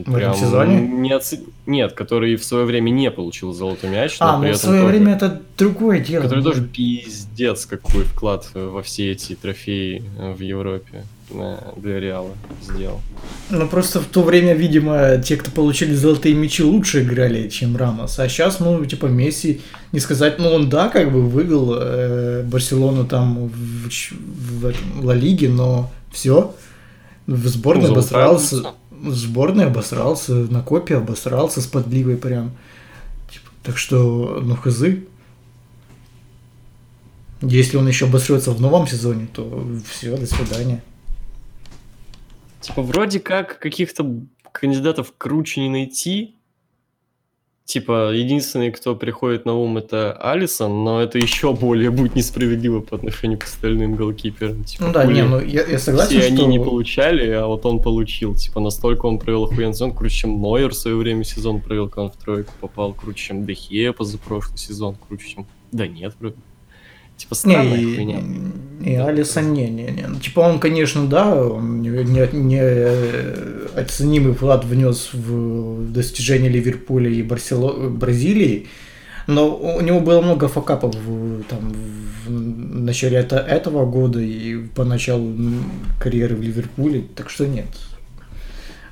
этом 0.00 0.14
прям 0.14 0.34
сезоне? 0.34 0.80
не 0.80 1.10
оце- 1.12 1.40
Нет, 1.66 1.92
который 1.92 2.36
в 2.36 2.44
свое 2.44 2.64
время 2.64 2.90
не 2.90 3.10
получил 3.10 3.52
золотой 3.52 3.90
мяч, 3.90 4.18
но 4.20 4.26
А, 4.36 4.40
при 4.40 4.48
ну 4.48 4.52
в 4.52 4.56
этом 4.56 4.60
свое 4.60 4.80
тоже- 4.82 4.92
время 4.92 5.14
это 5.14 5.42
другое 5.56 6.00
дело. 6.00 6.22
который 6.22 6.44
тоже 6.44 6.62
пиздец 6.64 7.66
какой 7.66 8.04
вклад 8.04 8.48
во 8.54 8.82
все 8.82 9.12
эти 9.12 9.34
трофеи 9.34 10.02
э, 10.18 10.32
в 10.32 10.40
Европе 10.40 11.04
для 11.76 12.00
Реала 12.00 12.30
сделал. 12.62 13.00
Ну, 13.50 13.68
просто 13.68 14.00
в 14.00 14.06
то 14.06 14.22
время, 14.22 14.54
видимо, 14.54 15.18
те, 15.18 15.36
кто 15.36 15.50
получили 15.50 15.92
золотые 15.94 16.34
мячи, 16.34 16.62
лучше 16.62 17.02
играли, 17.02 17.50
чем 17.50 17.76
Рамос. 17.76 18.18
А 18.18 18.28
сейчас, 18.30 18.60
ну, 18.60 18.82
типа, 18.86 19.06
Месси, 19.06 19.60
не 19.92 20.00
сказать, 20.00 20.38
ну, 20.38 20.48
он, 20.48 20.70
да, 20.70 20.88
как 20.88 21.12
бы 21.12 21.20
вывел 21.28 21.74
э, 21.78 22.42
Барселону 22.44 23.04
там 23.06 23.48
в, 23.48 23.88
в 23.90 24.66
этом, 24.66 25.04
Ла 25.04 25.14
Лиге, 25.14 25.50
но 25.50 25.90
все. 26.10 26.54
В 27.26 27.46
сборной 27.46 27.88
Ну, 27.88 27.92
обосрался. 27.92 28.62
В 29.00 29.14
сборной 29.14 29.66
обосрался, 29.66 30.32
на 30.32 30.62
копе 30.62 30.96
обосрался 30.96 31.60
с 31.60 31.66
подливой 31.66 32.16
прям. 32.16 32.52
Типа, 33.30 33.50
так 33.62 33.76
что, 33.78 34.40
ну, 34.42 34.56
хзы. 34.56 35.06
Если 37.40 37.76
он 37.76 37.86
еще 37.86 38.06
обосрется 38.06 38.50
в 38.50 38.60
новом 38.60 38.86
сезоне, 38.86 39.28
то 39.32 39.66
все, 39.88 40.16
до 40.16 40.26
свидания. 40.26 40.82
Типа, 42.60 42.82
вроде 42.82 43.20
как 43.20 43.58
каких-то 43.60 44.20
кандидатов 44.52 45.14
круче 45.16 45.60
не 45.60 45.68
найти. 45.68 46.34
Типа, 47.68 48.14
единственный, 48.14 48.70
кто 48.70 48.96
приходит 48.96 49.44
на 49.44 49.52
ум, 49.52 49.76
это 49.76 50.14
Алисон, 50.14 50.84
но 50.84 51.02
это 51.02 51.18
еще 51.18 51.52
более 51.52 51.90
будет 51.90 52.14
несправедливо 52.14 52.80
по 52.80 52.96
отношению 52.96 53.38
к 53.38 53.44
остальным 53.44 53.94
голкиперам. 53.94 54.64
Типа, 54.64 54.86
Ну 54.86 54.92
да, 54.94 55.04
хули 55.04 55.14
не, 55.14 55.22
ну 55.22 55.38
я, 55.38 55.66
я 55.66 55.78
согласен, 55.78 56.18
все 56.18 56.34
что... 56.34 56.44
они 56.44 56.46
не 56.46 56.58
получали, 56.58 57.30
а 57.30 57.46
вот 57.46 57.66
он 57.66 57.82
получил. 57.82 58.34
Типа, 58.34 58.60
настолько 58.60 59.04
он 59.04 59.18
провел 59.18 59.44
охуенный 59.44 59.74
сезон, 59.74 59.94
круче, 59.94 60.16
чем 60.16 60.40
Нойер 60.40 60.70
в 60.70 60.76
свое 60.76 60.96
время 60.96 61.24
сезон 61.24 61.60
провел, 61.60 61.90
когда 61.90 62.04
он 62.04 62.10
в 62.10 62.16
тройку 62.16 62.54
попал, 62.58 62.94
круче, 62.94 63.26
чем 63.26 63.44
Дехе 63.44 63.92
позапрошлый 63.92 64.56
сезон, 64.56 64.96
круче, 65.06 65.34
чем... 65.34 65.46
Да 65.70 65.86
нет, 65.86 66.14
вроде. 66.18 66.36
Типа, 67.18 67.34
странная 67.34 67.76
Не, 67.76 67.96
хуйня. 67.96 68.22
и, 68.80 68.92
и 68.92 68.94
Алисон 68.94 69.52
не, 69.52 69.68
не, 69.68 69.90
не. 69.90 70.06
Ну, 70.06 70.20
Типа 70.20 70.40
он, 70.40 70.60
конечно, 70.60 71.04
да, 71.06 71.34
он 71.34 71.82
не, 71.82 71.90
не, 71.90 72.28
не, 72.32 72.60
э, 72.62 73.66
оценимый 73.76 74.32
вклад 74.34 74.64
внес 74.64 75.10
в 75.12 75.92
достижение 75.92 76.50
Ливерпуля 76.50 77.10
и 77.10 77.22
Барсело... 77.22 77.88
Бразилии, 77.90 78.68
но 79.26 79.54
у 79.54 79.80
него 79.80 79.98
было 80.00 80.20
много 80.20 80.46
факапов 80.46 80.94
в, 80.94 81.42
там, 81.44 81.74
в 82.24 82.30
начале 82.30 83.18
это, 83.18 83.36
этого 83.38 83.84
года 83.84 84.20
и 84.20 84.56
по 84.68 84.84
началу 84.84 85.34
карьеры 86.00 86.36
в 86.36 86.42
Ливерпуле, 86.42 87.04
так 87.16 87.30
что 87.30 87.48
нет. 87.48 87.66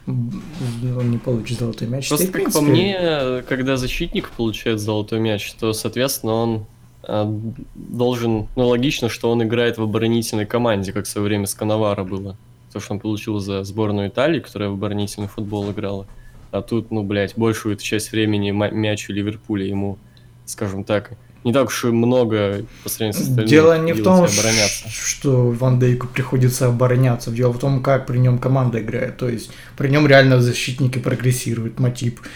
Он 0.06 1.10
не 1.10 1.18
получит 1.18 1.58
золотой 1.60 1.88
мяч. 1.88 2.08
Просто, 2.08 2.26
Да 2.26 2.38
и, 2.38 2.44
как 2.44 2.52
по 2.52 2.60
принципе, 2.60 2.72
мне, 2.72 3.42
когда 3.48 3.76
защитник 3.76 4.30
получает 4.30 4.80
золотой 4.80 5.20
мяч, 5.20 5.52
то, 5.58 5.72
соответственно, 5.72 6.32
он 6.34 6.66
должен... 7.06 8.48
Ну, 8.56 8.66
логично, 8.66 9.08
что 9.08 9.30
он 9.30 9.42
играет 9.42 9.78
в 9.78 9.82
оборонительной 9.82 10.46
команде, 10.46 10.92
как 10.92 11.04
в 11.06 11.08
свое 11.08 11.26
время 11.26 11.46
с 11.46 11.54
Коновара 11.54 12.04
было. 12.04 12.36
То, 12.72 12.80
что 12.80 12.94
он 12.94 13.00
получил 13.00 13.38
за 13.38 13.62
сборную 13.64 14.08
Италии, 14.08 14.40
которая 14.40 14.68
в 14.70 14.74
оборонительный 14.74 15.28
футбол 15.28 15.70
играла. 15.70 16.06
А 16.50 16.62
тут, 16.62 16.90
ну, 16.90 17.02
блядь, 17.02 17.36
большую 17.36 17.76
часть 17.76 18.12
времени 18.12 18.50
мяч 18.50 19.08
у 19.08 19.12
Ливерпуля 19.12 19.66
ему, 19.66 19.98
скажем 20.46 20.84
так, 20.84 21.12
не 21.44 21.52
так 21.52 21.68
уж 21.68 21.84
и 21.84 21.88
много 21.88 22.64
по 22.82 22.88
сравнению 22.88 23.20
с 23.20 23.22
остальными. 23.22 23.48
Дело 23.48 23.78
не 23.78 23.92
в 23.92 24.02
том, 24.02 24.24
обороняться. 24.24 24.88
что 24.88 25.50
Ван 25.52 25.78
Дейку 25.78 26.08
приходится 26.08 26.66
обороняться. 26.66 27.30
Дело 27.30 27.52
в 27.52 27.58
том, 27.60 27.84
как 27.84 28.06
при 28.06 28.18
нем 28.18 28.38
команда 28.38 28.80
играет. 28.80 29.16
То 29.16 29.28
есть 29.28 29.50
при 29.76 29.88
нем 29.88 30.08
реально 30.08 30.40
защитники 30.40 30.98
прогрессируют, 30.98 31.78
Матип. 31.78 32.18
э, 32.20 32.26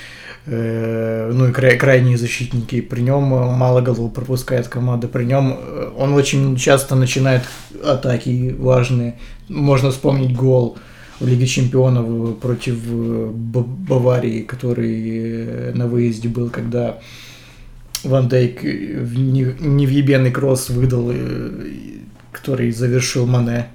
ну 0.46 1.48
и 1.48 1.52
край- 1.52 1.76
крайние 1.76 2.16
защитники. 2.16 2.80
При 2.80 3.02
нем 3.02 3.32
э, 3.34 3.56
мало 3.56 3.80
голов 3.82 4.12
пропускает 4.12 4.68
команда. 4.68 5.06
При 5.06 5.24
нем 5.24 5.56
э, 5.58 5.90
он 5.96 6.14
очень 6.14 6.56
часто 6.56 6.94
начинает 6.96 7.42
атаки 7.84 8.54
важные. 8.58 9.18
Можно 9.48 9.90
вспомнить 9.90 10.34
гол 10.34 10.78
в 11.20 11.26
Лиге 11.28 11.46
Чемпионов 11.46 12.38
против 12.38 12.78
э, 12.86 13.30
Баварии, 13.32 14.40
который 14.42 15.02
э, 15.06 15.72
на 15.74 15.86
выезде 15.86 16.28
был, 16.28 16.48
когда 16.48 16.98
Ван 18.02 18.28
Дейк 18.28 18.64
э, 18.64 19.06
невъебенный 19.60 20.30
кросс 20.30 20.70
выдал, 20.70 21.10
э, 21.12 21.50
который 22.32 22.70
завершил 22.72 23.26
Мане. 23.26 23.68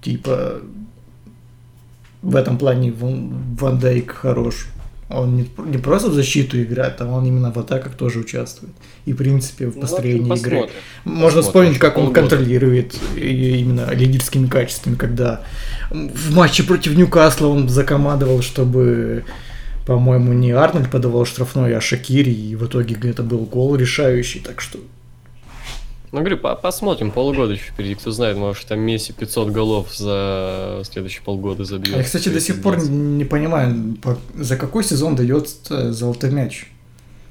Типа, 0.00 0.60
в 2.22 2.36
этом 2.36 2.56
плане 2.56 2.92
Ван 2.92 3.78
Дейк 3.78 4.12
хорош. 4.12 4.68
Он 5.08 5.36
не, 5.36 5.48
не 5.66 5.78
просто 5.78 6.10
в 6.10 6.14
защиту 6.14 6.60
играет, 6.60 7.00
а 7.00 7.06
он 7.06 7.24
именно 7.24 7.52
в 7.52 7.58
атаках 7.58 7.94
тоже 7.94 8.18
участвует. 8.18 8.72
И, 9.04 9.12
в 9.12 9.16
принципе, 9.16 9.68
в 9.68 9.76
Ну, 9.76 9.82
построении 9.82 10.28
вот 10.28 10.38
игры. 10.38 10.68
Можно 11.04 11.26
Посмотрим. 11.26 11.42
вспомнить, 11.42 11.78
как 11.78 11.98
он 11.98 12.12
контролирует 12.12 12.96
именно 13.16 13.92
лидерскими 13.92 14.48
качествами, 14.48 14.96
когда 14.96 15.42
в 15.90 16.34
матче 16.34 16.64
против 16.64 16.96
Ньюкасла 16.96 17.46
он 17.46 17.68
закомандовал, 17.68 18.42
чтобы, 18.42 19.24
по-моему, 19.86 20.32
не 20.32 20.50
Арнольд 20.50 20.90
подавал 20.90 21.24
штрафной, 21.24 21.76
а 21.76 21.80
Шакири, 21.80 22.32
и 22.32 22.56
в 22.56 22.66
итоге 22.66 22.96
это 23.08 23.22
был 23.22 23.44
гол 23.44 23.76
решающий, 23.76 24.40
так 24.40 24.60
что... 24.60 24.80
Ну, 26.16 26.22
говорю, 26.22 26.38
по- 26.38 26.54
посмотрим, 26.56 27.10
полгода 27.10 27.52
еще 27.52 27.64
впереди, 27.64 27.94
кто 27.94 28.10
знает, 28.10 28.38
может, 28.38 28.64
там 28.66 28.80
Месси 28.80 29.12
500 29.12 29.50
голов 29.50 29.94
за 29.94 30.80
следующие 30.90 31.22
полгода 31.22 31.66
забьет. 31.66 31.94
Я, 31.94 32.02
кстати, 32.02 32.30
до 32.30 32.40
сих 32.40 32.62
пор 32.62 32.78
не 32.88 33.26
понимаю, 33.26 33.96
по- 34.00 34.16
за 34.34 34.56
какой 34.56 34.82
сезон 34.82 35.14
дается 35.14 35.92
золотой 35.92 36.30
мяч? 36.30 36.68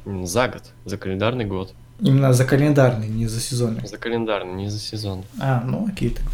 За 0.05 0.47
год, 0.49 0.61
за 0.85 0.97
календарный 0.97 1.45
год. 1.45 1.73
Именно 1.99 2.31
за 2.33 2.45
календарный, 2.45 3.07
не 3.07 3.25
за 3.25 3.41
сезонный. 3.41 3.87
За 3.87 3.97
календарный, 3.97 4.53
не 4.53 4.69
за 4.69 4.77
сезон. 4.77 5.23
А, 5.41 5.63
ну 5.65 5.87
окей. 5.91 6.11
тогда. 6.11 6.29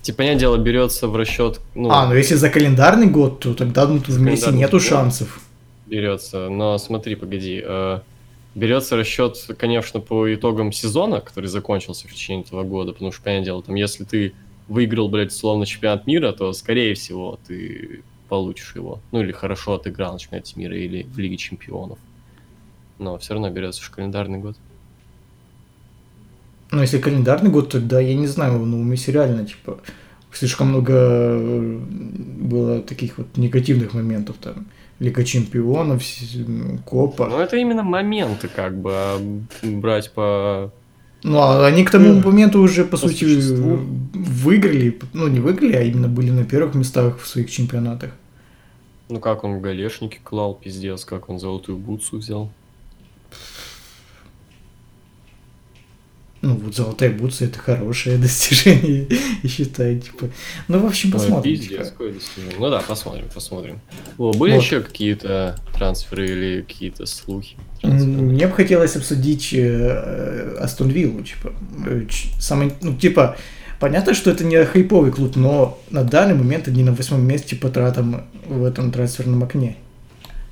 Типа, 0.00 0.16
понятное 0.16 0.40
дело, 0.40 0.56
берется 0.56 1.08
в 1.08 1.14
расчет, 1.16 1.60
ну, 1.74 1.90
А, 1.90 2.06
ну 2.06 2.14
если 2.14 2.36
за 2.36 2.48
календарный 2.48 3.08
год, 3.08 3.40
то 3.40 3.52
тогда 3.52 3.86
ну, 3.86 3.98
в 3.98 4.18
Месси 4.18 4.50
нету 4.50 4.80
шансов. 4.80 5.40
берется. 5.86 6.48
Но 6.48 6.78
смотри, 6.78 7.16
погоди. 7.16 7.60
э, 7.62 7.98
берется 8.54 8.96
расчет, 8.96 9.36
конечно, 9.58 10.00
по 10.00 10.32
итогам 10.32 10.72
сезона, 10.72 11.20
который 11.20 11.46
закончился 11.46 12.08
в 12.08 12.12
течение 12.12 12.44
этого 12.44 12.62
года, 12.62 12.92
потому 12.92 13.12
что, 13.12 13.22
понятное 13.22 13.44
дело, 13.44 13.62
там, 13.62 13.74
если 13.74 14.04
ты 14.04 14.34
выиграл, 14.68 15.08
блядь, 15.08 15.32
словно 15.32 15.66
чемпионат 15.66 16.06
мира, 16.06 16.32
то, 16.32 16.52
скорее 16.52 16.94
всего, 16.94 17.38
ты 17.46 18.02
получишь 18.28 18.74
его. 18.74 19.00
Ну, 19.12 19.22
или 19.22 19.32
хорошо 19.32 19.74
отыграл 19.74 20.14
на 20.14 20.18
чемпионате 20.18 20.54
мира, 20.56 20.76
или 20.76 21.02
в 21.02 21.18
Лиге 21.18 21.36
чемпионов. 21.36 21.98
Но 22.98 23.18
все 23.18 23.34
равно 23.34 23.50
берется 23.50 23.82
же 23.82 23.90
календарный 23.90 24.38
год. 24.38 24.56
Ну, 26.70 26.80
если 26.80 26.98
календарный 26.98 27.50
год, 27.50 27.70
тогда 27.70 28.00
я 28.00 28.14
не 28.14 28.26
знаю, 28.26 28.58
ну, 28.64 28.80
у 28.80 28.82
Месси 28.82 29.12
реально, 29.12 29.46
типа, 29.46 29.80
слишком 30.32 30.68
много 30.68 30.92
э, 30.94 31.78
было 32.40 32.80
таких 32.80 33.18
вот 33.18 33.36
негативных 33.36 33.94
моментов 33.94 34.36
там. 34.40 34.66
Лига 35.04 35.24
чемпионов, 35.24 36.02
Копа. 36.84 37.26
Ну, 37.26 37.38
это 37.38 37.56
именно 37.56 37.82
моменты, 37.82 38.48
как 38.48 38.76
бы, 38.76 38.90
а 38.92 39.18
брать 39.62 40.12
по... 40.12 40.70
Ну, 41.22 41.38
а 41.38 41.66
они 41.66 41.84
к 41.84 41.90
тому 41.90 42.12
Ну, 42.14 42.22
моменту 42.22 42.60
уже, 42.60 42.84
по, 42.84 42.90
по 42.90 42.96
сути, 42.96 43.24
существу. 43.24 43.78
выиграли. 44.12 44.98
Ну, 45.14 45.28
не 45.28 45.40
выиграли, 45.40 45.76
а 45.76 45.82
именно 45.82 46.08
были 46.08 46.30
на 46.30 46.44
первых 46.44 46.74
местах 46.74 47.18
в 47.18 47.26
своих 47.26 47.50
чемпионатах. 47.50 48.10
Ну, 49.08 49.20
как 49.20 49.44
он 49.44 49.56
в 49.58 49.60
галешники 49.60 50.18
клал, 50.24 50.54
пиздец, 50.54 51.04
как 51.04 51.28
он 51.28 51.38
золотую 51.38 51.78
бутсу 51.78 52.18
взял. 52.18 52.50
Ну, 56.46 56.56
вот 56.56 56.74
золотая 56.74 57.10
бутса 57.10 57.46
это 57.46 57.58
хорошее 57.58 58.18
достижение, 58.26 59.06
я 59.42 59.48
считаю, 59.48 59.98
типа. 59.98 60.28
Ну, 60.68 60.78
в 60.78 60.86
общем, 60.86 61.08
Ой, 61.08 61.12
посмотрим. 61.14 61.42
пиздец, 61.54 61.70
типа. 61.70 61.84
какое 61.84 62.12
достижение. 62.12 62.56
Ну 62.58 62.70
да, 62.70 62.80
посмотрим, 62.86 63.24
посмотрим. 63.34 63.80
О, 64.18 64.32
были 64.32 64.52
Вот. 64.54 64.62
еще 64.62 64.80
какие-то 64.80 65.56
трансферы 65.74 66.26
или 66.26 66.60
какие-то 66.62 67.06
слухи? 67.06 67.56
Мне 67.82 68.46
бы 68.46 68.52
хотелось 68.54 68.94
обсудить 68.96 69.50
э, 69.54 70.56
Астон 70.60 70.90
Виллу, 70.90 71.22
типа. 71.22 71.52
Э, 71.86 72.02
Самый, 72.40 72.72
ну, 72.82 72.94
типа, 72.94 73.36
понятно, 73.80 74.12
что 74.14 74.30
это 74.30 74.44
не 74.44 74.62
хайповый 74.64 75.12
клуб, 75.12 75.36
но 75.36 75.78
на 75.90 76.04
данный 76.04 76.34
момент 76.34 76.68
они 76.68 76.82
на 76.84 76.92
восьмом 76.92 77.26
месте 77.26 77.56
по 77.56 77.68
тратам 77.70 78.24
в 78.46 78.64
этом 78.64 78.90
трансферном 78.92 79.42
окне. 79.42 79.76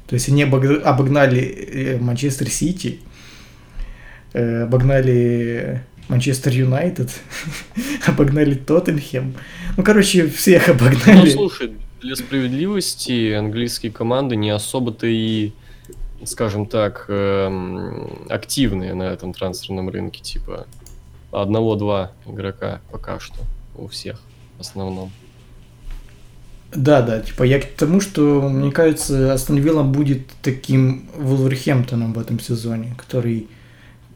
То 0.06 0.14
есть 0.14 0.28
они 0.28 0.42
обог- 0.44 0.80
обогнали 0.82 1.40
э, 1.40 1.98
Манчестер 1.98 2.48
Сити, 2.50 3.00
обогнали 4.34 5.82
Манчестер 6.08 6.52
Юнайтед, 6.52 7.10
обогнали 8.06 8.54
Тоттенхэм. 8.54 9.34
Ну, 9.76 9.82
короче, 9.82 10.28
всех 10.28 10.68
Ну, 10.68 10.74
обогнали. 10.74 11.30
слушай, 11.30 11.72
для 12.00 12.16
справедливости 12.16 13.32
английские 13.32 13.92
команды 13.92 14.36
не 14.36 14.50
особо-то 14.50 15.06
и, 15.06 15.52
скажем 16.24 16.66
так, 16.66 17.06
эм, 17.08 18.26
активные 18.28 18.94
на 18.94 19.04
этом 19.04 19.32
трансферном 19.32 19.88
рынке. 19.88 20.20
Типа 20.22 20.66
одного-два 21.30 22.12
игрока 22.26 22.80
пока 22.90 23.20
что 23.20 23.36
у 23.76 23.86
всех 23.88 24.20
в 24.58 24.60
основном. 24.60 25.10
Да, 26.74 27.02
да, 27.02 27.20
типа 27.20 27.42
я 27.42 27.60
к 27.60 27.66
тому, 27.66 28.00
что, 28.00 28.48
мне 28.48 28.72
кажется, 28.72 29.32
Астон 29.32 29.58
Вилла 29.58 29.82
будет 29.82 30.26
таким 30.42 31.06
Вулверхэмптоном 31.16 32.14
в 32.14 32.18
этом 32.18 32.40
сезоне, 32.40 32.94
который 32.96 33.46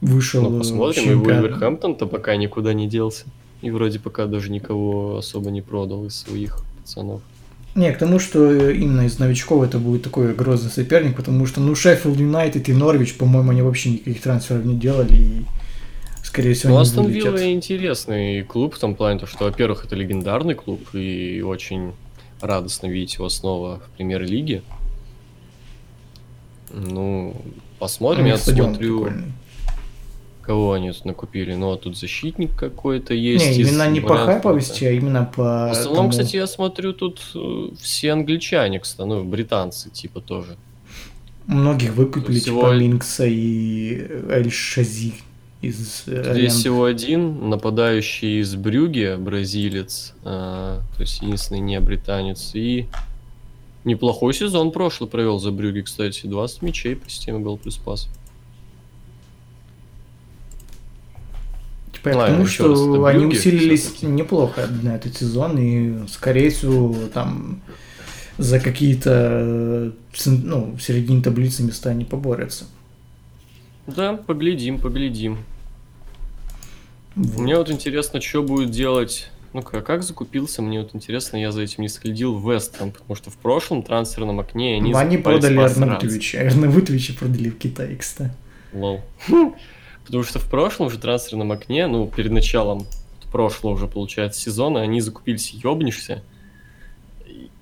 вышел 0.01 0.43
Ну, 0.43 0.49
в 0.51 0.59
посмотрим, 0.59 1.03
и 1.03 1.07
чемпионат. 1.07 1.43
Вулверхэмптон-то 1.43 2.07
пока 2.07 2.37
никуда 2.37 2.73
не 2.75 2.89
делся. 2.89 3.25
И 3.63 3.71
вроде 3.71 3.99
пока 3.99 4.27
даже 4.27 4.51
никого 4.51 5.17
особо 5.19 5.51
не 5.51 5.63
продал 5.63 6.05
из 6.07 6.17
своих 6.17 6.59
пацанов. 6.81 7.23
Не, 7.75 7.93
к 7.93 7.99
тому, 7.99 8.19
что 8.19 8.71
именно 8.71 9.03
из 9.03 9.19
новичков 9.19 9.63
это 9.63 9.79
будет 9.79 10.03
такой 10.03 10.35
грозный 10.35 10.71
соперник, 10.71 11.15
потому 11.17 11.45
что, 11.47 11.61
ну, 11.61 11.75
Шеффилд 11.75 12.19
Юнайтед 12.19 12.69
и 12.71 12.73
Норвич, 12.73 13.17
по-моему, 13.17 13.51
они 13.51 13.61
вообще 13.61 13.91
никаких 13.91 14.23
трансферов 14.23 14.65
не 14.65 14.77
делали, 14.77 15.15
и, 15.15 15.45
скорее 16.23 16.55
всего, 16.55 16.75
Ну, 16.75 16.81
Астон. 16.81 17.07
Вилла 17.09 17.53
интересный 17.53 18.45
клуб 18.45 18.75
в 18.75 18.79
том 18.79 18.95
плане, 18.95 19.21
то, 19.21 19.27
что, 19.27 19.45
во-первых, 19.45 19.85
это 19.85 19.95
легендарный 19.95 20.55
клуб, 20.55 20.81
и 20.95 21.43
очень 21.43 21.93
радостно 22.41 22.87
видеть 22.87 23.15
его 23.15 23.29
снова 23.29 23.81
в 23.87 23.97
премьер-лиге. 23.97 24.63
Ну, 26.73 27.37
посмотрим, 27.79 28.25
Ну, 28.25 28.29
я 28.29 28.37
смотрю, 28.39 28.75
прикольный. 29.05 29.33
Кого 30.47 30.73
они 30.73 30.93
тут 30.93 31.05
накупили. 31.05 31.55
Ну, 31.55 31.73
а 31.73 31.77
тут 31.77 31.99
защитник 31.99 32.55
какой-то 32.57 33.15
есть. 33.15 33.59
Не, 33.59 33.65
именно 33.65 33.91
не 33.91 34.01
по 34.01 34.17
хайповости, 34.17 34.85
а 34.85 34.93
именно 34.93 35.25
по... 35.25 35.69
В 35.69 35.71
основном, 35.73 35.97
тому- 35.97 36.11
кстати, 36.11 36.37
я 36.37 36.47
смотрю, 36.47 36.93
тут 36.93 37.21
э, 37.35 37.69
все 37.81 38.13
англичане, 38.13 38.79
кстати, 38.81 39.09
ну, 39.09 39.25
британцы, 39.25 39.91
типа, 39.91 40.21
тоже. 40.21 40.57
Многих 41.47 41.95
выкупили, 41.95 42.39
Всего- 42.39 42.63
типа 42.63 42.75
Минкса 42.75 43.27
и 43.27 44.07
Эль 44.31 44.51
Шази 44.51 45.15
из 45.63 46.05
э, 46.07 46.35
есть 46.37 46.59
всего 46.59 46.85
один 46.85 47.49
нападающий 47.51 48.41
из 48.41 48.55
Брюги, 48.55 49.17
бразилец, 49.19 50.15
а, 50.25 50.81
то 50.97 51.03
есть 51.03 51.23
единственный 51.23 51.61
не 51.61 51.81
британец. 51.81 52.53
И 52.55 52.87
неплохой 53.85 54.35
сезон 54.35 54.71
прошлый 54.71 55.09
провел 55.09 55.39
за 55.39 55.51
Брюги, 55.51 55.81
кстати. 55.81 56.27
20 56.27 56.63
мячей 56.63 56.97
по 56.97 57.09
системе 57.09 57.39
гол 57.41 57.57
плюс 57.57 57.77
пас. 57.77 58.09
К 62.13 62.17
Ладно, 62.17 62.39
раз, 62.39 62.51
что 62.51 62.73
это 62.73 63.09
они 63.09 63.19
Брюгге 63.21 63.39
усилились 63.39 64.03
неплохо 64.03 64.69
на 64.83 64.97
этот 64.97 65.17
сезон, 65.17 65.59
и, 65.59 66.07
скорее 66.09 66.51
всего, 66.51 66.95
там 67.13 67.61
за 68.39 68.61
какие-то, 68.61 69.93
ну, 70.27 70.77
в 70.77 70.81
середине 70.81 71.23
таблицы 71.23 71.63
места 71.63 71.93
не 71.95 72.05
поборются. 72.05 72.67
Да, 73.87 74.15
поглядим, 74.15 74.81
поглядим. 74.81 75.39
Вот. 77.15 77.41
Мне 77.41 77.57
вот 77.57 77.71
интересно, 77.71 78.21
что 78.21 78.43
будет 78.43 78.71
делать... 78.71 79.31
Ну-ка, 79.53 79.81
как 79.81 80.03
закупился, 80.03 80.61
мне 80.61 80.83
вот 80.83 80.95
интересно, 80.95 81.39
я 81.39 81.51
за 81.51 81.63
этим 81.63 81.83
не 81.83 81.89
следил, 81.89 82.39
Вестхэм, 82.39 82.91
потому 82.91 83.15
что 83.15 83.31
в 83.31 83.37
прошлом 83.37 83.83
трансферном 83.83 84.39
окне 84.39 84.77
они 84.77 84.93
Они, 84.93 85.17
закупались 85.17 85.45
продали. 85.45 85.59
Арнаутовича. 85.61 86.41
Арнаутовича 86.41 87.15
продали 87.19 87.49
в 87.49 87.57
Китае, 87.57 87.97
кстати. 87.97 88.33
Лол. 88.75 89.01
Потому 90.07 90.23
что 90.23 90.39
в 90.39 90.49
прошлом 90.49 90.89
же 90.89 90.99
трансферном 90.99 91.51
окне, 91.53 91.87
ну, 91.89 92.07
перед 92.07 92.31
началом 92.31 92.87
прошлого 93.33 93.75
уже, 93.75 93.87
получается, 93.89 94.41
сезона, 94.41 94.81
они 94.81 95.01
закупились 95.01 95.51
ёбнешься. 95.51 96.23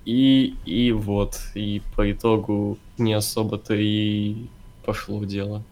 И, 0.05 0.53
и 0.65 0.91
вот, 0.91 1.39
и 1.55 1.81
по 1.95 2.09
итогу 2.11 2.77
не 2.99 3.13
особо-то 3.13 3.73
и 3.73 4.35
пошло 4.85 5.17
в 5.17 5.25
дело. 5.25 5.63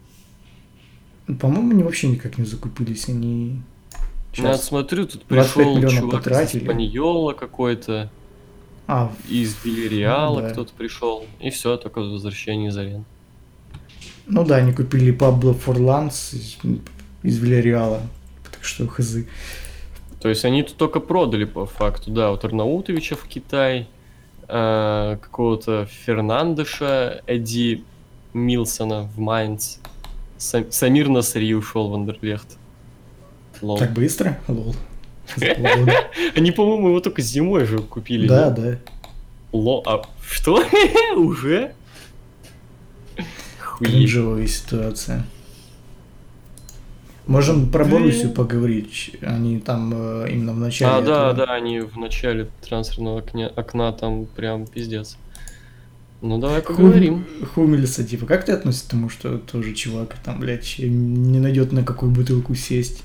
По-моему, 1.39 1.71
они 1.71 1.83
вообще 1.83 2.07
никак 2.07 2.37
не 2.39 2.45
закупились, 2.45 3.07
они... 3.07 3.61
Ну, 4.35 4.45
Я 4.45 4.53
Сейчас. 4.55 4.65
смотрю, 4.65 5.05
тут 5.05 5.23
25 5.29 5.53
пришел 5.83 5.89
чувак 5.99 6.13
из 6.21 6.23
потратили. 6.23 6.63
Испаньола 6.63 7.33
какой-то, 7.33 8.11
А, 8.87 9.11
из 9.29 9.55
Вильяреала 9.63 10.41
Ну 10.41 10.41
да. 10.41 10.49
кто-то 10.49 10.73
пришел, 10.75 11.25
и 11.39 11.51
все, 11.51 11.77
только 11.77 11.99
возвращение 11.99 12.69
из 12.69 12.77
арен. 12.77 13.05
Ну 14.27 14.43
да, 14.45 14.57
они 14.57 14.73
купили 14.73 15.11
Пабло 15.11 15.53
Форланс 15.53 16.33
из, 16.33 16.57
из 17.23 17.37
Вильяреала. 17.39 18.01
Так 18.51 18.63
что 18.63 18.87
хз. 18.87 19.17
То 20.21 20.29
есть 20.29 20.45
они 20.45 20.63
тут 20.63 20.77
только 20.77 20.99
продали 20.99 21.43
по 21.43 21.65
факту, 21.65 22.09
да, 22.11 22.31
вот 22.31 22.45
Арнаутовича 22.45 23.15
в 23.15 23.25
Китай, 23.25 23.87
э, 24.47 25.17
какого-то 25.21 25.87
Фернандеша, 26.05 27.21
Эдди 27.27 27.83
Милсона 28.33 29.03
в 29.03 29.19
Майнц, 29.19 29.77
Сам- 30.37 30.71
Самир 30.71 31.09
Насри 31.09 31.53
ушел 31.53 31.89
в 31.89 31.95
Андерлехт. 31.95 32.57
Лол. 33.61 33.77
Так 33.77 33.91
быстро? 33.93 34.39
Лол. 34.47 34.75
Они, 36.35 36.51
по-моему, 36.51 36.89
его 36.89 36.99
только 36.99 37.21
зимой 37.21 37.65
же 37.65 37.79
купили. 37.79 38.27
Да, 38.27 38.49
да. 38.49 38.77
Лол, 39.51 39.83
а 39.85 40.03
что? 40.25 40.63
Уже? 41.15 41.73
Хуеть. 43.73 43.91
Кринжовая 43.91 44.47
ситуация. 44.47 45.25
Можем 47.25 47.69
про. 47.71 47.85
Боруссию 47.85 48.31
поговорить. 48.31 49.15
Они 49.21 49.59
там 49.59 49.93
э, 49.95 50.27
именно 50.31 50.53
в 50.53 50.57
начале. 50.59 50.91
А, 50.91 51.01
да, 51.01 51.29
этого- 51.31 51.45
да, 51.47 51.53
они 51.53 51.79
в 51.79 51.97
начале 51.97 52.49
трансферного 52.67 53.19
окня, 53.19 53.47
окна 53.55 53.91
там 53.93 54.25
прям 54.25 54.67
пиздец. 54.67 55.17
Ну 56.21 56.37
давай 56.37 56.61
Хум- 56.61 56.75
поговорим. 56.75 57.25
Хумельса, 57.55 58.03
типа, 58.03 58.25
как 58.25 58.45
ты 58.45 58.51
относишься 58.51 58.87
к 58.87 58.91
тому, 58.91 59.09
что 59.09 59.37
тоже 59.37 59.73
чувак 59.73 60.15
там, 60.23 60.39
блядь, 60.39 60.75
не 60.79 61.39
найдет 61.39 61.71
на 61.71 61.83
какую 61.83 62.11
бутылку 62.11 62.55
сесть? 62.55 63.03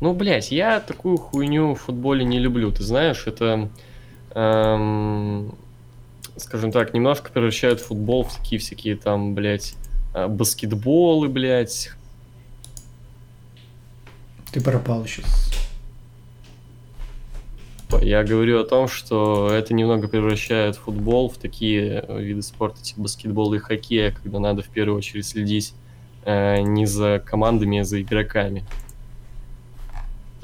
Ну, 0.00 0.12
блядь, 0.14 0.50
я 0.50 0.80
такую 0.80 1.16
хуйню 1.18 1.74
в 1.74 1.80
футболе 1.80 2.24
не 2.24 2.38
люблю. 2.38 2.72
Ты 2.72 2.82
знаешь, 2.82 3.24
это, 3.26 3.70
эм, 4.34 5.54
скажем 6.36 6.72
так, 6.72 6.94
немножко 6.94 7.30
превращает 7.30 7.80
футбол 7.80 8.24
в 8.24 8.34
такие 8.34 8.60
всякие 8.60 8.96
там, 8.96 9.34
блядь, 9.34 9.74
э, 10.14 10.26
баскетболы, 10.26 11.28
блядь. 11.28 11.90
Ты 14.52 14.60
пропал 14.60 15.04
сейчас. 15.06 15.52
Я 18.02 18.24
говорю 18.24 18.60
о 18.60 18.64
том, 18.64 18.88
что 18.88 19.50
это 19.52 19.72
немного 19.72 20.08
превращает 20.08 20.76
футбол 20.76 21.28
в 21.28 21.36
такие 21.36 22.04
э, 22.06 22.20
виды 22.20 22.42
спорта, 22.42 22.82
типа 22.82 23.02
баскетбола 23.02 23.54
и 23.54 23.58
хоккея, 23.58 24.10
когда 24.10 24.40
надо 24.40 24.62
в 24.62 24.68
первую 24.68 24.98
очередь 24.98 25.26
следить 25.26 25.74
э, 26.24 26.60
не 26.60 26.86
за 26.86 27.22
командами, 27.24 27.78
а 27.78 27.84
за 27.84 28.02
игроками. 28.02 28.64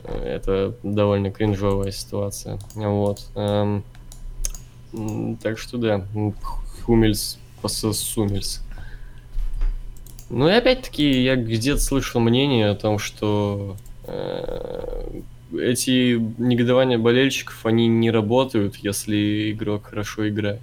Это 0.04 0.74
довольно 0.82 1.30
кринжовая 1.30 1.90
ситуация. 1.90 2.58
Вот. 2.74 3.28
Эм, 3.34 3.84
Так 5.42 5.58
что 5.58 5.78
да, 5.78 6.04
Хумельс 6.84 7.38
Сумельс. 7.66 8.62
Ну 10.30 10.48
и 10.48 10.52
опять-таки 10.52 11.22
я 11.22 11.36
где-то 11.36 11.80
слышал 11.80 12.20
мнение 12.20 12.70
о 12.70 12.76
том, 12.76 12.98
что 12.98 13.76
э, 14.04 15.20
эти 15.52 16.14
негодования 16.38 16.98
болельщиков, 16.98 17.66
они 17.66 17.88
не 17.88 18.10
работают, 18.10 18.76
если 18.76 19.50
игрок 19.52 19.86
хорошо 19.86 20.28
играет. 20.28 20.60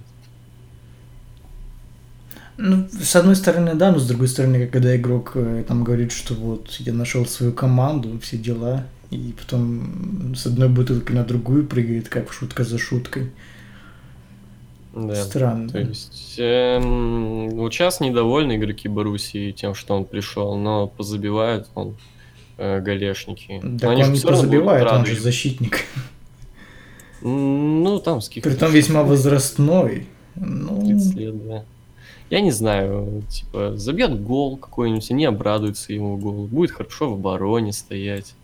Ну, 2.56 2.88
с 2.90 3.14
одной 3.14 3.36
стороны, 3.36 3.74
да, 3.74 3.92
но 3.92 3.98
с 3.98 4.08
другой 4.08 4.26
стороны, 4.26 4.66
когда 4.66 4.96
игрок 4.96 5.32
э, 5.34 5.64
там 5.68 5.84
говорит, 5.84 6.10
что 6.10 6.34
вот 6.34 6.70
я 6.80 6.92
нашел 6.92 7.24
свою 7.24 7.52
команду, 7.52 8.18
все 8.20 8.36
дела, 8.36 8.84
и 9.10 9.32
потом 9.38 10.34
с 10.34 10.46
одной 10.46 10.68
бутылки 10.68 11.12
на 11.12 11.24
другую 11.24 11.66
прыгает, 11.66 12.08
как 12.08 12.32
шутка 12.32 12.64
за 12.64 12.78
шуткой. 12.78 13.30
Да. 14.94 15.14
Странно. 15.14 15.68
То 15.68 15.78
есть 15.78 16.34
эм, 16.38 17.50
вот 17.50 17.72
сейчас 17.72 18.00
недовольны 18.00 18.56
игроки 18.56 18.88
Боруссии 18.88 19.52
тем, 19.52 19.74
что 19.74 19.94
он 19.94 20.04
пришел, 20.04 20.56
но 20.56 20.86
позабивают 20.86 21.68
он 21.74 21.96
э, 22.56 22.80
голешники. 22.80 23.60
Они 23.84 24.02
он 24.02 24.12
не 24.12 24.18
всё 24.18 24.28
равно 24.28 24.44
будут 24.44 24.58
забивает, 24.58 24.90
он 24.90 25.06
же 25.06 25.20
защитник. 25.20 25.84
Ну, 27.20 27.98
там 27.98 28.20
с 28.20 28.28
Притом 28.28 28.72
весьма 28.72 29.02
возрастной. 29.02 30.06
Ну, 30.36 30.86
30 30.86 31.14
лет, 31.16 31.48
да. 31.48 31.64
Я 32.30 32.40
не 32.42 32.50
знаю, 32.50 33.22
типа, 33.28 33.76
забьет 33.76 34.20
гол 34.22 34.56
какой-нибудь, 34.56 35.10
и 35.10 35.14
не 35.14 35.24
обрадуется 35.24 35.92
ему 35.92 36.16
гол. 36.18 36.46
Будет 36.46 36.72
хорошо 36.72 37.10
в 37.10 37.14
обороне 37.14 37.72
стоять. 37.72 38.34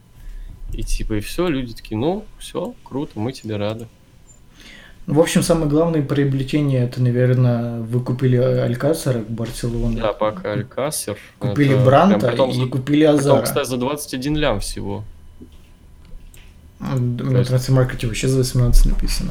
И 0.72 0.82
типа, 0.82 1.14
и 1.14 1.20
все, 1.20 1.48
люди 1.48 1.74
такие, 1.74 1.96
ну, 1.96 2.24
все, 2.38 2.74
круто, 2.82 3.12
мы 3.20 3.32
тебе 3.32 3.56
рады. 3.56 3.86
В 5.06 5.20
общем, 5.20 5.42
самое 5.42 5.66
главное 5.68 6.02
приобретение, 6.02 6.84
это, 6.84 7.02
наверное, 7.02 7.80
вы 7.80 8.00
купили 8.00 8.36
Алькасара 8.36 9.18
в 9.18 9.30
Барселоне. 9.30 10.00
Да, 10.00 10.12
пока 10.12 10.52
Алькасер. 10.52 11.16
Купили 11.38 11.74
это 11.74 11.84
Бранта 11.84 12.26
потом 12.30 12.50
и 12.50 12.54
за- 12.54 12.66
купили 12.66 13.04
Потом, 13.04 13.20
Азара. 13.20 13.42
кстати, 13.42 13.68
за 13.68 13.76
21 13.76 14.36
лям 14.36 14.60
всего. 14.60 15.04
На 16.80 17.44
трансфер-маркете 17.44 18.06
вообще 18.06 18.28
за 18.28 18.38
18 18.38 18.86
написано. 18.86 19.30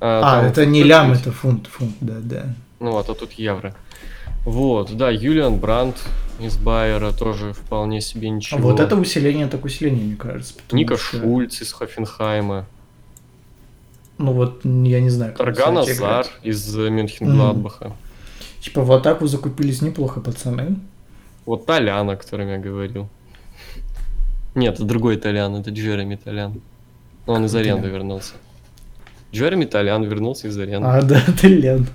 А, 0.00 0.20
А, 0.20 0.40
там 0.40 0.44
это 0.50 0.66
не 0.66 0.82
лям, 0.82 1.12
это 1.12 1.32
фунт, 1.32 1.66
фунт, 1.68 1.94
да, 2.00 2.16
да. 2.20 2.54
Ну 2.80 2.92
вот, 2.92 3.08
а 3.08 3.14
тут 3.14 3.32
евро. 3.32 3.74
Вот, 4.44 4.96
да, 4.96 5.10
Юлиан 5.10 5.56
Брандт 5.58 5.96
из 6.38 6.56
Байера 6.56 7.12
тоже 7.12 7.52
вполне 7.52 8.00
себе 8.00 8.28
ничего. 8.30 8.58
А 8.58 8.62
вот 8.62 8.80
это 8.80 8.94
усиление, 8.96 9.46
так 9.46 9.64
усиление, 9.64 10.04
мне 10.04 10.16
кажется. 10.16 10.54
Ника 10.72 10.96
что- 10.96 11.18
Шульц 11.18 11.62
из 11.62 11.72
Хофенхайма. 11.72 12.66
Ну 14.18 14.32
вот, 14.32 14.64
я 14.64 15.00
не 15.00 15.10
знаю. 15.10 15.32
как 15.34 15.38
Тарган 15.54 15.78
Азар 15.78 15.94
играть. 15.96 16.30
из 16.42 16.74
Мюнхен-Гладбаха. 16.76 17.92
Типа 18.60 18.82
в 18.82 18.90
атаку 18.92 19.26
закупились 19.26 19.82
неплохо, 19.82 20.20
пацаны. 20.20 20.76
Вот 21.44 21.66
Толян, 21.66 22.08
о 22.10 22.16
котором 22.16 22.48
я 22.48 22.58
говорил. 22.58 23.08
Нет, 24.54 24.74
это 24.76 24.84
другой 24.84 25.16
Толян, 25.18 25.54
это 25.56 25.70
Джереми 25.70 26.16
Толян. 26.16 26.60
Он 27.26 27.44
из 27.44 27.50
Какой 27.52 27.62
аренды 27.62 27.82
Толян? 27.82 27.94
вернулся. 27.98 28.32
Джереми 29.32 29.64
Толян 29.66 30.02
вернулся 30.04 30.48
из 30.48 30.56
аренды. 30.58 30.86
А, 30.88 31.02
да, 31.02 31.20
это 31.28 31.46
Лен. 31.46 31.86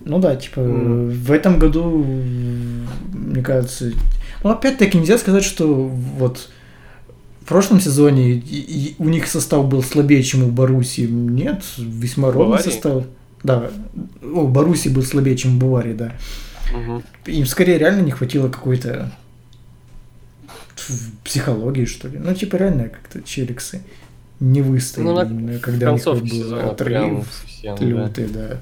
Ну 0.00 0.18
да, 0.20 0.36
типа, 0.36 0.60
Мгм. 0.60 1.10
в 1.10 1.32
этом 1.32 1.58
году, 1.58 2.04
мне 3.12 3.42
кажется... 3.42 3.92
Ну, 4.44 4.50
опять-таки, 4.50 4.98
нельзя 4.98 5.18
сказать, 5.18 5.44
что 5.44 5.66
вот 5.74 6.48
в 7.42 7.44
прошлом 7.46 7.80
сезоне 7.80 8.32
и- 8.32 8.38
и 8.90 8.94
у 8.98 9.08
них 9.08 9.26
состав 9.26 9.66
был 9.68 9.82
слабее, 9.82 10.22
чем 10.22 10.44
у 10.44 10.48
Баруси. 10.50 11.02
Нет, 11.02 11.62
весьма 11.78 12.30
ровный 12.30 12.52
Баварии? 12.56 12.70
состав. 12.70 13.04
Да, 13.42 13.70
о, 14.22 14.46
Баруси 14.46 14.88
был 14.88 15.02
слабее, 15.02 15.36
чем 15.36 15.56
у 15.56 15.60
Баварии, 15.60 15.94
да. 15.94 16.12
Мгм. 16.74 17.02
Им 17.26 17.46
скорее 17.46 17.78
реально 17.78 18.02
не 18.02 18.10
хватило 18.10 18.48
какой-то 18.48 19.10
психологии, 21.24 21.84
что 21.84 22.08
ли. 22.08 22.18
Ну, 22.18 22.34
типа, 22.34 22.56
реально 22.56 22.88
как-то 22.88 23.22
челиксы 23.22 23.82
не 24.40 24.62
выстояли, 24.62 25.08
Ну, 25.08 25.14
на- 25.14 25.58
когда 25.58 25.92
у 25.92 25.94
них 25.94 26.04
был 26.04 26.58
отрыв 26.70 27.26
совсем, 27.42 27.76
да. 27.76 27.84
лютый, 27.84 28.26
да. 28.28 28.60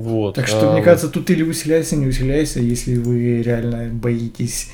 Вот. 0.00 0.34
Так 0.34 0.48
что, 0.48 0.70
мне 0.70 0.78
ам, 0.78 0.84
кажется, 0.84 1.08
тут 1.08 1.28
или 1.30 1.42
усиляйся, 1.42 1.96
не 1.96 2.06
усиляйся, 2.06 2.60
если 2.60 2.96
вы 2.96 3.42
реально 3.42 3.90
боитесь 3.92 4.70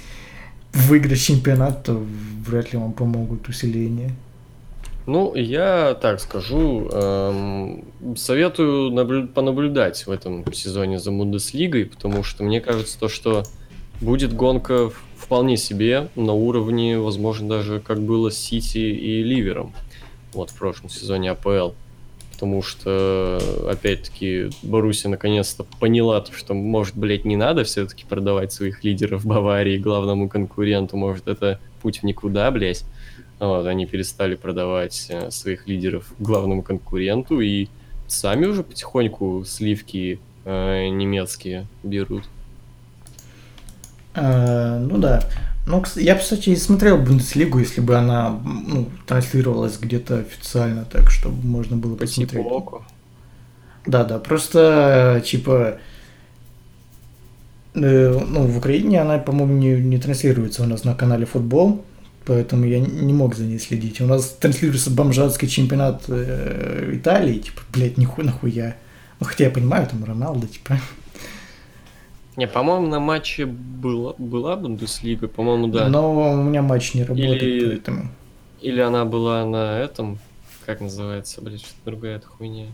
выиграть 0.73 1.21
чемпионат, 1.21 1.85
то 1.85 2.05
вряд 2.47 2.73
ли 2.73 2.79
вам 2.79 2.93
помогут 2.93 3.49
усиления. 3.49 4.13
Ну, 5.07 5.35
я 5.35 5.97
так 6.01 6.21
скажу, 6.21 6.89
эм, 6.93 7.85
советую 8.17 8.91
наблю- 8.91 9.27
понаблюдать 9.29 10.07
в 10.07 10.11
этом 10.11 10.45
сезоне 10.53 10.99
за 10.99 11.11
Бундеслигой, 11.13 11.87
потому 11.87 12.23
что 12.23 12.45
мне 12.45 12.61
кажется, 12.61 12.99
то, 12.99 13.09
что 13.09 13.45
будет 14.01 14.33
гонка 14.33 14.91
вполне 15.17 15.57
себе 15.57 16.09
на 16.17 16.33
уровне, 16.33 16.99
возможно, 16.99 17.49
даже 17.49 17.81
как 17.81 18.01
было 18.01 18.31
с 18.31 18.37
Сити 18.37 18.79
и 18.79 19.23
Ливером 19.23 19.73
вот 20.33 20.51
в 20.51 20.55
прошлом 20.55 20.91
сезоне 20.91 21.31
АПЛ. 21.31 21.71
Потому 22.37 22.61
что, 22.61 23.41
опять-таки, 23.67 24.51
Боруссия 24.63 25.11
наконец-то 25.11 25.65
поняла, 25.81 26.21
то, 26.21 26.35
что, 26.35 26.53
может, 26.53 26.95
блядь, 26.95 27.25
не 27.25 27.35
надо 27.35 27.65
все-таки 27.65 28.05
продавать 28.05 28.53
своих 28.53 28.85
лидеров 28.85 29.25
Баварии 29.25 29.79
главному 29.79 30.29
конкуренту. 30.29 30.99
Может, 30.99 31.29
это 31.29 31.59
путь 31.81 32.01
в 32.01 32.03
никуда, 32.03 32.51
блядь. 32.51 32.85
Вот, 33.39 33.67
они 33.67 33.87
перестали 33.87 34.35
продавать 34.35 35.07
э, 35.09 35.31
своих 35.31 35.67
лидеров 35.67 36.13
главному 36.19 36.63
конкуренту 36.63 37.41
и 37.41 37.69
сами 38.07 38.45
уже 38.45 38.63
потихоньку 38.63 39.45
сливки 39.47 40.21
э, 40.45 40.89
немецкие 40.89 41.67
берут. 41.83 42.25
А, 44.15 44.79
ну 44.79 44.99
да. 44.99 45.23
Ну, 45.67 45.83
я, 45.97 46.15
кстати, 46.15 46.51
и 46.51 46.57
смотрел 46.57 46.97
Бундеслигу, 46.97 47.59
если 47.59 47.81
бы 47.81 47.97
она 47.97 48.31
ну, 48.31 48.89
транслировалась 49.05 49.79
где-то 49.79 50.19
официально, 50.19 50.85
так 50.85 51.11
чтобы 51.11 51.45
можно 51.45 51.77
было 51.77 51.95
По 51.95 52.03
посмотреть. 52.03 52.31
типу 52.31 52.85
Да, 53.85 54.05
да, 54.05 54.21
просто 54.21 55.21
типа 55.25 55.79
э, 57.75 58.19
ну, 58.29 58.47
в 58.47 58.59
Украине 58.59 59.01
она, 59.01 59.19
по-моему, 59.19 59.55
не, 59.55 59.81
не 59.81 59.99
транслируется 59.99 60.63
у 60.63 60.67
нас 60.67 60.85
на 60.85 60.95
канале 60.95 61.27
футбол, 61.27 61.85
поэтому 62.25 62.65
я 62.65 62.79
не 62.79 63.13
мог 63.13 63.35
за 63.35 63.43
ней 63.43 63.59
следить. 63.59 64.01
У 64.01 64.07
нас 64.07 64.37
транслируется 64.39 64.91
бомжатский 64.91 65.49
чемпионат 65.49 66.05
э, 66.07 66.93
Италии, 66.95 67.39
типа, 67.39 67.63
блядь, 67.73 67.99
нихуя 67.99 68.27
нахуя. 68.27 68.77
Ну, 69.19 69.27
хотя 69.27 69.45
я 69.45 69.51
понимаю, 69.51 69.89
там 69.89 70.05
Роналдо, 70.05 70.47
типа. 70.47 70.79
Не, 72.37 72.47
по-моему, 72.47 72.87
на 72.89 73.01
матче 73.01 73.47
была, 73.47 74.15
была 74.19 74.57
Бундеслига, 74.57 75.27
по-моему, 75.27 75.69
да. 75.69 75.89
Но 75.89 76.33
у 76.33 76.43
меня 76.43 76.63
матч 76.63 76.95
не 76.95 77.03
работает, 77.03 77.43
Или- 77.43 77.67
поэтому. 77.69 78.09
Или 78.61 78.81
она 78.81 79.05
была 79.05 79.45
на 79.47 79.79
этом, 79.79 80.19
как 80.65 80.81
называется, 80.81 81.41
блядь, 81.41 81.61
что-то 81.61 81.81
другая 81.85 82.17
эта 82.17 82.27
хуйня. 82.27 82.67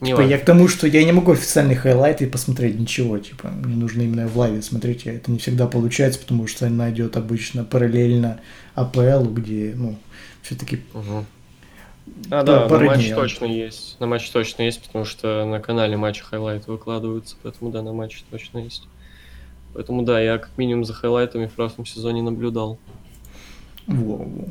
Не 0.00 0.10
Типа, 0.10 0.20
я 0.20 0.38
к 0.38 0.44
тому, 0.44 0.68
что 0.68 0.86
я 0.86 1.02
не 1.04 1.12
могу 1.12 1.32
официальные 1.32 1.76
хайлайты 1.76 2.26
посмотреть 2.26 2.78
ничего, 2.78 3.18
типа, 3.18 3.48
мне 3.48 3.74
нужно 3.74 4.02
именно 4.02 4.28
в 4.28 4.36
лайве 4.36 4.60
смотреть, 4.60 5.06
а 5.06 5.12
это 5.12 5.30
не 5.30 5.38
всегда 5.38 5.66
получается, 5.66 6.20
потому 6.20 6.46
что 6.46 6.66
она 6.66 6.90
идет 6.90 7.16
обычно 7.16 7.64
параллельно 7.64 8.40
АПЛ, 8.74 9.24
где, 9.30 9.72
ну, 9.74 9.96
все-таки 10.42 10.80
А, 12.30 12.42
Да, 12.42 12.66
да, 12.68 12.78
на 12.78 12.84
матч 12.84 13.10
точно 13.10 13.44
есть. 13.46 13.98
На 14.00 14.06
матч 14.06 14.28
точно 14.30 14.62
есть, 14.62 14.82
потому 14.82 15.04
что 15.04 15.44
на 15.44 15.60
канале 15.60 15.96
матчи 15.96 16.22
хайлайты 16.22 16.70
выкладываются, 16.70 17.36
поэтому 17.42 17.70
да, 17.70 17.82
на 17.82 17.92
матче 17.92 18.22
точно 18.30 18.58
есть. 18.58 18.86
Поэтому 19.74 20.02
да, 20.02 20.20
я 20.20 20.38
как 20.38 20.56
минимум 20.56 20.84
за 20.84 20.94
хайлайтами 20.94 21.46
в 21.46 21.52
прошлом 21.52 21.84
сезоне 21.86 22.22
наблюдал. 22.22 22.78
во-во. 23.86 24.48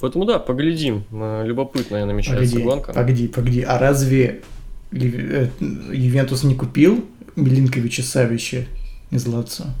Поэтому 0.00 0.24
да, 0.24 0.40
поглядим. 0.40 1.04
Э, 1.12 1.44
Любопытная 1.46 2.04
намечается 2.06 2.54
Погоди, 2.54 2.64
гонка. 2.64 2.92
погоди, 2.92 3.28
погоди, 3.28 3.62
а 3.62 3.78
разве 3.78 4.42
э, 4.90 5.48
Ювентус 5.60 6.42
не 6.42 6.56
купил 6.56 7.04
Милинковича 7.36 8.02
Савича 8.02 8.66
из 9.12 9.26
Лацо? 9.26 9.72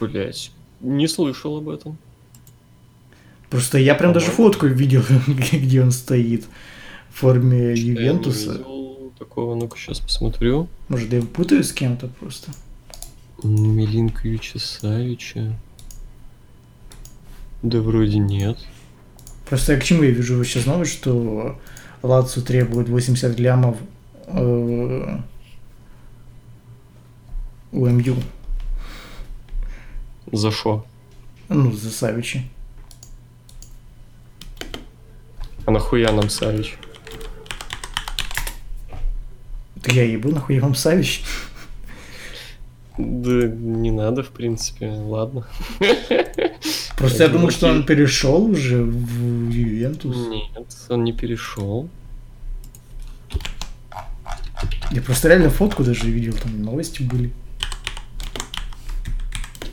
Блять, 0.00 0.50
не 0.80 1.08
слышал 1.08 1.58
об 1.58 1.68
этом. 1.68 1.98
Просто 3.50 3.78
я 3.78 3.94
прям 3.94 4.12
даже 4.12 4.26
фотку 4.26 4.66
видел, 4.66 5.02
где 5.52 5.82
он 5.82 5.90
стоит 5.92 6.44
в 7.10 7.18
форме 7.18 7.74
не 7.74 7.80
Ювентуса. 7.80 8.64
такого, 9.18 9.54
ну-ка 9.54 9.78
сейчас 9.78 10.00
посмотрю. 10.00 10.68
Может, 10.88 11.12
я 11.12 11.22
путаю 11.22 11.62
с 11.62 11.72
кем-то 11.72 12.08
просто. 12.08 12.50
Милинковича 13.42 14.58
Савича. 14.58 15.58
Да 17.62 17.80
вроде 17.80 18.18
нет. 18.18 18.58
Просто 19.48 19.74
я 19.74 19.78
к 19.80 19.84
чему 19.84 20.02
я 20.02 20.10
вижу 20.10 20.42
сейчас 20.44 20.66
новость, 20.66 20.92
что 20.92 21.58
Лацо 22.02 22.40
требует 22.42 22.88
80 22.88 23.38
лямов 23.38 23.76
э, 24.26 25.18
У 27.72 27.86
МЮ. 27.86 28.16
За 30.32 30.50
шо? 30.50 30.84
Ну, 31.48 31.72
за 31.72 31.90
Савичи. 31.90 32.42
А 35.66 35.72
нахуя 35.72 36.12
нам 36.12 36.30
Савич? 36.30 36.78
Так 39.82 39.92
я 39.92 40.04
ебу, 40.04 40.30
нахуй 40.30 40.60
вам 40.60 40.76
Савич. 40.76 41.24
Да 42.96 43.48
не 43.48 43.90
надо, 43.90 44.22
в 44.22 44.28
принципе, 44.30 44.88
ладно. 44.88 45.46
Просто 46.96 47.24
я 47.24 47.28
думал, 47.28 47.50
что 47.50 47.68
он 47.68 47.84
перешел 47.84 48.46
уже 48.46 48.82
в 48.82 49.50
Ювентус. 49.50 50.16
Нет, 50.28 50.66
он 50.88 51.04
не 51.04 51.12
перешел. 51.12 51.90
Я 54.92 55.02
просто 55.02 55.28
реально 55.28 55.50
фотку 55.50 55.82
даже 55.84 56.08
видел, 56.08 56.32
там 56.34 56.62
новости 56.62 57.02
были. 57.02 57.32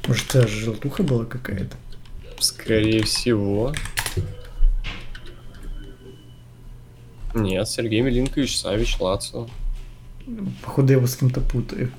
Может, 0.08 0.36
это 0.36 0.48
желтуха 0.48 1.04
была 1.04 1.26
какая-то? 1.26 1.78
Скорее 2.40 3.04
всего. 3.04 3.74
Нет, 7.34 7.68
Сергей 7.68 8.02
Милинкович 8.02 8.58
Савич 8.58 9.00
Лацио. 9.00 9.48
Походу, 10.64 10.94
я 10.94 10.98
его 10.98 11.08
с 11.08 11.16
кем-то 11.16 11.42
путаю. 11.42 11.92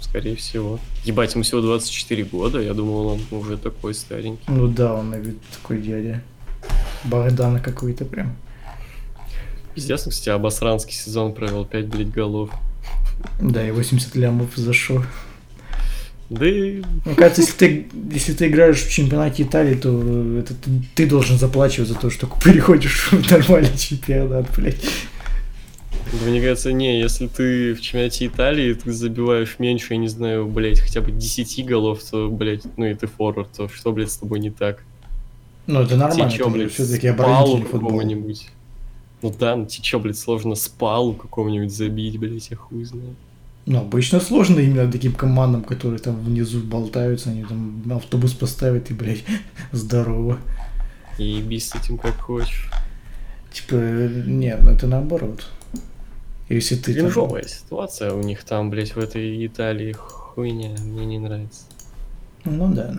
Скорее 0.00 0.36
всего. 0.36 0.78
Ебать, 1.04 1.34
ему 1.34 1.44
всего 1.44 1.60
24 1.60 2.24
года, 2.24 2.60
я 2.60 2.74
думал, 2.74 3.06
он 3.06 3.20
уже 3.30 3.56
такой 3.56 3.94
старенький. 3.94 4.44
Ну 4.48 4.68
да, 4.68 4.94
он 4.94 5.10
на 5.10 5.16
вид 5.16 5.38
такой 5.52 5.80
дядя. 5.80 6.22
Богдана 7.04 7.60
какой-то 7.60 8.04
прям. 8.04 8.36
Пиздец, 9.74 10.06
кстати, 10.06 10.28
обосранский 10.28 10.92
сезон 10.92 11.34
провел 11.34 11.64
5, 11.64 11.86
блядь, 11.86 12.10
голов. 12.10 12.50
Да, 13.40 13.66
и 13.66 13.70
80 13.70 14.14
лямов 14.16 14.56
зашел. 14.56 15.02
Да 16.32 16.48
и 16.48 16.82
Мне 17.04 17.14
кажется, 17.14 17.42
если 17.42 17.56
ты, 17.58 17.86
если 18.10 18.32
ты 18.32 18.46
играешь 18.46 18.82
в 18.82 18.90
чемпионате 18.90 19.42
Италии, 19.42 19.74
то 19.74 20.38
это 20.38 20.54
ты, 20.54 20.70
ты 20.94 21.06
должен 21.06 21.38
заплачивать 21.38 21.90
за 21.90 21.94
то, 21.94 22.08
что 22.08 22.26
переходишь 22.42 23.12
в 23.12 23.30
нормальный 23.30 23.76
чемпионат, 23.76 24.46
блядь. 24.56 24.80
Мне 26.24 26.40
кажется, 26.40 26.72
не, 26.72 26.98
если 26.98 27.26
ты 27.26 27.74
в 27.74 27.82
чемпионате 27.82 28.26
Италии, 28.26 28.72
ты 28.72 28.92
забиваешь 28.92 29.56
меньше, 29.58 29.92
я 29.92 29.98
не 29.98 30.08
знаю, 30.08 30.46
блядь, 30.46 30.80
хотя 30.80 31.02
бы 31.02 31.10
10 31.12 31.66
голов, 31.66 32.02
то, 32.02 32.30
блядь, 32.30 32.62
ну 32.78 32.86
и 32.86 32.94
ты 32.94 33.06
форвард, 33.06 33.52
то 33.52 33.68
что, 33.68 33.92
блядь, 33.92 34.10
с 34.10 34.16
тобой 34.16 34.40
не 34.40 34.50
так? 34.50 34.82
Ну, 35.66 35.82
это 35.82 35.96
нормально, 35.96 36.30
Тебе 36.30 36.38
чё, 36.38 36.44
это 36.44 36.52
блядь, 36.54 36.72
все-таки 36.72 37.08
оборонительный 37.08 37.66
футбол. 37.66 38.02
Ну 39.20 39.34
да, 39.38 39.54
ну 39.54 39.66
тебе 39.66 39.82
чё, 39.84 39.98
блядь, 39.98 40.18
сложно 40.18 40.54
с 40.54 40.66
палу 40.66 41.12
какого-нибудь 41.12 41.72
забить, 41.72 42.18
блядь, 42.18 42.50
я 42.50 42.56
хуй 42.56 42.84
знаю. 42.84 43.14
Ну, 43.64 43.78
обычно 43.80 44.18
сложно 44.20 44.58
именно 44.58 44.90
таким 44.90 45.12
командам, 45.12 45.62
которые 45.62 46.00
там 46.00 46.16
внизу 46.16 46.60
болтаются, 46.60 47.30
они 47.30 47.44
там 47.44 47.82
автобус 47.94 48.32
поставят 48.32 48.90
и, 48.90 48.94
блядь, 48.94 49.24
здорово. 49.72 50.38
И 51.18 51.24
еби 51.24 51.60
с 51.60 51.74
этим 51.74 51.98
как 51.98 52.18
хочешь. 52.18 52.70
Типа, 53.52 53.74
нет, 53.74 54.60
ну 54.62 54.70
это 54.72 54.86
наоборот. 54.86 55.48
Если 56.48 56.74
ты 56.74 56.92
там- 56.94 57.04
Кринжовая 57.04 57.44
ситуация 57.44 58.12
у 58.12 58.22
них 58.22 58.42
там, 58.44 58.68
блядь, 58.70 58.96
в 58.96 58.98
этой 58.98 59.46
Италии 59.46 59.92
хуйня, 59.92 60.70
мне 60.80 61.06
не 61.06 61.18
нравится. 61.18 61.62
Ну 62.44 62.72
да. 62.74 62.94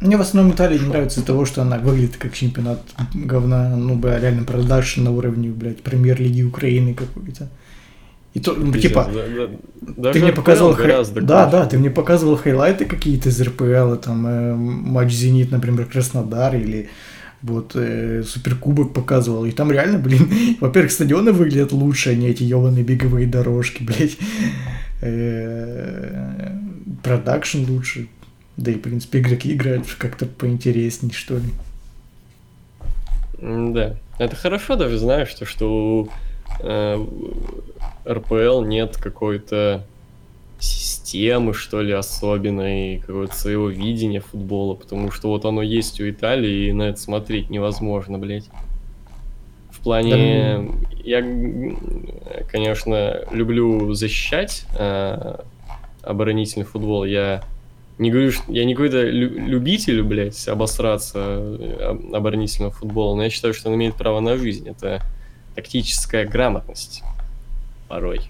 Мне 0.00 0.16
в 0.16 0.20
основном 0.20 0.54
Италия 0.54 0.78
не 0.78 0.86
нравится 0.86 1.18
из-за 1.18 1.26
того, 1.26 1.44
что 1.44 1.62
она 1.62 1.78
выглядит 1.78 2.16
как 2.18 2.34
чемпионат 2.34 2.80
говна, 3.14 3.74
ну, 3.74 3.96
бля, 3.96 4.20
реально 4.20 4.44
продаж 4.44 4.96
на 4.96 5.10
уровне, 5.10 5.48
блядь, 5.48 5.82
премьер-лиги 5.82 6.42
Украины 6.42 6.94
какой-то. 6.94 7.48
И 8.34 8.40
то, 8.40 8.52
ну, 8.52 8.72
Пиздец, 8.72 8.90
типа, 8.90 9.10
да- 9.12 9.48
да- 9.96 10.12
ты 10.12 10.20
мне 10.20 10.32
показывал 10.32 10.74
хай- 10.74 10.86
Да, 10.88 10.94
круче. 11.04 11.26
да, 11.26 11.66
ты 11.66 11.78
мне 11.78 11.90
показывал 11.90 12.36
хайлайты 12.36 12.84
какие-то 12.84 13.30
из 13.30 13.40
РПЛ, 13.40 13.96
там 13.96 14.26
э, 14.26 14.54
матч 14.54 15.10
Зенит, 15.12 15.50
например, 15.50 15.86
Краснодар 15.86 16.54
или 16.54 16.88
вот 17.42 17.72
э, 17.74 18.22
Суперкубок 18.24 18.92
показывал. 18.92 19.44
И 19.46 19.50
там 19.50 19.72
реально, 19.72 19.98
блин, 19.98 20.28
во-первых, 20.60 20.92
стадионы 20.92 21.32
выглядят 21.32 21.72
лучше, 21.72 22.10
а 22.10 22.14
не 22.14 22.28
эти 22.28 22.42
ебаные 22.42 22.84
беговые 22.84 23.26
дорожки, 23.26 23.82
блядь. 23.84 24.18
Э, 25.00 26.50
Продакшн 27.02 27.64
лучше. 27.68 28.08
Да 28.56 28.70
и, 28.72 28.74
в 28.74 28.80
принципе, 28.80 29.20
игроки 29.20 29.52
играют 29.54 29.86
как-то 29.98 30.26
поинтересней, 30.26 31.12
что 31.12 31.36
ли. 31.36 31.44
Да. 33.40 33.94
Это 34.18 34.34
хорошо 34.36 34.74
даже, 34.76 34.98
знаешь, 34.98 35.32
то, 35.34 35.46
что 35.46 35.70
у 35.70 36.08
э, 36.60 36.96
РПЛ 38.08 38.62
нет 38.62 38.96
какой-то 38.96 39.84
системы, 40.58 41.54
что 41.54 41.80
ли, 41.82 41.92
особенной, 41.92 42.98
какого-то 43.06 43.34
своего 43.34 43.68
видения 43.68 44.20
футбола, 44.20 44.74
потому 44.74 45.10
что 45.10 45.28
вот 45.28 45.44
оно 45.44 45.62
есть 45.62 46.00
у 46.00 46.08
Италии, 46.08 46.68
и 46.68 46.72
на 46.72 46.84
это 46.84 47.00
смотреть 47.00 47.48
невозможно, 47.50 48.18
блядь. 48.18 48.48
В 49.70 49.80
плане, 49.80 50.70
я, 51.04 51.20
м, 51.20 51.78
конечно, 52.50 53.20
люблю 53.30 53.94
защищать 53.94 54.64
э, 54.76 55.36
оборонительный 56.02 56.66
футбол, 56.66 57.04
я 57.04 57.42
не 57.98 58.10
говорю, 58.10 58.32
что 58.32 58.50
я 58.52 58.64
не 58.64 58.74
какой-то 58.74 59.02
лю- 59.08 59.38
любитель, 59.38 60.02
блядь, 60.02 60.48
обосраться 60.48 61.18
э, 61.18 61.76
об- 61.90 62.14
оборонительного 62.14 62.72
футбола, 62.72 63.14
но 63.14 63.22
я 63.24 63.30
считаю, 63.30 63.54
что 63.54 63.68
он 63.68 63.76
имеет 63.76 63.94
право 63.94 64.18
на 64.20 64.36
жизнь. 64.36 64.68
Это 64.68 65.00
тактическая 65.54 66.26
грамотность 66.26 67.02
порой. 67.88 68.20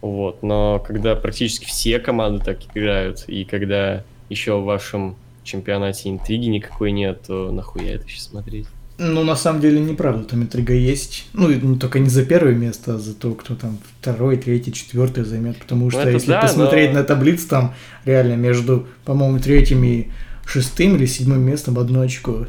Вот, 0.00 0.42
но 0.42 0.82
когда 0.86 1.14
практически 1.16 1.64
все 1.66 1.98
команды 1.98 2.44
так 2.44 2.58
играют, 2.74 3.24
и 3.26 3.44
когда 3.44 4.02
еще 4.28 4.60
в 4.60 4.64
вашем 4.64 5.16
чемпионате 5.44 6.10
интриги 6.10 6.46
никакой 6.46 6.92
нет, 6.92 7.22
то 7.26 7.50
нахуя 7.52 7.94
это 7.94 8.08
сейчас 8.08 8.24
смотреть? 8.24 8.66
Ну, 8.96 9.24
на 9.24 9.34
самом 9.34 9.60
деле, 9.60 9.80
неправда, 9.80 10.22
там 10.24 10.42
интрига 10.42 10.72
есть. 10.72 11.26
Ну, 11.32 11.50
не 11.50 11.78
только 11.78 11.98
не 11.98 12.08
за 12.08 12.24
первое 12.24 12.54
место, 12.54 12.94
а 12.94 12.98
за 12.98 13.12
то, 13.14 13.34
кто 13.34 13.56
там 13.56 13.78
второй, 14.00 14.36
третий, 14.36 14.72
четвертый 14.72 15.24
займет. 15.24 15.58
Потому 15.58 15.90
что 15.90 16.00
это 16.00 16.10
если 16.10 16.30
да, 16.30 16.42
посмотреть 16.42 16.92
но- 16.92 17.00
на 17.00 17.04
таблицу, 17.04 17.48
там 17.48 17.74
реально 18.04 18.34
между, 18.34 18.86
по-моему, 19.04 19.40
третьим 19.40 19.82
и 19.82 20.08
шестым 20.46 20.94
или 20.94 21.06
седьмым 21.06 21.40
местом 21.40 21.78
одно 21.78 22.02
очко. 22.02 22.46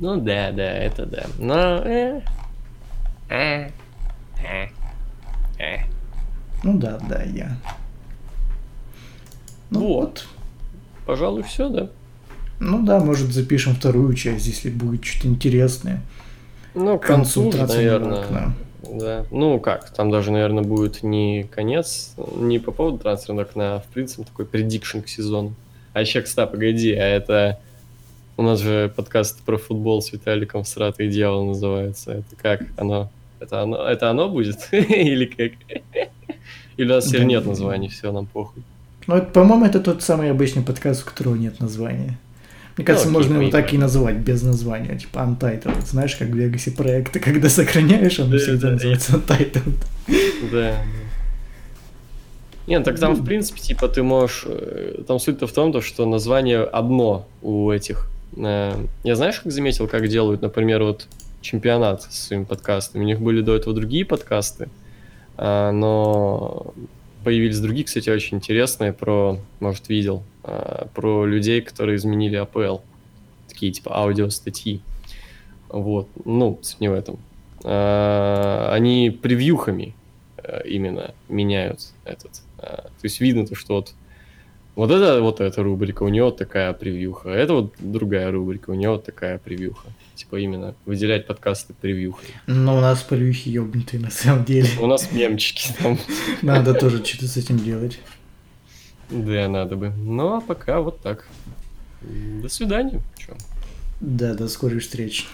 Ну 0.00 0.20
да, 0.20 0.50
да, 0.50 0.72
это 0.72 1.06
да. 1.06 1.26
Но... 1.38 1.82
э, 1.84 2.20
э, 3.28 3.70
э, 4.42 4.68
э. 5.58 5.78
Ну 6.62 6.78
да, 6.78 6.98
да, 7.08 7.22
я. 7.22 7.56
Ну 9.70 9.94
Вот. 9.94 10.26
Пожалуй, 11.06 11.42
все, 11.42 11.68
да. 11.68 11.90
Ну 12.60 12.84
да, 12.84 13.00
может 13.00 13.32
запишем 13.32 13.74
вторую 13.74 14.14
часть, 14.14 14.46
если 14.46 14.70
будет 14.70 15.04
что-то 15.04 15.28
интересное. 15.28 16.00
Ну, 16.74 16.98
к 16.98 17.02
концу, 17.02 17.50
наверное. 17.50 18.20
окна. 18.20 18.54
Да. 18.88 19.26
Ну 19.30 19.58
как, 19.58 19.90
там 19.90 20.10
даже, 20.10 20.32
наверное, 20.32 20.62
будет 20.62 21.02
не 21.02 21.44
конец, 21.44 22.14
не 22.36 22.58
по 22.58 22.72
поводу 22.72 22.98
трансферного 22.98 23.48
окна, 23.48 23.76
а 23.76 23.80
в 23.80 23.86
принципе 23.86 24.24
такой 24.24 24.44
предикшн 24.44 25.00
к 25.00 25.08
сезону. 25.08 25.54
А 25.92 26.00
еще, 26.00 26.22
кстати, 26.22 26.50
погоди, 26.50 26.92
а 26.92 27.04
это... 27.04 27.58
У 28.36 28.42
нас 28.42 28.60
же 28.60 28.92
подкаст 28.96 29.42
про 29.42 29.58
футбол 29.58 30.00
с 30.00 30.12
Виталиком 30.12 30.64
Сратой 30.64 31.08
Дьявол 31.08 31.46
называется. 31.46 32.12
Это 32.12 32.36
как? 32.40 32.62
Оно... 32.78 33.10
Это 33.42 33.62
оно, 33.62 33.76
это 33.86 34.10
оно 34.10 34.28
будет? 34.28 34.68
Или 34.72 35.26
как? 35.26 35.52
Или 36.76 36.86
у 36.90 36.94
нас 36.94 37.06
теперь 37.06 37.24
нет 37.24 37.44
названий, 37.46 37.88
все, 37.88 38.12
нам 38.12 38.26
похуй. 38.26 38.62
Ну, 39.06 39.20
по-моему, 39.22 39.64
это 39.66 39.80
тот 39.80 40.02
самый 40.02 40.30
обычный 40.30 40.62
подкаст, 40.62 41.02
у 41.02 41.10
которого 41.10 41.34
нет 41.34 41.60
названия. 41.60 42.18
Мне 42.76 42.86
кажется, 42.86 43.08
Ну, 43.08 43.14
можно 43.18 43.34
его 43.40 43.50
так 43.50 43.72
и 43.74 43.78
называть, 43.78 44.16
без 44.16 44.42
названия, 44.42 44.96
типа 44.98 45.18
Untitled. 45.18 45.84
Знаешь, 45.84 46.16
как 46.16 46.28
в 46.28 46.34
Legacy 46.34 46.74
проекты, 46.74 47.20
когда 47.20 47.48
сохраняешь, 47.48 48.18
оно 48.20 48.30
Да, 48.30 48.38
всегда 48.38 48.68
да, 48.68 48.72
называется 48.74 49.12
Untitled. 49.16 49.74
Да. 50.52 50.76
Нет, 52.68 52.84
так 52.84 52.98
там, 52.98 53.14
в 53.14 53.24
принципе, 53.24 53.60
типа, 53.60 53.88
ты 53.88 54.02
можешь... 54.02 54.44
э, 54.46 55.02
Там 55.06 55.18
суть-то 55.18 55.46
в 55.48 55.52
том, 55.52 55.72
то, 55.72 55.80
что 55.80 56.06
название 56.06 56.62
одно 56.62 57.26
у 57.42 57.70
этих. 57.70 58.08
Э, 58.36 58.72
Я 59.02 59.16
знаешь, 59.16 59.40
как 59.40 59.50
заметил, 59.52 59.88
как 59.88 60.06
делают, 60.08 60.42
например, 60.42 60.82
вот 60.84 61.08
чемпионат 61.42 62.02
с 62.02 62.26
своими 62.28 62.44
подкастами. 62.44 63.02
У 63.02 63.06
них 63.06 63.20
были 63.20 63.42
до 63.42 63.54
этого 63.54 63.74
другие 63.74 64.04
подкасты, 64.04 64.68
а, 65.36 65.72
но 65.72 66.72
появились 67.24 67.60
другие, 67.60 67.84
кстати, 67.84 68.08
очень 68.10 68.38
интересные 68.38 68.92
про, 68.92 69.38
может, 69.60 69.88
видел, 69.88 70.22
а, 70.44 70.86
про 70.94 71.26
людей, 71.26 71.60
которые 71.60 71.96
изменили 71.96 72.36
АПЛ. 72.36 72.78
Такие, 73.48 73.72
типа, 73.72 73.94
аудиостатьи. 73.94 74.80
Вот, 75.68 76.08
ну, 76.24 76.58
суть 76.62 76.80
не 76.80 76.88
в 76.88 76.94
этом. 76.94 77.18
А, 77.64 78.70
Они 78.72 79.10
превьюхами 79.10 79.94
э, 80.36 80.62
именно 80.66 81.14
меняют 81.28 81.92
этот. 82.04 82.42
То 82.56 83.04
есть 83.04 83.20
видно 83.20 83.46
то, 83.46 83.54
что 83.54 83.74
вот 83.74 83.94
Вот 84.74 84.90
это 84.90 85.20
вот 85.20 85.40
эта 85.40 85.62
рубрика, 85.62 86.04
у 86.04 86.08
него 86.08 86.30
такая 86.30 86.72
превьюха. 86.72 87.28
Это 87.28 87.52
вот 87.54 87.74
другая 87.78 88.30
рубрика, 88.30 88.70
у 88.70 88.74
него 88.74 88.96
такая 88.98 89.38
превьюха. 89.38 89.88
Типа 90.14 90.36
именно 90.36 90.74
выделять 90.84 91.26
подкасты 91.26 91.74
превьюхой. 91.74 92.28
Но 92.46 92.76
у 92.76 92.80
нас 92.80 93.02
полюхи 93.02 93.48
ёбнутые 93.48 94.00
на 94.00 94.10
самом 94.10 94.44
деле. 94.44 94.68
У 94.80 94.86
нас 94.86 95.10
мемчики 95.10 95.72
там. 95.78 95.98
Надо 96.42 96.74
тоже 96.74 97.04
что-то 97.04 97.26
с 97.26 97.36
этим 97.36 97.58
делать. 97.58 97.98
Да, 99.10 99.46
надо 99.48 99.76
бы. 99.76 99.90
Ну, 99.90 100.36
а 100.36 100.40
пока 100.40 100.80
вот 100.80 101.00
так. 101.00 101.26
До 102.00 102.48
свидания. 102.48 103.00
Чё? 103.18 103.36
Да, 104.00 104.34
до 104.34 104.48
скорой 104.48 104.80
встречи. 104.80 105.24